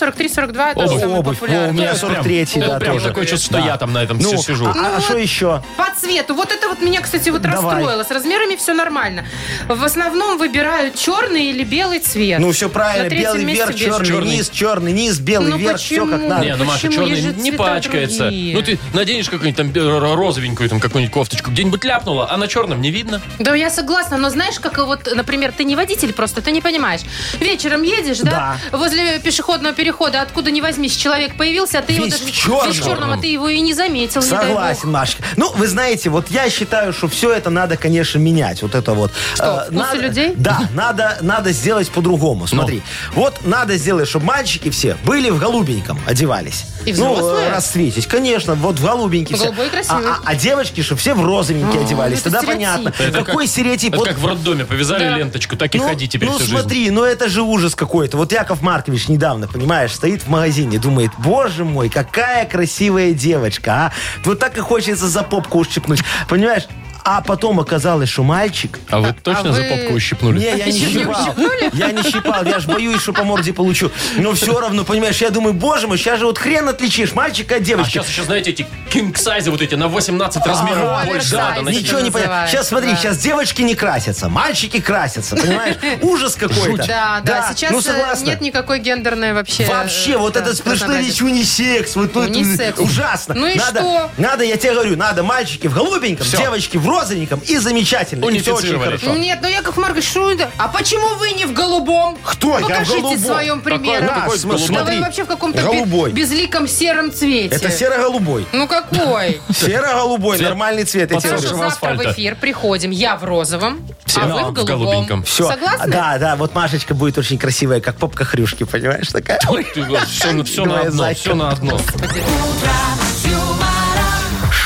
43-42 0.47 0.71
это 0.71 0.79
Обувь. 0.79 0.99
самый 1.01 1.19
Обувь. 1.19 1.37
О, 1.37 1.39
популярный. 1.41 1.69
у 1.69 1.73
меня 1.73 1.93
Ну, 2.01 2.07
прям- 2.09 2.23
43-й, 2.25 2.59
ну, 2.59 2.67
да, 2.67 2.79
прям 2.79 2.93
тоже. 2.93 3.07
такое 3.07 3.25
чувство, 3.25 3.45
что 3.57 3.61
Да. 3.65 3.71
я 3.73 3.77
там 3.77 3.93
на 3.93 4.03
этом 4.03 4.17
Ну, 4.17 4.27
все 4.29 4.37
сижу. 4.37 4.67
а 4.67 4.99
что 5.01 5.17
еще? 5.17 5.63
По 5.77 5.87
цвету. 5.99 6.33
Вот 6.35 6.51
это 6.51 6.67
вот 6.67 6.81
меня, 6.81 7.01
кстати, 7.01 7.29
вот 7.29 7.41
Давай. 7.41 7.57
расстроило. 7.75 8.03
С 8.03 8.11
размерами 8.11 8.55
все 8.55 8.73
нормально. 8.73 9.25
В 9.67 9.83
основном 9.83 10.37
выбирают 10.37 10.95
черный 10.95 11.45
или 11.47 11.63
белый 11.63 11.99
цвет. 11.99 12.39
Ну, 12.39 12.51
все 12.51 12.69
правильно. 12.69 13.03
На 13.05 13.09
третьем 13.09 13.27
Белый 13.33 13.45
месте 13.45 13.65
верх, 13.65 13.75
черный 13.77 14.05
Черный. 14.07 14.31
низ, 14.37 14.49
черный 14.49 14.91
низ, 14.93 15.19
белый 15.19 15.49
Ну, 15.51 15.57
верх, 15.57 15.77
все 15.79 16.01
как 16.01 16.11
почему? 16.11 16.29
надо. 16.29 16.45
Не, 16.45 16.55
ну 16.55 16.65
Маша, 16.65 16.87
Почему? 16.87 16.93
черный 16.93 17.09
Есть 17.21 17.23
же 17.23 17.33
не 17.33 17.49
цвета 17.51 17.63
пачкается. 17.63 18.19
другие. 18.23 18.55
Ну 18.55 18.61
ты 18.61 18.79
наденешь 18.93 19.29
какую-нибудь 19.29 19.57
там 19.57 19.69
бе- 19.69 19.99
розовенькую 20.15 20.69
там 20.69 20.79
какую-нибудь 20.79 21.13
кофточку, 21.13 21.51
где-нибудь 21.51 21.83
ляпнула, 21.83 22.31
а 22.31 22.37
на 22.37 22.47
черном 22.47 22.81
не 22.81 22.91
видно. 22.91 23.21
Да, 23.39 23.55
я 23.55 23.69
согласна, 23.69 24.17
но 24.17 24.29
знаешь, 24.29 24.59
как 24.59 24.77
вот, 24.77 25.07
например, 25.13 25.51
ты 25.51 25.63
не 25.63 25.75
водитель 25.75 26.13
просто, 26.13 26.41
ты 26.41 26.51
не 26.51 26.61
понимаешь. 26.61 27.01
Вечером 27.39 27.83
едешь, 27.83 28.19
да, 28.19 28.57
возле 28.71 29.19
пешеходного 29.19 29.73
перехода, 29.73 30.21
откуда 30.37 30.51
ни 30.51 30.61
возьмись, 30.61 30.95
человек 30.95 31.35
появился, 31.35 31.79
а 31.79 31.81
ты 31.81 31.93
его 31.93 32.05
Весь 32.05 32.13
даже 32.13 32.25
в 32.25 32.31
черном. 32.31 32.67
весь 32.67 32.79
в 32.79 32.85
черном, 32.85 33.11
а 33.11 33.17
ты 33.17 33.25
его 33.27 33.47
и 33.49 33.59
не 33.59 33.73
заметил, 33.73 34.21
не. 34.21 34.27
Согласен, 34.27 34.91
Машечка. 34.91 35.23
Ну, 35.35 35.51
вы 35.55 35.65
знаете, 35.67 36.09
вот 36.11 36.29
я 36.29 36.47
считаю, 36.51 36.93
что 36.93 37.07
все 37.07 37.31
это 37.33 37.49
надо, 37.49 37.75
конечно, 37.75 38.19
менять. 38.19 38.61
Вот 38.61 38.75
это 38.75 38.93
вот. 38.93 39.11
Что, 39.33 39.43
Э, 39.43 39.71
вкусы 39.71 39.73
надо- 39.73 39.99
людей? 39.99 40.33
Да, 40.35 40.59
надо, 40.75 41.17
надо 41.21 41.51
сделать 41.53 41.89
по-другому. 41.89 42.45
Смотри, 42.45 42.83
вот 43.15 43.45
надо 43.45 43.77
сделать, 43.77 44.07
чтобы 44.07 44.25
мальчики 44.25 44.69
все 44.69 44.95
были 45.05 45.31
в 45.31 45.39
голубеньком, 45.39 45.99
одевались. 46.05 46.65
И 46.85 46.93
ну, 46.93 47.15
взрослые? 47.15 47.47
э, 47.47 47.55
расцветить, 47.55 48.05
конечно, 48.05 48.53
вот 48.53 48.77
в 48.79 48.83
голубенький 48.85 49.35
все. 49.35 49.45
Голубой 49.45 49.69
красивый. 49.69 50.05
А, 50.05 50.17
а- 50.17 50.19
а 50.23 50.35
девочки, 50.35 50.81
чтобы 50.81 51.01
все 51.01 51.15
в 51.15 51.25
розовенькие 51.25 51.81
А, 51.81 51.85
одевались. 51.85 52.21
Тогда 52.21 52.41
стереотип. 52.41 52.83
понятно. 52.83 52.93
Это 53.03 53.23
Какой 53.25 53.45
как- 53.45 53.51
стереотип? 53.51 53.89
Это 53.93 53.97
Вот 53.97 54.07
как 54.07 54.17
в 54.19 54.25
роддоме 54.27 54.65
повязали 54.65 55.03
Да. 55.09 55.17
ленточку, 55.17 55.55
так 55.57 55.73
и 55.73 55.79
ну, 55.79 55.87
ходи 55.87 56.07
теперь 56.07 56.29
ну, 56.29 56.35
всю 56.35 56.45
жизнь. 56.45 56.59
смотри, 56.59 56.91
ну 56.91 57.03
это 57.03 57.27
же 57.27 57.41
ужас 57.41 57.73
какой-то. 57.73 58.17
Вот 58.17 58.31
Яков 58.31 58.61
Маркович 58.61 59.07
недавно, 59.07 59.47
понимаешь, 59.47 59.93
стоит 59.95 60.26
в 60.27 60.29
магазине, 60.29 60.77
думает, 60.77 61.11
боже 61.17 61.65
мой, 61.65 61.89
какая 61.89 62.45
красивая 62.45 63.13
девочка, 63.13 63.71
а. 63.71 63.91
Вот 64.23 64.39
так 64.39 64.57
и 64.57 64.61
хочется 64.61 65.07
за 65.07 65.23
попку 65.23 65.59
ущипнуть. 65.59 66.01
Понимаешь? 66.29 66.67
А 67.09 67.21
потом 67.21 67.57
оказалось, 67.61 68.09
что 68.09 68.23
мальчик... 68.23 68.79
А 68.89 68.99
вы 68.99 69.15
точно 69.23 69.51
а 69.51 69.53
за 69.53 69.61
вы- 69.61 69.69
попку 69.69 69.93
ущипнули? 69.93 70.39
Не, 70.39 70.57
я 70.57 70.65
не 70.65 70.71
не 70.81 70.87
щипал. 70.91 71.35
Я 71.71 71.91
не 71.93 72.03
щипал, 72.03 72.43
я 72.43 72.59
же 72.59 72.67
боюсь, 72.67 73.01
что 73.01 73.13
по 73.13 73.23
морде 73.23 73.53
получу. 73.53 73.91
Но 74.17 74.33
все 74.33 74.59
равно, 74.59 74.83
понимаешь, 74.83 75.21
я 75.21 75.29
думаю, 75.29 75.53
боже 75.53 75.87
мой, 75.87 75.97
сейчас 75.97 76.19
же 76.19 76.25
вот 76.25 76.37
хрен 76.37 76.67
отличишь 76.67 77.13
мальчика 77.13 77.55
от 77.55 77.61
А 77.61 77.63
девочки. 77.63 77.91
сейчас 77.91 78.09
еще, 78.09 78.23
знаете, 78.23 78.49
эти 78.51 78.67
кинг-сайзы 78.89 79.51
вот 79.51 79.61
эти 79.61 79.75
на 79.75 79.87
18 79.87 80.45
размеров 80.45 81.05
больше. 81.05 81.29
значит, 81.29 81.63
Ничего 81.63 82.01
не 82.01 82.11
понятно. 82.11 82.45
Сейчас 82.49 82.67
смотри, 82.67 82.91
да. 82.91 82.97
сейчас 82.97 83.17
девочки 83.19 83.61
не 83.61 83.75
красятся, 83.75 84.27
мальчики 84.27 84.81
красятся, 84.81 85.37
понимаешь? 85.37 85.77
Ужас 86.01 86.35
какой-то. 86.35 86.85
Да, 86.85 87.21
да, 87.23 87.53
сейчас 87.55 87.71
ну 87.71 87.79
э, 87.79 88.15
нет 88.25 88.41
никакой 88.41 88.79
гендерной 88.79 89.31
вообще... 89.31 89.65
Вообще, 89.65 90.11
э, 90.11 90.17
вот 90.17 90.33
да, 90.33 90.41
этот 90.41 90.57
сплошной 90.57 91.01
лишь 91.03 91.21
унисекс. 91.21 91.95
Вот, 91.95 92.13
вот, 92.13 92.27
Унисекс. 92.31 92.79
Ужасно. 92.79 93.33
Ну 93.33 93.47
и 93.47 93.55
надо, 93.55 93.79
что? 93.79 94.11
Надо, 94.17 94.43
я 94.43 94.57
тебе 94.57 94.73
говорю, 94.73 94.97
надо 94.97 95.23
мальчики 95.23 95.67
в 95.67 95.73
голубеньком, 95.73 96.27
девочки 96.27 96.75
в 96.75 96.96
розовеньком 96.99 97.39
и 97.45 97.57
замечательно. 97.57 98.25
И 98.25 98.39
всё 98.39 98.55
очень 98.55 98.69
Унифицировали. 98.69 98.97
хорошо. 98.97 99.17
Нет, 99.19 99.39
ну 99.41 99.47
Яков 99.47 99.77
Маркович, 99.77 100.05
что 100.09 100.31
это? 100.31 100.49
А 100.57 100.67
почему 100.67 101.07
вы 101.15 101.31
не 101.31 101.45
в 101.45 101.53
голубом? 101.53 102.17
Кто? 102.23 102.59
Я 102.59 102.65
в 102.65 102.69
Покажите 102.69 103.01
голубом. 103.01 103.19
своем 103.25 103.61
примере. 103.61 104.07
Какой 104.07 104.37
см- 104.37 104.57
голубой? 104.57 104.67
Да 104.67 104.73
смотри, 104.81 104.95
вы 104.97 105.01
вообще 105.03 105.23
в 105.23 105.27
каком-то 105.27 105.57
бе- 105.57 105.63
голубой. 105.63 106.11
безликом 106.11 106.67
сером 106.67 107.11
цвете. 107.13 107.55
Это 107.55 107.69
серо-голубой. 107.71 108.47
Ну 108.51 108.67
какой? 108.67 109.41
Серо-голубой, 109.53 110.37
Цвет 110.37 110.49
нормальный 110.49 110.83
цвет. 110.83 111.11
я 111.11 111.19
тебе. 111.19 111.29
Хорошо, 111.29 111.47
завтра 111.49 111.63
в 111.65 111.67
асфальта. 111.67 112.11
эфир 112.11 112.35
приходим. 112.35 112.91
Я 112.91 113.15
в 113.17 113.23
розовом, 113.23 113.85
Все 114.05 114.21
а 114.21 114.27
вы 114.27 114.43
в 114.43 114.47
в 114.49 114.53
голубом. 114.53 114.65
голубеньком. 114.79 115.23
Все. 115.23 115.47
Согласны? 115.47 115.91
Да, 115.91 116.17
да, 116.17 116.35
вот 116.35 116.55
Машечка 116.55 116.93
будет 116.93 117.17
очень 117.17 117.37
красивая, 117.37 117.79
как 117.81 117.95
попка 117.97 118.25
хрюшки, 118.25 118.63
понимаешь, 118.63 119.07
такая. 119.09 119.39
Все, 119.39 120.65
на 120.65 120.79
одно, 120.81 121.13
все 121.13 121.35
на 121.35 121.49
одно. 121.49 121.79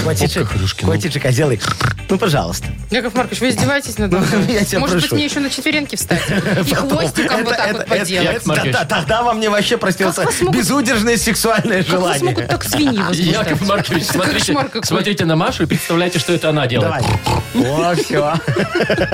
Хватит 0.00 0.32
же, 0.32 0.40
Попка 0.40 0.58
хрюшки, 0.58 0.84
ну. 0.84 0.92
хватит 0.92 1.12
же, 1.12 1.20
сделай. 1.30 1.60
Ну, 2.08 2.18
пожалуйста. 2.18 2.66
Яков 2.90 3.14
Маркович, 3.14 3.40
вы 3.40 3.48
издеваетесь 3.50 3.98
надо 3.98 4.18
мной? 4.18 4.46
Я 4.52 4.64
тебя 4.64 4.80
Может 4.80 4.96
быть, 4.96 5.04
прошу. 5.04 5.14
мне 5.16 5.24
еще 5.24 5.40
на 5.40 5.48
четвереньки 5.50 5.96
встать? 5.96 6.20
И 6.66 6.74
хвостиком 6.74 7.44
вот 7.44 7.56
так 7.56 7.72
вот 7.72 7.86
поделать. 7.86 8.42
Да, 8.72 8.84
Тогда 8.84 9.22
во 9.22 9.32
мне 9.32 9.48
вообще 9.48 9.76
проснется 9.76 10.24
Как 10.24 10.50
безудержное 10.50 11.16
сексуальное 11.16 11.82
Как 11.82 11.90
желание. 11.90 12.24
могут 12.24 12.48
так 12.48 12.64
свиньи? 12.64 13.14
Яков 13.32 13.66
Маркович, 13.66 14.04
смотрите, 14.82 15.24
на 15.24 15.36
Машу 15.36 15.62
и 15.62 15.66
представляете, 15.66 16.18
что 16.18 16.32
это 16.32 16.50
она 16.50 16.66
делает. 16.66 17.02
Давай. 17.54 17.92
О, 17.92 17.94
все. 17.94 18.34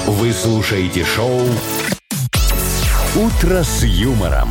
Вы 0.08 0.34
слушаете 0.34 1.06
шоу 1.06 1.42
«Утро 3.16 3.64
с 3.64 3.84
юмором» 3.84 4.50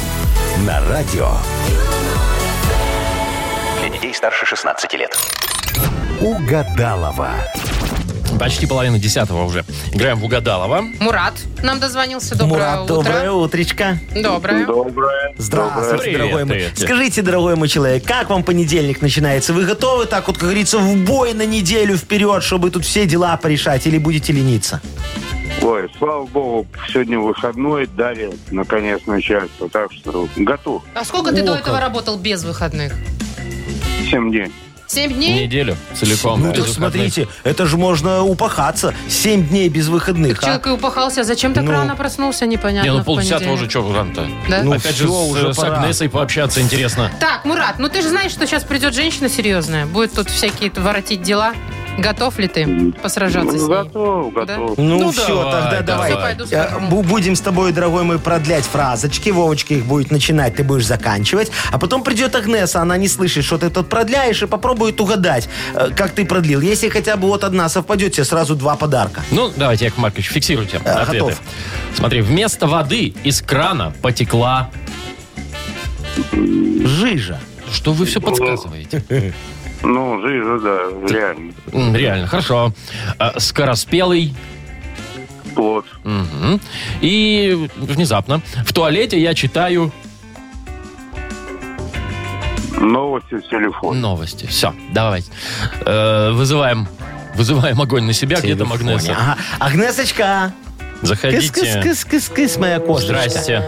на 0.66 0.80
радио. 0.88 1.30
Старше 4.18 4.46
16 4.46 4.94
лет. 4.94 5.16
Угадалова. 6.20 7.34
Почти 8.40 8.66
половина 8.66 8.98
десятого 8.98 9.44
уже. 9.44 9.64
Играем 9.92 10.18
в 10.18 10.24
Угадалова. 10.24 10.82
Мурат 10.98 11.34
нам 11.62 11.78
дозвонился. 11.78 12.34
Доброе 12.36 12.72
Мурат, 12.72 12.90
утро. 12.90 12.94
доброе 12.96 13.30
утречко. 13.30 13.98
Доброе. 14.20 14.66
Доброе. 14.66 15.34
Здравствуйте, 15.38 16.02
Привет, 16.02 16.18
дорогой 16.18 16.44
мой. 16.46 16.54
привет. 16.56 16.72
Скажите, 16.76 17.22
дорогой 17.22 17.54
мой 17.54 17.68
человек, 17.68 18.04
как 18.04 18.28
вам 18.30 18.42
понедельник 18.42 19.02
начинается? 19.02 19.52
Вы 19.52 19.64
готовы 19.64 20.06
так 20.06 20.26
вот, 20.26 20.36
как 20.36 20.46
говорится, 20.46 20.78
в 20.78 20.96
бой 21.04 21.32
на 21.32 21.46
неделю 21.46 21.96
вперед, 21.96 22.42
чтобы 22.42 22.72
тут 22.72 22.84
все 22.84 23.06
дела 23.06 23.36
порешать, 23.36 23.86
или 23.86 23.98
будете 23.98 24.32
лениться? 24.32 24.80
Ой, 25.62 25.88
слава 25.96 26.26
богу, 26.26 26.66
сегодня 26.88 27.20
выходной, 27.20 27.86
дали, 27.86 28.32
наконец, 28.50 29.00
начальство. 29.06 29.68
Так 29.70 29.92
что 29.92 30.28
готов. 30.34 30.82
А 30.96 31.04
сколько 31.04 31.30
ты 31.30 31.42
О, 31.42 31.44
до 31.44 31.52
как. 31.52 31.60
этого 31.62 31.78
работал 31.78 32.18
без 32.18 32.42
выходных? 32.42 32.94
7 34.10 34.30
дней. 34.30 34.52
Семь 34.86 35.12
дней? 35.12 35.44
Неделю 35.44 35.76
целиком. 35.94 36.40
Ну 36.40 36.46
без 36.50 36.60
так 36.60 36.68
выходных. 36.68 36.74
смотрите, 37.12 37.28
это 37.44 37.66
же 37.66 37.76
можно 37.76 38.22
упахаться. 38.22 38.94
Семь 39.06 39.46
дней 39.46 39.68
без 39.68 39.88
выходных. 39.88 40.38
а? 40.38 40.46
Человек 40.46 40.66
и 40.66 40.70
упахался. 40.70 41.24
Зачем 41.24 41.52
так 41.52 41.64
Ну. 41.64 41.72
рано 41.72 41.94
проснулся, 41.94 42.46
непонятно. 42.46 42.88
Не, 42.88 42.96
ну 42.96 43.02
в 43.02 43.04
полдесятого 43.04 43.52
уже 43.52 43.68
что 43.68 43.92
рано-то? 43.92 44.26
Да? 44.48 44.62
Ну, 44.62 44.72
Опять 44.72 44.96
же, 44.96 45.04
всё, 45.04 45.12
с, 45.26 45.30
уже 45.30 45.52
с 45.52 45.56
пора. 45.58 45.80
Агнесой 45.82 46.08
пообщаться 46.08 46.62
интересно. 46.62 47.10
Так, 47.20 47.44
Мурат, 47.44 47.78
ну 47.78 47.90
ты 47.90 48.00
же 48.00 48.08
знаешь, 48.08 48.30
что 48.32 48.46
сейчас 48.46 48.64
придет 48.64 48.94
женщина 48.94 49.28
серьезная. 49.28 49.84
Будет 49.84 50.14
тут 50.14 50.30
всякие 50.30 50.70
воротить 50.70 51.20
дела. 51.20 51.52
Готов 51.98 52.38
ли 52.38 52.46
ты 52.48 52.92
посражаться 53.02 53.58
с 53.58 53.60
ней? 53.62 53.68
Готов, 53.68 54.32
готов. 54.32 54.78
Ну, 54.78 54.98
Ну, 54.98 55.10
все, 55.12 55.26
давай, 55.26 55.52
тогда 55.52 55.82
давай. 55.82 56.10
давай. 56.12 56.34
Всё, 56.34 56.46
пойду 56.46 56.96
Э, 56.96 57.02
Будем 57.02 57.34
с 57.34 57.40
тобой, 57.40 57.72
дорогой 57.72 58.04
мой, 58.04 58.18
продлять 58.18 58.64
фразочки. 58.64 59.30
Вовочка 59.30 59.74
их 59.74 59.84
будет 59.84 60.10
начинать, 60.10 60.54
ты 60.56 60.62
будешь 60.64 60.86
заканчивать. 60.86 61.50
А 61.72 61.78
потом 61.78 62.02
придет 62.04 62.34
Агнеса, 62.36 62.80
она 62.80 62.96
не 62.96 63.08
слышит, 63.08 63.44
что 63.44 63.58
ты 63.58 63.68
тут 63.70 63.88
продляешь, 63.88 64.42
и 64.42 64.46
попробует 64.46 65.00
угадать, 65.00 65.48
э, 65.74 65.90
как 65.96 66.12
ты 66.12 66.24
продлил. 66.24 66.60
Если 66.60 66.88
хотя 66.88 67.16
бы 67.16 67.26
вот 67.28 67.42
одна 67.44 67.68
совпадет, 67.68 68.12
тебе 68.12 68.24
сразу 68.24 68.54
два 68.54 68.76
подарка. 68.76 69.22
Ну, 69.30 69.50
давайте, 69.56 69.86
Яков 69.86 69.98
Маркович, 69.98 70.28
фиксируйте 70.28 70.80
Э, 70.84 70.90
ответы. 70.90 71.24
готов. 71.26 71.40
Смотри, 71.94 72.20
вместо 72.22 72.66
воды 72.68 73.14
из 73.24 73.42
крана 73.42 73.92
потекла... 74.02 74.70
Жижа. 76.32 77.40
Что 77.72 77.92
вы 77.92 78.06
все 78.06 78.20
подсказываете? 78.20 79.02
Ну, 79.82 80.20
жизнь, 80.22 80.62
да, 80.62 80.78
реально. 81.08 81.52
Реально, 81.96 82.26
хорошо. 82.26 82.72
А, 83.18 83.38
Скороспелый. 83.38 84.34
Плод. 85.54 85.86
Мгм. 86.04 86.60
И 87.00 87.68
внезапно. 87.76 88.40
В 88.64 88.72
туалете 88.72 89.18
я 89.20 89.34
читаю 89.34 89.92
Новости 92.76 93.34
в 93.34 93.48
телефон. 93.48 94.00
новости. 94.00 94.46
Все, 94.46 94.72
давайте. 94.92 95.30
Э, 95.84 96.30
вызываем, 96.32 96.86
вызываем 97.34 97.80
огонь 97.80 98.04
на 98.04 98.12
себя. 98.12 98.38
Где 98.40 98.54
там 98.54 98.68
Телефоне. 98.68 98.94
Агнеса? 98.94 99.12
Ага. 99.16 99.36
Агнесочка. 99.58 100.52
Заходите. 101.02 101.48
Кыс-кыс-кыс-кыс-кыс, 101.48 102.58
моя 102.60 102.78
кошечка. 102.78 103.14
Здрасте. 103.28 103.64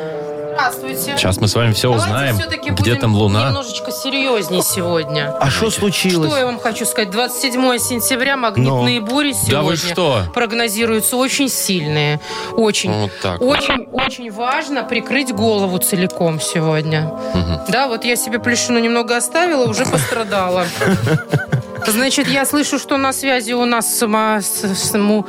Здравствуйте. 0.60 1.16
Сейчас 1.16 1.38
мы 1.40 1.48
с 1.48 1.54
вами 1.54 1.72
все 1.72 1.90
Давайте 1.90 2.06
узнаем. 2.12 2.36
все-таки 2.38 2.70
Где 2.70 2.72
будем 2.72 2.96
там 2.98 3.14
луна? 3.14 3.46
немножечко 3.48 3.90
серьезнее 3.90 4.62
сегодня. 4.62 5.34
А 5.40 5.48
что 5.48 5.70
случилось? 5.70 6.28
Что 6.28 6.36
я 6.38 6.44
вам 6.44 6.58
хочу 6.60 6.84
сказать? 6.84 7.10
27 7.10 7.78
сентября 7.78 8.36
магнитные 8.36 9.00
бури 9.00 9.32
сегодня 9.32 9.50
Да 9.52 9.62
вы 9.62 9.76
что? 9.76 10.22
прогнозируются 10.34 11.16
очень 11.16 11.48
сильные. 11.48 12.20
Очень. 12.52 12.92
Вот 12.92 13.10
так. 13.22 13.40
Очень, 13.40 13.88
очень 13.90 14.30
важно 14.30 14.82
прикрыть 14.82 15.32
голову 15.32 15.78
целиком 15.78 16.40
сегодня. 16.40 17.10
Да, 17.68 17.88
вот 17.88 18.04
я 18.04 18.16
себе 18.16 18.38
плешину 18.38 18.78
немного 18.78 19.16
оставила, 19.16 19.64
уже 19.66 19.86
пострадала. 19.86 20.66
Значит, 21.86 22.28
я 22.28 22.44
слышу, 22.46 22.78
что 22.78 22.96
на 22.96 23.12
связи 23.12 23.52
у 23.52 23.64
нас 23.64 23.98
сама, 23.98 24.40
с, 24.40 24.64
с- 24.64 24.98
му- 24.98 25.24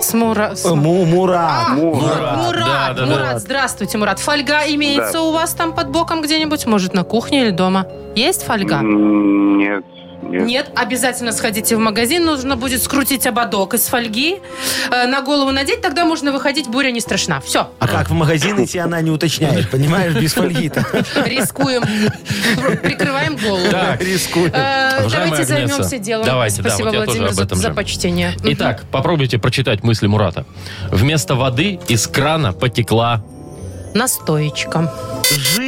с 0.00 0.12
Мура- 0.14 0.54
с- 0.54 0.64
Э, 0.66 0.74
Му- 0.74 1.04
Мурат. 1.04 1.68
А, 1.68 1.74
Мурат. 1.74 2.36
Мурат, 2.36 2.54
Да, 2.66 2.92
да, 2.94 2.94
да. 2.94 3.06
Мурат, 3.06 3.40
здравствуйте, 3.40 3.98
Мурат. 3.98 4.18
Фольга 4.18 4.60
имеется 4.68 5.12
Да. 5.14 5.22
у 5.22 5.32
вас 5.32 5.52
там 5.54 5.72
под 5.74 5.90
боком 5.90 6.22
где-нибудь? 6.22 6.66
Может, 6.66 6.94
на 6.94 7.04
кухне 7.04 7.42
или 7.42 7.50
дома? 7.50 7.86
Есть 8.14 8.44
фольга? 8.44 8.80
Нет. 8.82 9.84
Нет. 10.22 10.46
Нет, 10.46 10.70
обязательно 10.76 11.32
сходите 11.32 11.76
в 11.76 11.78
магазин. 11.78 12.24
Нужно 12.24 12.56
будет 12.56 12.82
скрутить 12.82 13.26
ободок 13.26 13.74
из 13.74 13.86
фольги, 13.86 14.40
э, 14.90 15.06
на 15.06 15.20
голову 15.20 15.50
надеть, 15.50 15.80
тогда 15.80 16.04
можно 16.04 16.32
выходить, 16.32 16.68
буря 16.68 16.90
не 16.90 17.00
страшна. 17.00 17.40
Все, 17.40 17.70
А 17.78 17.88
как 17.88 18.08
в 18.10 18.12
магазин 18.12 18.64
идти, 18.64 18.78
она 18.78 19.00
не 19.00 19.10
уточняет, 19.10 19.70
понимаешь, 19.70 20.14
без 20.14 20.32
фольги-то. 20.34 20.86
рискуем. 21.26 21.82
Прикрываем 22.82 23.36
голову. 23.36 23.64
Рискуем. 23.98 24.52
Э, 24.54 25.00
Уважаемая 25.00 25.30
Давайте 25.30 25.44
займемся 25.44 25.98
делом. 25.98 26.24
давайте, 26.26 26.62
да, 26.62 26.68
Спасибо, 26.70 26.86
вот 26.86 26.94
я 26.94 27.04
тоже 27.04 27.18
Владимир, 27.20 27.48
за, 27.48 27.54
за 27.54 27.70
почтение. 27.74 28.34
Итак, 28.44 28.84
попробуйте 28.90 29.38
прочитать 29.38 29.82
мысли 29.82 30.06
Мурата. 30.06 30.44
Вместо 30.90 31.34
воды 31.34 31.80
из 31.88 32.06
крана 32.06 32.52
потекла... 32.52 33.22
Настоечка. 33.94 34.92
Жижа. 35.30 35.61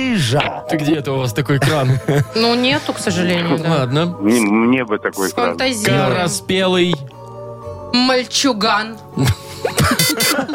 Ты 0.68 0.76
где 0.76 0.96
это 0.96 1.12
у 1.12 1.18
вас 1.18 1.32
такой 1.32 1.58
кран? 1.58 1.98
Ну, 2.34 2.54
нету, 2.54 2.92
к 2.92 2.98
сожалению. 2.98 3.58
да. 3.58 3.70
Ладно. 3.70 4.06
Мне, 4.20 4.40
мне 4.40 4.84
бы 4.84 4.98
такой 4.98 5.30
кран. 5.30 5.56
Сфантазируем. 5.56 6.00
Скороспелый... 6.12 6.94
Мальчуган. 7.92 8.98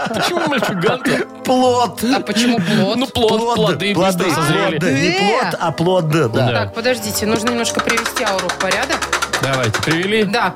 Почему 0.10 0.47
мальчуган-то? 0.47 1.26
Плод. 1.45 2.03
А 2.14 2.20
почему 2.20 2.57
плод? 2.60 2.97
Ну, 2.97 3.07
плод, 3.07 3.55
плоды 3.55 3.93
быстро 3.93 4.24
плоды, 4.26 4.36
созрели. 4.36 4.80
плоды. 4.80 4.91
Не 4.93 5.12
плод, 5.20 5.55
а 5.60 5.72
плод, 5.72 6.10
да. 6.10 6.28
Да. 6.28 6.47
Так, 6.51 6.74
подождите, 6.74 7.26
нужно 7.26 7.49
немножко 7.49 7.80
привести 7.80 8.24
ауру 8.24 8.47
в 8.49 8.57
порядок. 8.60 8.97
Давайте, 9.41 9.82
привели. 9.82 10.24
Да, 10.26 10.53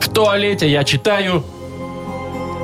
В 0.00 0.08
туалете 0.12 0.68
я 0.68 0.84
читаю... 0.84 1.42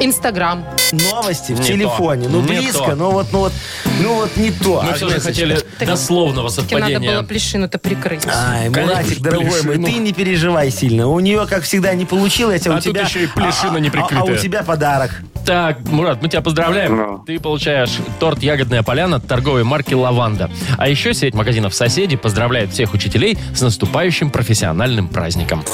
Инстаграм. 0.00 0.64
Новости 0.92 1.52
в 1.52 1.60
Не 1.60 1.66
телефоне. 1.66 2.24
то. 2.24 2.30
Ну, 2.30 2.40
Не 2.42 2.46
близко, 2.48 2.78
то. 2.90 2.94
ну 2.96 3.10
вот, 3.10 3.26
ну 3.32 3.38
вот, 3.40 3.52
ну 4.00 4.14
вот 4.14 4.36
не 4.36 4.50
то. 4.50 4.82
Мы 4.82 4.92
все 4.94 5.08
же 5.08 5.20
хотели 5.20 5.58
дословного 5.80 6.50
Таки 6.50 6.74
надо 6.74 6.84
было 6.86 6.90
совпадения. 7.00 7.22
плешину-то 7.22 7.78
прикрыть. 7.78 8.26
Ай, 8.26 8.70
Конечно, 8.70 8.82
Муратик, 8.96 9.20
дорогой 9.20 9.44
мой, 9.50 9.62
плешину. 9.62 9.86
ты 9.86 9.92
не 9.94 10.12
переживай 10.12 10.70
сильно. 10.70 11.08
У 11.08 11.18
нее, 11.20 11.46
как 11.48 11.62
всегда, 11.64 11.94
не 11.94 12.04
получилось, 12.04 12.66
а, 12.66 12.70
А 12.70 12.72
у 12.74 12.76
тут 12.76 12.84
тебя... 12.84 13.02
еще 13.02 13.24
и 13.24 13.26
плешина 13.26 13.74
а- 13.74 13.76
а- 13.76 13.80
неприкрытая. 13.80 14.20
А, 14.20 14.24
у 14.32 14.36
тебя 14.36 14.62
подарок. 14.62 15.10
Так, 15.44 15.80
Мурат, 15.88 16.22
мы 16.22 16.28
тебя 16.28 16.40
поздравляем. 16.40 16.96
Ну. 16.96 17.18
Ты 17.26 17.40
получаешь 17.40 17.90
торт 18.20 18.42
«Ягодная 18.42 18.82
поляна» 18.84 19.16
от 19.16 19.26
торговой 19.26 19.64
марки 19.64 19.92
«Лаванда». 19.94 20.50
А 20.78 20.88
еще 20.88 21.14
сеть 21.14 21.34
магазинов 21.34 21.74
«Соседи» 21.74 22.16
поздравляет 22.16 22.70
всех 22.72 22.94
учителей 22.94 23.36
с 23.54 23.60
наступающим 23.60 24.30
профессиональным 24.30 25.08
праздником. 25.08 25.64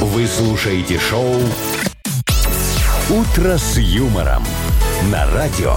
Вы 0.00 0.26
слушаете 0.28 1.00
шоу 1.00 1.34
«Утро 3.10 3.58
с 3.58 3.76
юмором» 3.76 4.42
на 5.12 5.30
радио. 5.32 5.76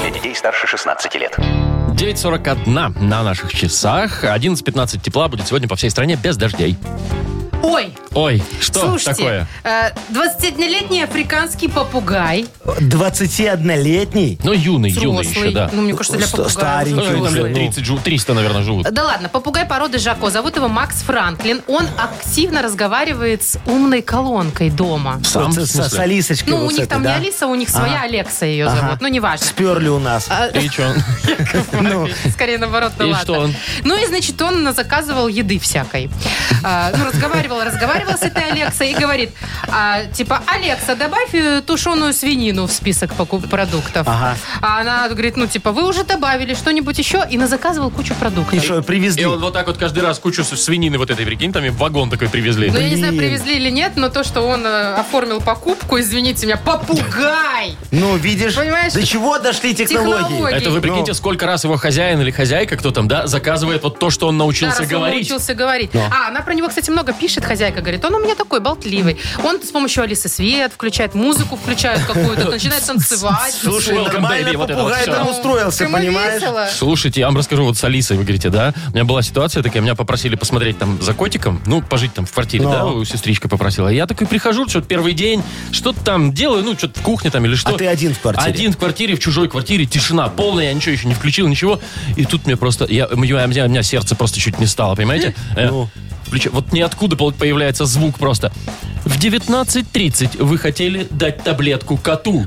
Для 0.00 0.10
детей 0.10 0.34
старше 0.34 0.66
16 0.66 1.14
лет. 1.16 1.36
9.41 1.38 2.98
на 2.98 3.22
наших 3.22 3.52
часах. 3.52 4.24
11.15 4.24 5.02
тепла 5.02 5.28
будет 5.28 5.46
сегодня 5.46 5.68
по 5.68 5.76
всей 5.76 5.90
стране 5.90 6.16
без 6.16 6.38
дождей. 6.38 6.78
Ой, 7.62 7.94
Ой, 8.14 8.42
что 8.60 8.80
слушайте, 8.80 9.10
такое? 9.22 9.46
э, 9.64 9.90
21-летний 10.10 11.02
африканский 11.02 11.68
попугай, 11.68 12.46
21-летний. 12.64 14.38
Ну, 14.42 14.52
юный, 14.52 14.90
юный 14.90 15.22
взрослый, 15.22 15.48
еще, 15.48 15.50
да. 15.54 15.70
ну, 15.72 15.82
мне 15.82 15.94
кажется, 15.94 16.16
для 16.18 16.26
попугая 16.26 16.48
старенький 16.50 16.94
Ну, 16.94 17.02
взрослый. 17.02 17.22
там 17.24 17.32
уже, 17.32 17.42
лет 17.42 17.48
ну. 17.50 17.54
30, 17.54 17.84
жу- 17.84 18.02
300, 18.02 18.34
наверное, 18.34 18.62
живут. 18.62 18.90
Да 18.90 19.04
ладно, 19.04 19.28
попугай 19.28 19.64
породы 19.66 19.98
Жако. 19.98 20.30
Зовут 20.30 20.56
его 20.56 20.68
Макс 20.68 21.02
Франклин. 21.02 21.62
Он 21.66 21.86
активно 21.98 22.62
разговаривает 22.62 23.42
с 23.42 23.58
умной 23.66 24.02
колонкой 24.02 24.70
дома. 24.70 25.20
Сам, 25.24 25.50
в 25.52 25.60
с, 25.60 25.70
с 25.70 25.98
Алисочкой 25.98 26.52
Ну, 26.54 26.60
у 26.60 26.64
вот 26.64 26.72
них 26.72 26.80
этой, 26.82 26.88
там 26.90 27.02
да? 27.02 27.18
не 27.18 27.24
Алиса, 27.26 27.46
у 27.46 27.54
них 27.54 27.68
своя 27.68 27.96
Ага. 27.98 28.04
Алекса 28.04 28.46
ее 28.46 28.66
Ага. 28.66 28.76
зовут. 28.80 29.00
Ну, 29.00 29.08
неважно. 29.08 29.46
Сперли 29.46 29.88
у 29.88 29.98
нас. 29.98 30.26
А, 30.30 30.46
И 30.48 30.68
что? 30.68 30.94
Ну, 31.80 32.08
Скорее 32.32 32.58
наоборот, 32.58 32.92
ну 32.98 33.06
И 33.06 33.10
ладно. 33.12 33.22
что 33.24 33.40
он? 33.40 33.54
Ну 33.84 33.96
и, 34.02 34.06
значит, 34.06 34.40
он 34.42 34.72
заказывал 34.74 35.28
еды 35.28 35.58
всякой. 35.58 36.10
А, 36.62 36.92
ну, 36.96 37.10
разговаривал, 37.58 37.60
разговаривал 37.80 38.18
с 38.18 38.22
этой 38.22 38.50
Алексой 38.50 38.92
и 38.92 38.94
говорит, 38.94 39.30
а, 39.68 40.04
типа, 40.04 40.42
Алекса, 40.46 40.94
добавь 40.94 41.34
э, 41.34 41.62
тушеную 41.66 42.12
свинину 42.12 42.66
в 42.66 42.70
список 42.72 43.12
покуп- 43.14 43.48
продуктов. 43.48 44.06
Ага. 44.06 44.36
А 44.60 44.80
она 44.80 45.08
говорит, 45.08 45.36
ну, 45.36 45.46
типа, 45.46 45.72
вы 45.72 45.86
уже 45.88 46.04
добавили 46.04 46.54
что-нибудь 46.54 46.98
еще? 46.98 47.24
И 47.30 47.38
заказывал 47.40 47.90
кучу 47.90 48.14
продуктов. 48.14 48.54
и 48.54 48.60
что, 48.60 48.82
привезли? 48.82 49.22
И 49.22 49.24
он 49.24 49.40
вот 49.40 49.52
так 49.54 49.66
вот 49.66 49.76
каждый 49.78 50.02
раз 50.02 50.18
кучу 50.18 50.44
свинины 50.44 50.98
вот 50.98 51.10
этой, 51.10 51.24
прикинь, 51.26 51.52
там 51.52 51.64
и 51.64 51.70
вагон 51.70 52.10
такой 52.10 52.28
привезли. 52.28 52.70
Ну, 52.70 52.78
я 52.78 52.88
не 52.90 52.96
знаю, 52.96 53.16
привезли 53.16 53.56
или 53.56 53.70
нет, 53.70 53.92
но 53.96 54.08
то, 54.10 54.22
что 54.22 54.42
он 54.42 54.64
э, 54.66 54.94
оформил 54.94 55.40
покупку, 55.40 55.98
извините 55.98 56.46
меня, 56.46 56.58
попугай! 56.58 57.76
Ну, 57.90 58.16
видишь, 58.16 58.54
Понимаешь? 58.56 58.92
до 58.92 59.04
чего 59.04 59.38
дошли 59.38 59.74
технологии? 59.74 60.22
Технологии. 60.22 60.56
Это 60.56 60.70
вы 60.70 60.80
прикиньте, 60.80 61.12
Ну. 61.12 61.14
сколько 61.14 61.46
раз 61.46 61.64
его 61.64 61.76
хозяин 61.76 62.20
или 62.20 62.30
хозяйка, 62.30 62.76
кто 62.76 62.90
там, 62.90 63.08
да, 63.08 63.26
заказывает 63.26 63.82
вот 63.82 63.98
то, 63.98 64.10
что 64.10 64.28
он 64.28 64.36
Да, 64.38 64.44
научился 64.44 64.82
он 64.82 64.88
говорить. 64.88 65.28
научился 65.28 65.54
говорить. 65.54 65.90
А, 65.94 66.28
она 66.28 66.42
про 66.42 66.54
него, 66.54 66.68
кстати, 66.68 66.90
много 66.90 67.12
пишет, 67.12 67.39
хозяйка 67.44 67.80
говорит. 67.80 68.04
Он 68.04 68.14
у 68.14 68.18
меня 68.20 68.34
такой 68.34 68.60
болтливый. 68.60 69.18
Он 69.44 69.60
с 69.62 69.70
помощью 69.70 70.02
Алисы 70.02 70.28
свет 70.28 70.72
включает, 70.72 71.14
музыку 71.14 71.56
включает 71.56 72.04
какую-то, 72.04 72.48
начинает 72.50 72.84
танцевать. 72.84 73.54
Слушай, 73.54 73.96
нормально 74.02 74.52
попугай 74.58 75.06
там 75.06 75.28
устроился, 75.28 75.86
понимаешь? 75.88 76.42
Слушайте, 76.76 77.20
я 77.20 77.26
вам 77.26 77.36
расскажу 77.36 77.64
вот 77.64 77.76
с 77.76 77.84
Алисой, 77.84 78.16
вы 78.16 78.22
говорите, 78.24 78.50
да? 78.50 78.74
У 78.88 78.92
меня 78.92 79.04
была 79.04 79.22
ситуация 79.22 79.62
такая, 79.62 79.82
меня 79.82 79.94
попросили 79.94 80.34
посмотреть 80.36 80.78
там 80.78 81.00
за 81.02 81.14
котиком, 81.14 81.60
ну, 81.66 81.82
пожить 81.82 82.14
там 82.14 82.26
в 82.26 82.32
квартире, 82.32 82.64
да, 82.64 82.86
у 82.86 83.04
сестричка 83.04 83.48
попросила. 83.48 83.88
Я 83.88 84.06
такой 84.06 84.26
прихожу, 84.26 84.68
что-то 84.68 84.86
первый 84.86 85.12
день, 85.12 85.42
что-то 85.72 86.02
там 86.04 86.32
делаю, 86.32 86.64
ну, 86.64 86.76
что-то 86.76 87.00
в 87.00 87.02
кухне 87.02 87.30
там 87.30 87.44
или 87.44 87.54
что. 87.54 87.74
А 87.74 87.78
ты 87.78 87.86
один 87.86 88.14
в 88.14 88.20
квартире? 88.20 88.46
Один 88.50 88.72
в 88.72 88.76
квартире, 88.78 89.16
в 89.16 89.20
чужой 89.20 89.48
квартире, 89.48 89.86
тишина 89.86 90.28
полная, 90.28 90.66
я 90.66 90.72
ничего 90.72 90.92
еще 90.92 91.08
не 91.08 91.14
включил, 91.14 91.48
ничего. 91.48 91.80
И 92.16 92.24
тут 92.24 92.46
мне 92.46 92.56
просто, 92.56 92.86
я, 92.86 93.06
у 93.06 93.16
меня, 93.16 93.44
у 93.44 93.48
меня- 93.48 93.82
сердце 93.82 94.14
просто 94.14 94.38
чуть 94.40 94.58
не 94.60 94.66
стало, 94.66 94.94
понимаете? 94.94 95.34
Э, 95.56 95.68
Ну. 95.68 95.88
Плечо- 96.30 96.50
Вот 96.50 96.72
ниоткуда 96.72 97.16
появляется 97.16 97.84
звук 97.84 98.18
просто. 98.18 98.52
В 99.04 99.18
19.30 99.18 100.42
вы 100.42 100.58
хотели 100.58 101.06
дать 101.10 101.42
таблетку 101.42 101.96
коту. 101.96 102.46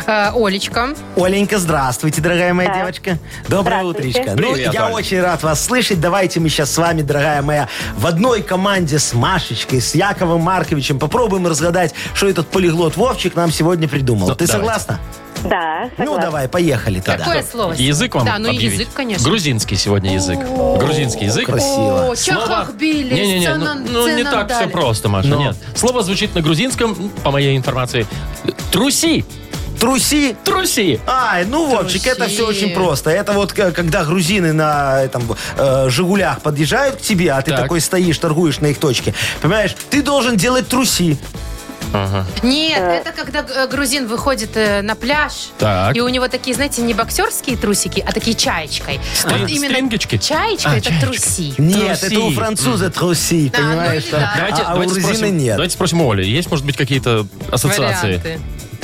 Э, 0.08 0.32
Олечка. 0.34 0.96
Оленька, 1.16 1.60
здравствуйте, 1.60 2.22
дорогая 2.22 2.56
моя 2.56 2.74
девочка. 2.74 3.20
Доброе 3.48 3.82
Здравствуйте. 3.84 4.10
утречко. 4.20 4.32
Ну, 4.36 4.54
Привет, 4.54 4.74
я 4.74 4.88
Оль. 4.88 4.94
очень 4.94 5.22
рад 5.22 5.44
вас 5.44 5.64
слышать. 5.64 6.02
Давайте 6.02 6.40
мы 6.40 6.50
сейчас 6.50 6.72
с 6.72 6.78
вами, 6.80 7.04
дорогая 7.04 7.44
моя, 7.44 7.70
в 7.96 8.08
одной 8.08 8.42
команде 8.42 8.98
с 8.98 9.14
Машечкой, 9.14 9.80
с 9.80 9.94
Яковом 9.94 10.42
Марковичем 10.42 10.98
попробуем 10.98 11.46
разгадать, 11.46 11.94
что 12.16 12.28
этот 12.28 12.48
полиглот 12.48 12.98
Вовчик 12.98 13.36
нам 13.36 13.52
сегодня 13.52 13.88
придумал. 13.88 14.30
Ну, 14.30 14.34
Ты 14.34 14.48
давайте. 14.48 14.54
согласна? 14.54 15.00
Да, 15.44 15.90
Ну, 15.98 16.06
согласна. 16.06 16.22
давай, 16.26 16.48
поехали 16.48 17.00
тогда. 17.00 17.26
Какое 17.26 17.44
слово? 17.44 17.74
Язык 17.74 18.16
вам 18.16 18.26
Да, 18.26 18.38
ну 18.40 18.48
и 18.52 18.56
объявить? 18.56 18.80
язык, 18.80 18.94
конечно. 18.94 19.24
Грузинский 19.30 19.76
сегодня 19.76 20.14
язык. 20.14 20.40
Грузинский 20.80 21.26
язык. 21.26 21.46
Красиво. 21.46 22.12
О, 22.12 22.16
чахахбили, 22.16 23.14
Не-не-не, 23.14 23.56
ну, 23.56 23.74
ну, 23.92 24.16
не 24.16 24.24
так 24.24 24.52
все 24.52 24.68
просто, 24.68 25.10
Маша, 25.10 25.30
нет. 25.30 25.56
Слово 25.76 26.04
звучит 26.04 26.34
на 26.36 26.42
грузинском, 26.42 26.96
по 27.24 27.32
моей 27.32 27.58
информации, 27.58 28.06
труси, 28.72 29.26
Труси. 29.80 30.36
труси. 30.46 31.00
Ай, 31.08 31.44
ну, 31.46 31.66
Вовчик, 31.66 32.08
это 32.08 32.28
все 32.28 32.48
очень 32.48 32.70
просто. 32.74 33.10
Это 33.10 33.34
вот 33.34 33.52
к- 33.52 33.72
когда 33.72 34.06
грузины 34.06 34.54
на 34.54 35.02
этом 35.04 35.24
э, 35.58 35.90
«Жигулях» 35.90 36.40
подъезжают 36.42 36.96
к 36.98 37.02
тебе, 37.02 37.34
а 37.34 37.42
ты 37.42 37.52
Так. 37.52 37.62
такой 37.62 37.82
стоишь, 37.82 38.18
торгуешь 38.18 38.60
на 38.62 38.68
их 38.68 38.78
точке. 38.80 39.14
Понимаешь, 39.42 39.76
ты 39.90 40.02
должен 40.02 40.38
делать 40.38 40.70
труси. 40.70 41.18
Нет, 42.42 43.06
это 43.06 43.12
когда 43.12 43.40
э, 43.48 43.68
грузин 43.68 44.08
выходит 44.08 44.52
э, 44.58 44.82
на 44.82 44.96
пляж, 44.96 45.50
Так. 45.60 45.96
и 45.96 46.02
у 46.02 46.08
него 46.10 46.28
такие, 46.28 46.56
знаете, 46.56 46.82
не 46.82 46.94
боксерские 46.94 47.56
трусики, 47.58 48.04
а 48.06 48.12
такие 48.12 48.36
чаечкой. 48.36 49.00
Стрин- 49.16 49.42
Вот 49.42 49.50
именно 49.50 49.74
стрингочки? 49.74 50.18
Чаечка 50.18 50.70
А, 50.72 50.76
это 50.78 50.90
чаечка. 50.90 51.06
труси. 51.06 51.54
Нет, 51.58 52.00
Труси. 52.00 52.06
это 52.16 52.20
у 52.22 52.32
француза 52.32 52.90
труси, 52.90 53.50
Да, 53.54 53.60
ну 53.60 53.70
понимаешь? 53.70 54.04
что? 54.04 54.18
да. 54.20 54.34
Давайте, 54.38 54.62
а, 54.62 54.66
а 54.66 54.70
у 54.72 54.74
давайте, 54.74 54.94
грузина 54.94 55.14
спросим, 55.16 55.38
нет. 55.38 55.56
давайте 55.56 55.74
спросим 55.76 56.02
у 56.02 56.12
Оли, 56.12 56.26
есть, 56.26 56.50
может 56.50 56.66
быть, 56.66 56.78
какие-то 56.78 57.28
ассоциации? 57.52 58.18
Варианты. 58.18 58.40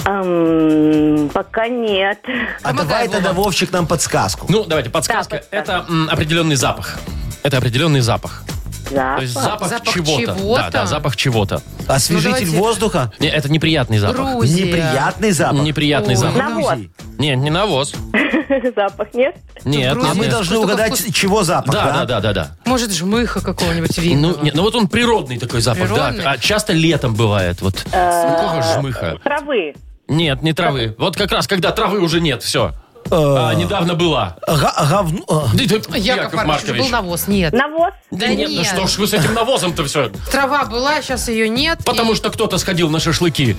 Ам, 0.06 1.30
пока 1.34 1.68
нет. 1.68 2.20
А 2.64 2.70
Помогай, 2.70 2.86
давай 2.88 3.08
тогда. 3.10 3.34
Вовчик 3.34 3.72
нам 3.72 3.86
подсказку. 3.88 4.46
Ну, 4.50 4.64
давайте, 4.66 4.90
подсказка. 4.90 5.36
Да, 5.36 5.38
подсказка. 5.40 5.56
Это 5.56 5.86
м, 5.92 6.10
определенный 6.10 6.56
запах. 6.56 6.98
Это 7.44 7.58
определенный 7.58 8.02
запах. 8.02 8.44
То 8.90 9.18
есть 9.22 9.34
Запах. 9.34 9.68
запах, 9.68 9.70
Запах 9.70 9.94
чего-то. 9.94 10.36
чего-то? 10.40 10.62
Да, 10.64 10.70
да, 10.72 10.86
запах 10.86 11.16
чего-то. 11.16 11.62
Освежитель 11.88 12.32
давайте- 12.32 12.58
воздуха? 12.58 13.12
Не, 13.20 13.28
это 13.30 13.52
неприятный 13.52 14.00
запах. 14.00 14.34
Грузия. 14.34 14.66
Неприятный 14.66 15.32
запах. 15.32 15.62
Неприятный 15.62 16.14
Ой. 16.16 16.16
запах. 16.16 16.38
Навоз. 16.38 16.74
Не, 17.18 17.36
не 17.36 17.50
навоз. 17.50 17.94
Запах 18.76 19.14
нет? 19.14 19.36
Нет, 19.64 19.94
Грузия. 19.94 20.12
А 20.12 20.14
мы 20.16 20.22
нет. 20.22 20.32
должны 20.32 20.58
угадать, 20.58 20.94
вкус- 20.94 21.14
чего 21.14 21.44
запах, 21.44 21.72
Да, 21.74 21.86
да? 21.86 21.92
да, 21.94 22.06
да, 22.06 22.20
да, 22.22 22.34
да. 22.34 22.52
Может, 22.66 22.92
жмыха 22.92 23.42
какого-нибудь 23.42 23.96
видно. 24.00 24.30
Ну, 24.30 24.44
нет, 24.44 24.56
ну 24.56 24.64
вот 24.64 24.74
он 24.76 24.88
природный 24.88 25.38
такой 25.38 25.62
запах, 25.62 25.84
Природный? 25.90 26.24
да. 26.24 26.32
А 26.32 26.38
часто 26.40 26.74
летом 26.74 27.14
бывает. 27.14 27.62
Вот 27.62 27.84
какого 27.92 28.64
жмыха? 28.64 29.18
Травы. 29.24 29.76
Нет, 30.08 30.42
не 30.42 30.54
травы. 30.54 30.96
Вот 30.98 31.16
как 31.16 31.32
раз, 31.32 31.48
когда 31.48 31.72
травы 31.72 32.00
уже 32.00 32.20
нет, 32.22 32.42
все. 32.42 32.74
А, 33.12 33.54
недавно 33.54 33.96
была. 33.96 34.38
Га- 34.48 34.74
говно- 34.90 35.48
да, 35.54 35.98
Яков, 35.98 36.46
Маркович, 36.46 36.82
был 36.84 36.90
навоз. 36.90 37.28
Нет. 37.28 37.54
Навоз. 37.54 37.94
Да, 38.12 38.28
нет, 38.28 38.50
ну 38.52 38.64
что 38.64 38.88
ж 38.88 38.98
вы 38.98 39.08
с 39.08 39.14
этим 39.14 39.34
навозом-то 39.34 39.84
все? 39.86 40.10
Трава 40.32 40.66
была, 40.66 41.02
сейчас 41.02 41.28
ее 41.30 41.50
нет. 41.50 41.80
Потому 41.86 42.14
и- 42.14 42.16
что 42.16 42.30
кто-то 42.30 42.58
сходил 42.58 42.90
на 42.90 43.00
шашлыки. 43.00 43.56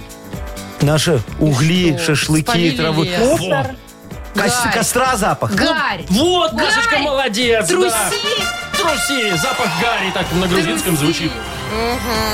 Наши 0.80 1.20
угли, 1.38 1.96
что, 1.96 2.14
шашлыки, 2.14 2.42
спалили 2.44 2.76
травы. 2.76 3.04
лес. 3.06 3.20
О, 3.20 3.36
Мусор. 3.36 3.66
кос- 4.34 4.62
Гарь. 4.64 4.72
костра 4.74 5.16
запах. 5.16 5.52
Гарь. 5.54 6.04
Вот, 6.08 6.52
Машечка, 6.54 6.90
Гарь. 6.92 7.02
молодец. 7.02 7.68
да. 7.68 7.74
Труси. 7.74 7.94
Труси. 8.78 9.30
Запах 9.36 9.66
гари 9.82 10.10
так 10.14 10.26
на 10.32 10.46
грузинском 10.46 10.96
Труси. 10.96 11.04
звучит. 11.12 11.32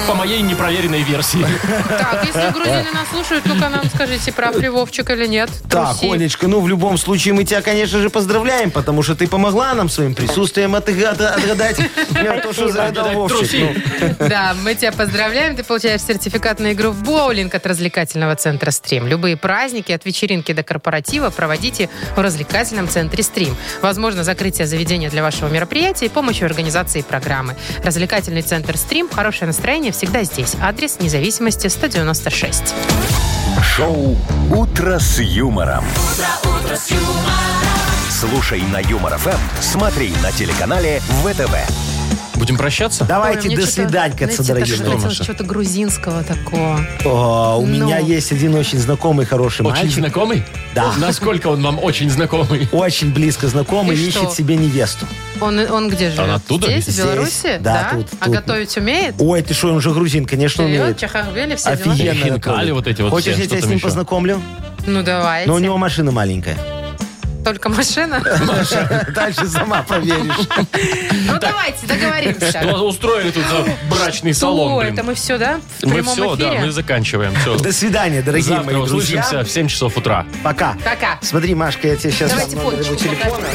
По 0.07 0.15
моей 0.15 0.41
непроверенной 0.43 1.03
версии. 1.03 1.45
Так, 1.89 2.25
если 2.25 2.51
грузины 2.55 2.87
нас 2.93 3.09
слушают, 3.11 3.45
ну-ка 3.47 3.69
нам 3.69 3.85
скажите, 3.93 4.33
прав 4.33 4.57
ли 4.57 4.69
Вовчик 4.69 5.11
или 5.11 5.27
нет. 5.27 5.51
Так, 5.69 5.99
Труси. 5.99 6.13
Олечка, 6.13 6.47
ну 6.49 6.61
в 6.61 6.69
любом 6.69 6.97
случае 6.99 7.35
мы 7.35 7.45
тебя, 7.45 7.63
конечно 7.63 8.01
же, 8.01 8.11
поздравляем, 8.11 8.71
потому 8.71 9.03
что 9.03 9.15
ты 9.15 9.27
помогла 9.27 9.75
нам 9.75 9.89
своим 9.89 10.15
присутствием 10.15 10.75
отгада- 10.75 11.35
отгадать 11.35 11.79
э, 12.15 12.41
то, 12.41 12.53
что 12.53 12.69
загадал 12.69 13.11
Вовчик. 13.13 13.75
Ну, 14.21 14.29
Да, 14.29 14.55
мы 14.63 14.75
тебя 14.75 14.93
поздравляем. 14.93 15.57
Ты 15.57 15.65
получаешь 15.65 16.03
сертификат 16.03 16.61
на 16.61 16.73
игру 16.73 16.91
в 16.91 17.03
боулинг 17.03 17.55
от 17.55 17.67
развлекательного 17.67 18.37
центра 18.37 18.71
«Стрим». 18.71 19.07
Любые 19.07 19.37
праздники 19.37 19.93
от 19.93 20.05
вечеринки 20.05 20.53
до 20.53 20.63
корпоратива 20.63 21.31
проводите 21.31 21.89
в 22.15 22.21
развлекательном 22.21 22.89
центре 22.89 23.23
«Стрим». 23.23 23.57
Возможно, 23.83 24.25
закрытие 24.25 24.67
заведения 24.67 25.11
для 25.11 25.23
вашего 25.23 25.49
мероприятия 25.49 26.07
и 26.07 26.09
помощь 26.09 26.39
в 26.41 26.45
организации 26.45 27.03
программы. 27.03 27.57
Развлекательный 27.85 28.43
центр 28.43 28.77
«Стрим». 28.77 29.09
Хорошее 29.27 29.49
настроение 29.49 29.91
всегда 29.91 30.23
здесь. 30.23 30.55
Адрес 30.61 31.01
независимости 31.01 31.67
196. 31.67 32.77
Шоу 33.61 34.17
«Утро 34.55 35.01
с 35.01 35.19
юмором». 35.19 35.85
Слушай 38.09 38.63
на 38.73 38.79
Юмор 38.79 39.19
ФМ, 39.19 39.61
смотри 39.61 40.13
на 40.23 40.31
телеканале 40.31 41.01
ВТВ. 41.25 41.86
Будем 42.37 42.57
прощаться? 42.59 43.05
Давайте 43.05 43.49
Ой, 43.49 43.57
до 43.57 43.63
что-то, 43.63 43.73
свиданькаться, 43.89 44.43
знаете, 44.43 44.67
дорогие 44.77 44.89
мои. 44.89 44.97
хотелось 44.97 45.27
чего-то 45.27 45.45
грузинского 45.45 46.23
такого. 46.23 46.81
О, 47.05 47.59
У 47.59 47.67
Ну. 47.67 47.73
меня 47.87 47.99
есть 47.99 48.31
один 48.31 48.55
очень 48.55 48.79
знакомый, 48.79 49.25
хороший 49.25 49.63
Очень 49.65 49.71
мальчик. 49.85 49.99
знакомый? 49.99 50.45
Да. 50.75 50.93
Насколько 50.99 51.47
он 51.49 51.63
вам 51.63 51.83
очень 51.83 52.11
знакомый? 52.11 52.69
Очень 52.73 53.13
близко 53.13 53.49
знакомый, 53.49 53.97
И 53.97 54.01
ищет 54.09 54.23
что? 54.23 54.31
себе 54.35 54.57
невесту. 54.57 55.07
Он, 55.41 55.59
он 55.71 55.89
где 55.89 56.11
живет? 56.11 56.29
оттуда? 56.37 56.67
Здесь, 56.67 56.85
в 56.87 56.91
Здесь. 56.91 57.05
Беларуси? 57.05 57.57
Да, 57.61 57.91
тут, 57.95 58.07
А 58.21 58.25
тут. 58.27 58.35
готовить 58.35 58.77
умеет? 58.77 59.15
Ой, 59.19 59.43
ты 59.43 59.55
что, 59.55 59.73
он 59.73 59.81
же 59.81 59.91
грузин, 59.93 60.27
конечно, 60.27 60.65
Серьезно? 60.65 60.85
умеет. 60.85 60.99
Чахахбели, 60.99 61.57
все 61.57 61.77
дела? 61.77 61.93
Офигенно. 61.95 62.15
Хинкали 62.15 62.39
готовит. 62.39 62.73
вот 62.75 62.87
эти 62.87 63.03
вот 63.03 63.11
Хочешь, 63.11 63.33
все, 63.33 63.43
я 63.43 63.47
что 63.47 63.49
тебя 63.49 63.59
с 63.59 63.61
там 63.63 63.71
ним 63.71 63.77
еще? 63.79 63.87
познакомлю? 63.87 64.43
Ну, 64.87 65.03
давайте. 65.03 65.49
Но 65.49 65.55
у 65.55 65.59
него 65.59 65.77
машина 65.79 66.13
маленькая. 66.13 66.57
Только 67.47 67.69
машина? 67.69 68.21
Дальше 69.15 69.47
сама 69.47 69.85
проверишь. 69.85 70.49
Ну, 71.29 71.39
давайте, 71.41 71.87
договоримся. 71.87 72.77
Устроили 72.83 73.31
тут 73.31 73.45
за 73.45 73.65
брачный 73.89 74.35
салон, 74.35 74.85
это 74.85 75.05
мы 75.05 75.15
все, 75.15 75.39
да? 75.39 75.61
Мы 75.85 76.03
все, 76.03 76.35
да, 76.35 76.55
мы 76.55 76.73
заканчиваем. 76.73 77.37
Все. 77.37 77.57
До 77.57 77.73
свидания, 77.73 78.21
дорогие 78.21 78.59
мои 78.63 78.75
друзья. 78.75 79.21
услышимся 79.21 79.45
в 79.45 79.49
7 79.49 79.69
часов 79.69 79.97
утра. 79.97 80.27
Пока. 80.43 80.75
Пока. 80.85 81.21
Смотри, 81.23 81.55
Машка, 81.55 81.87
я 81.87 81.95
тебе 81.95 82.11
сейчас 82.11 82.33
Давайте 82.33 82.57
телефона. 82.97 83.47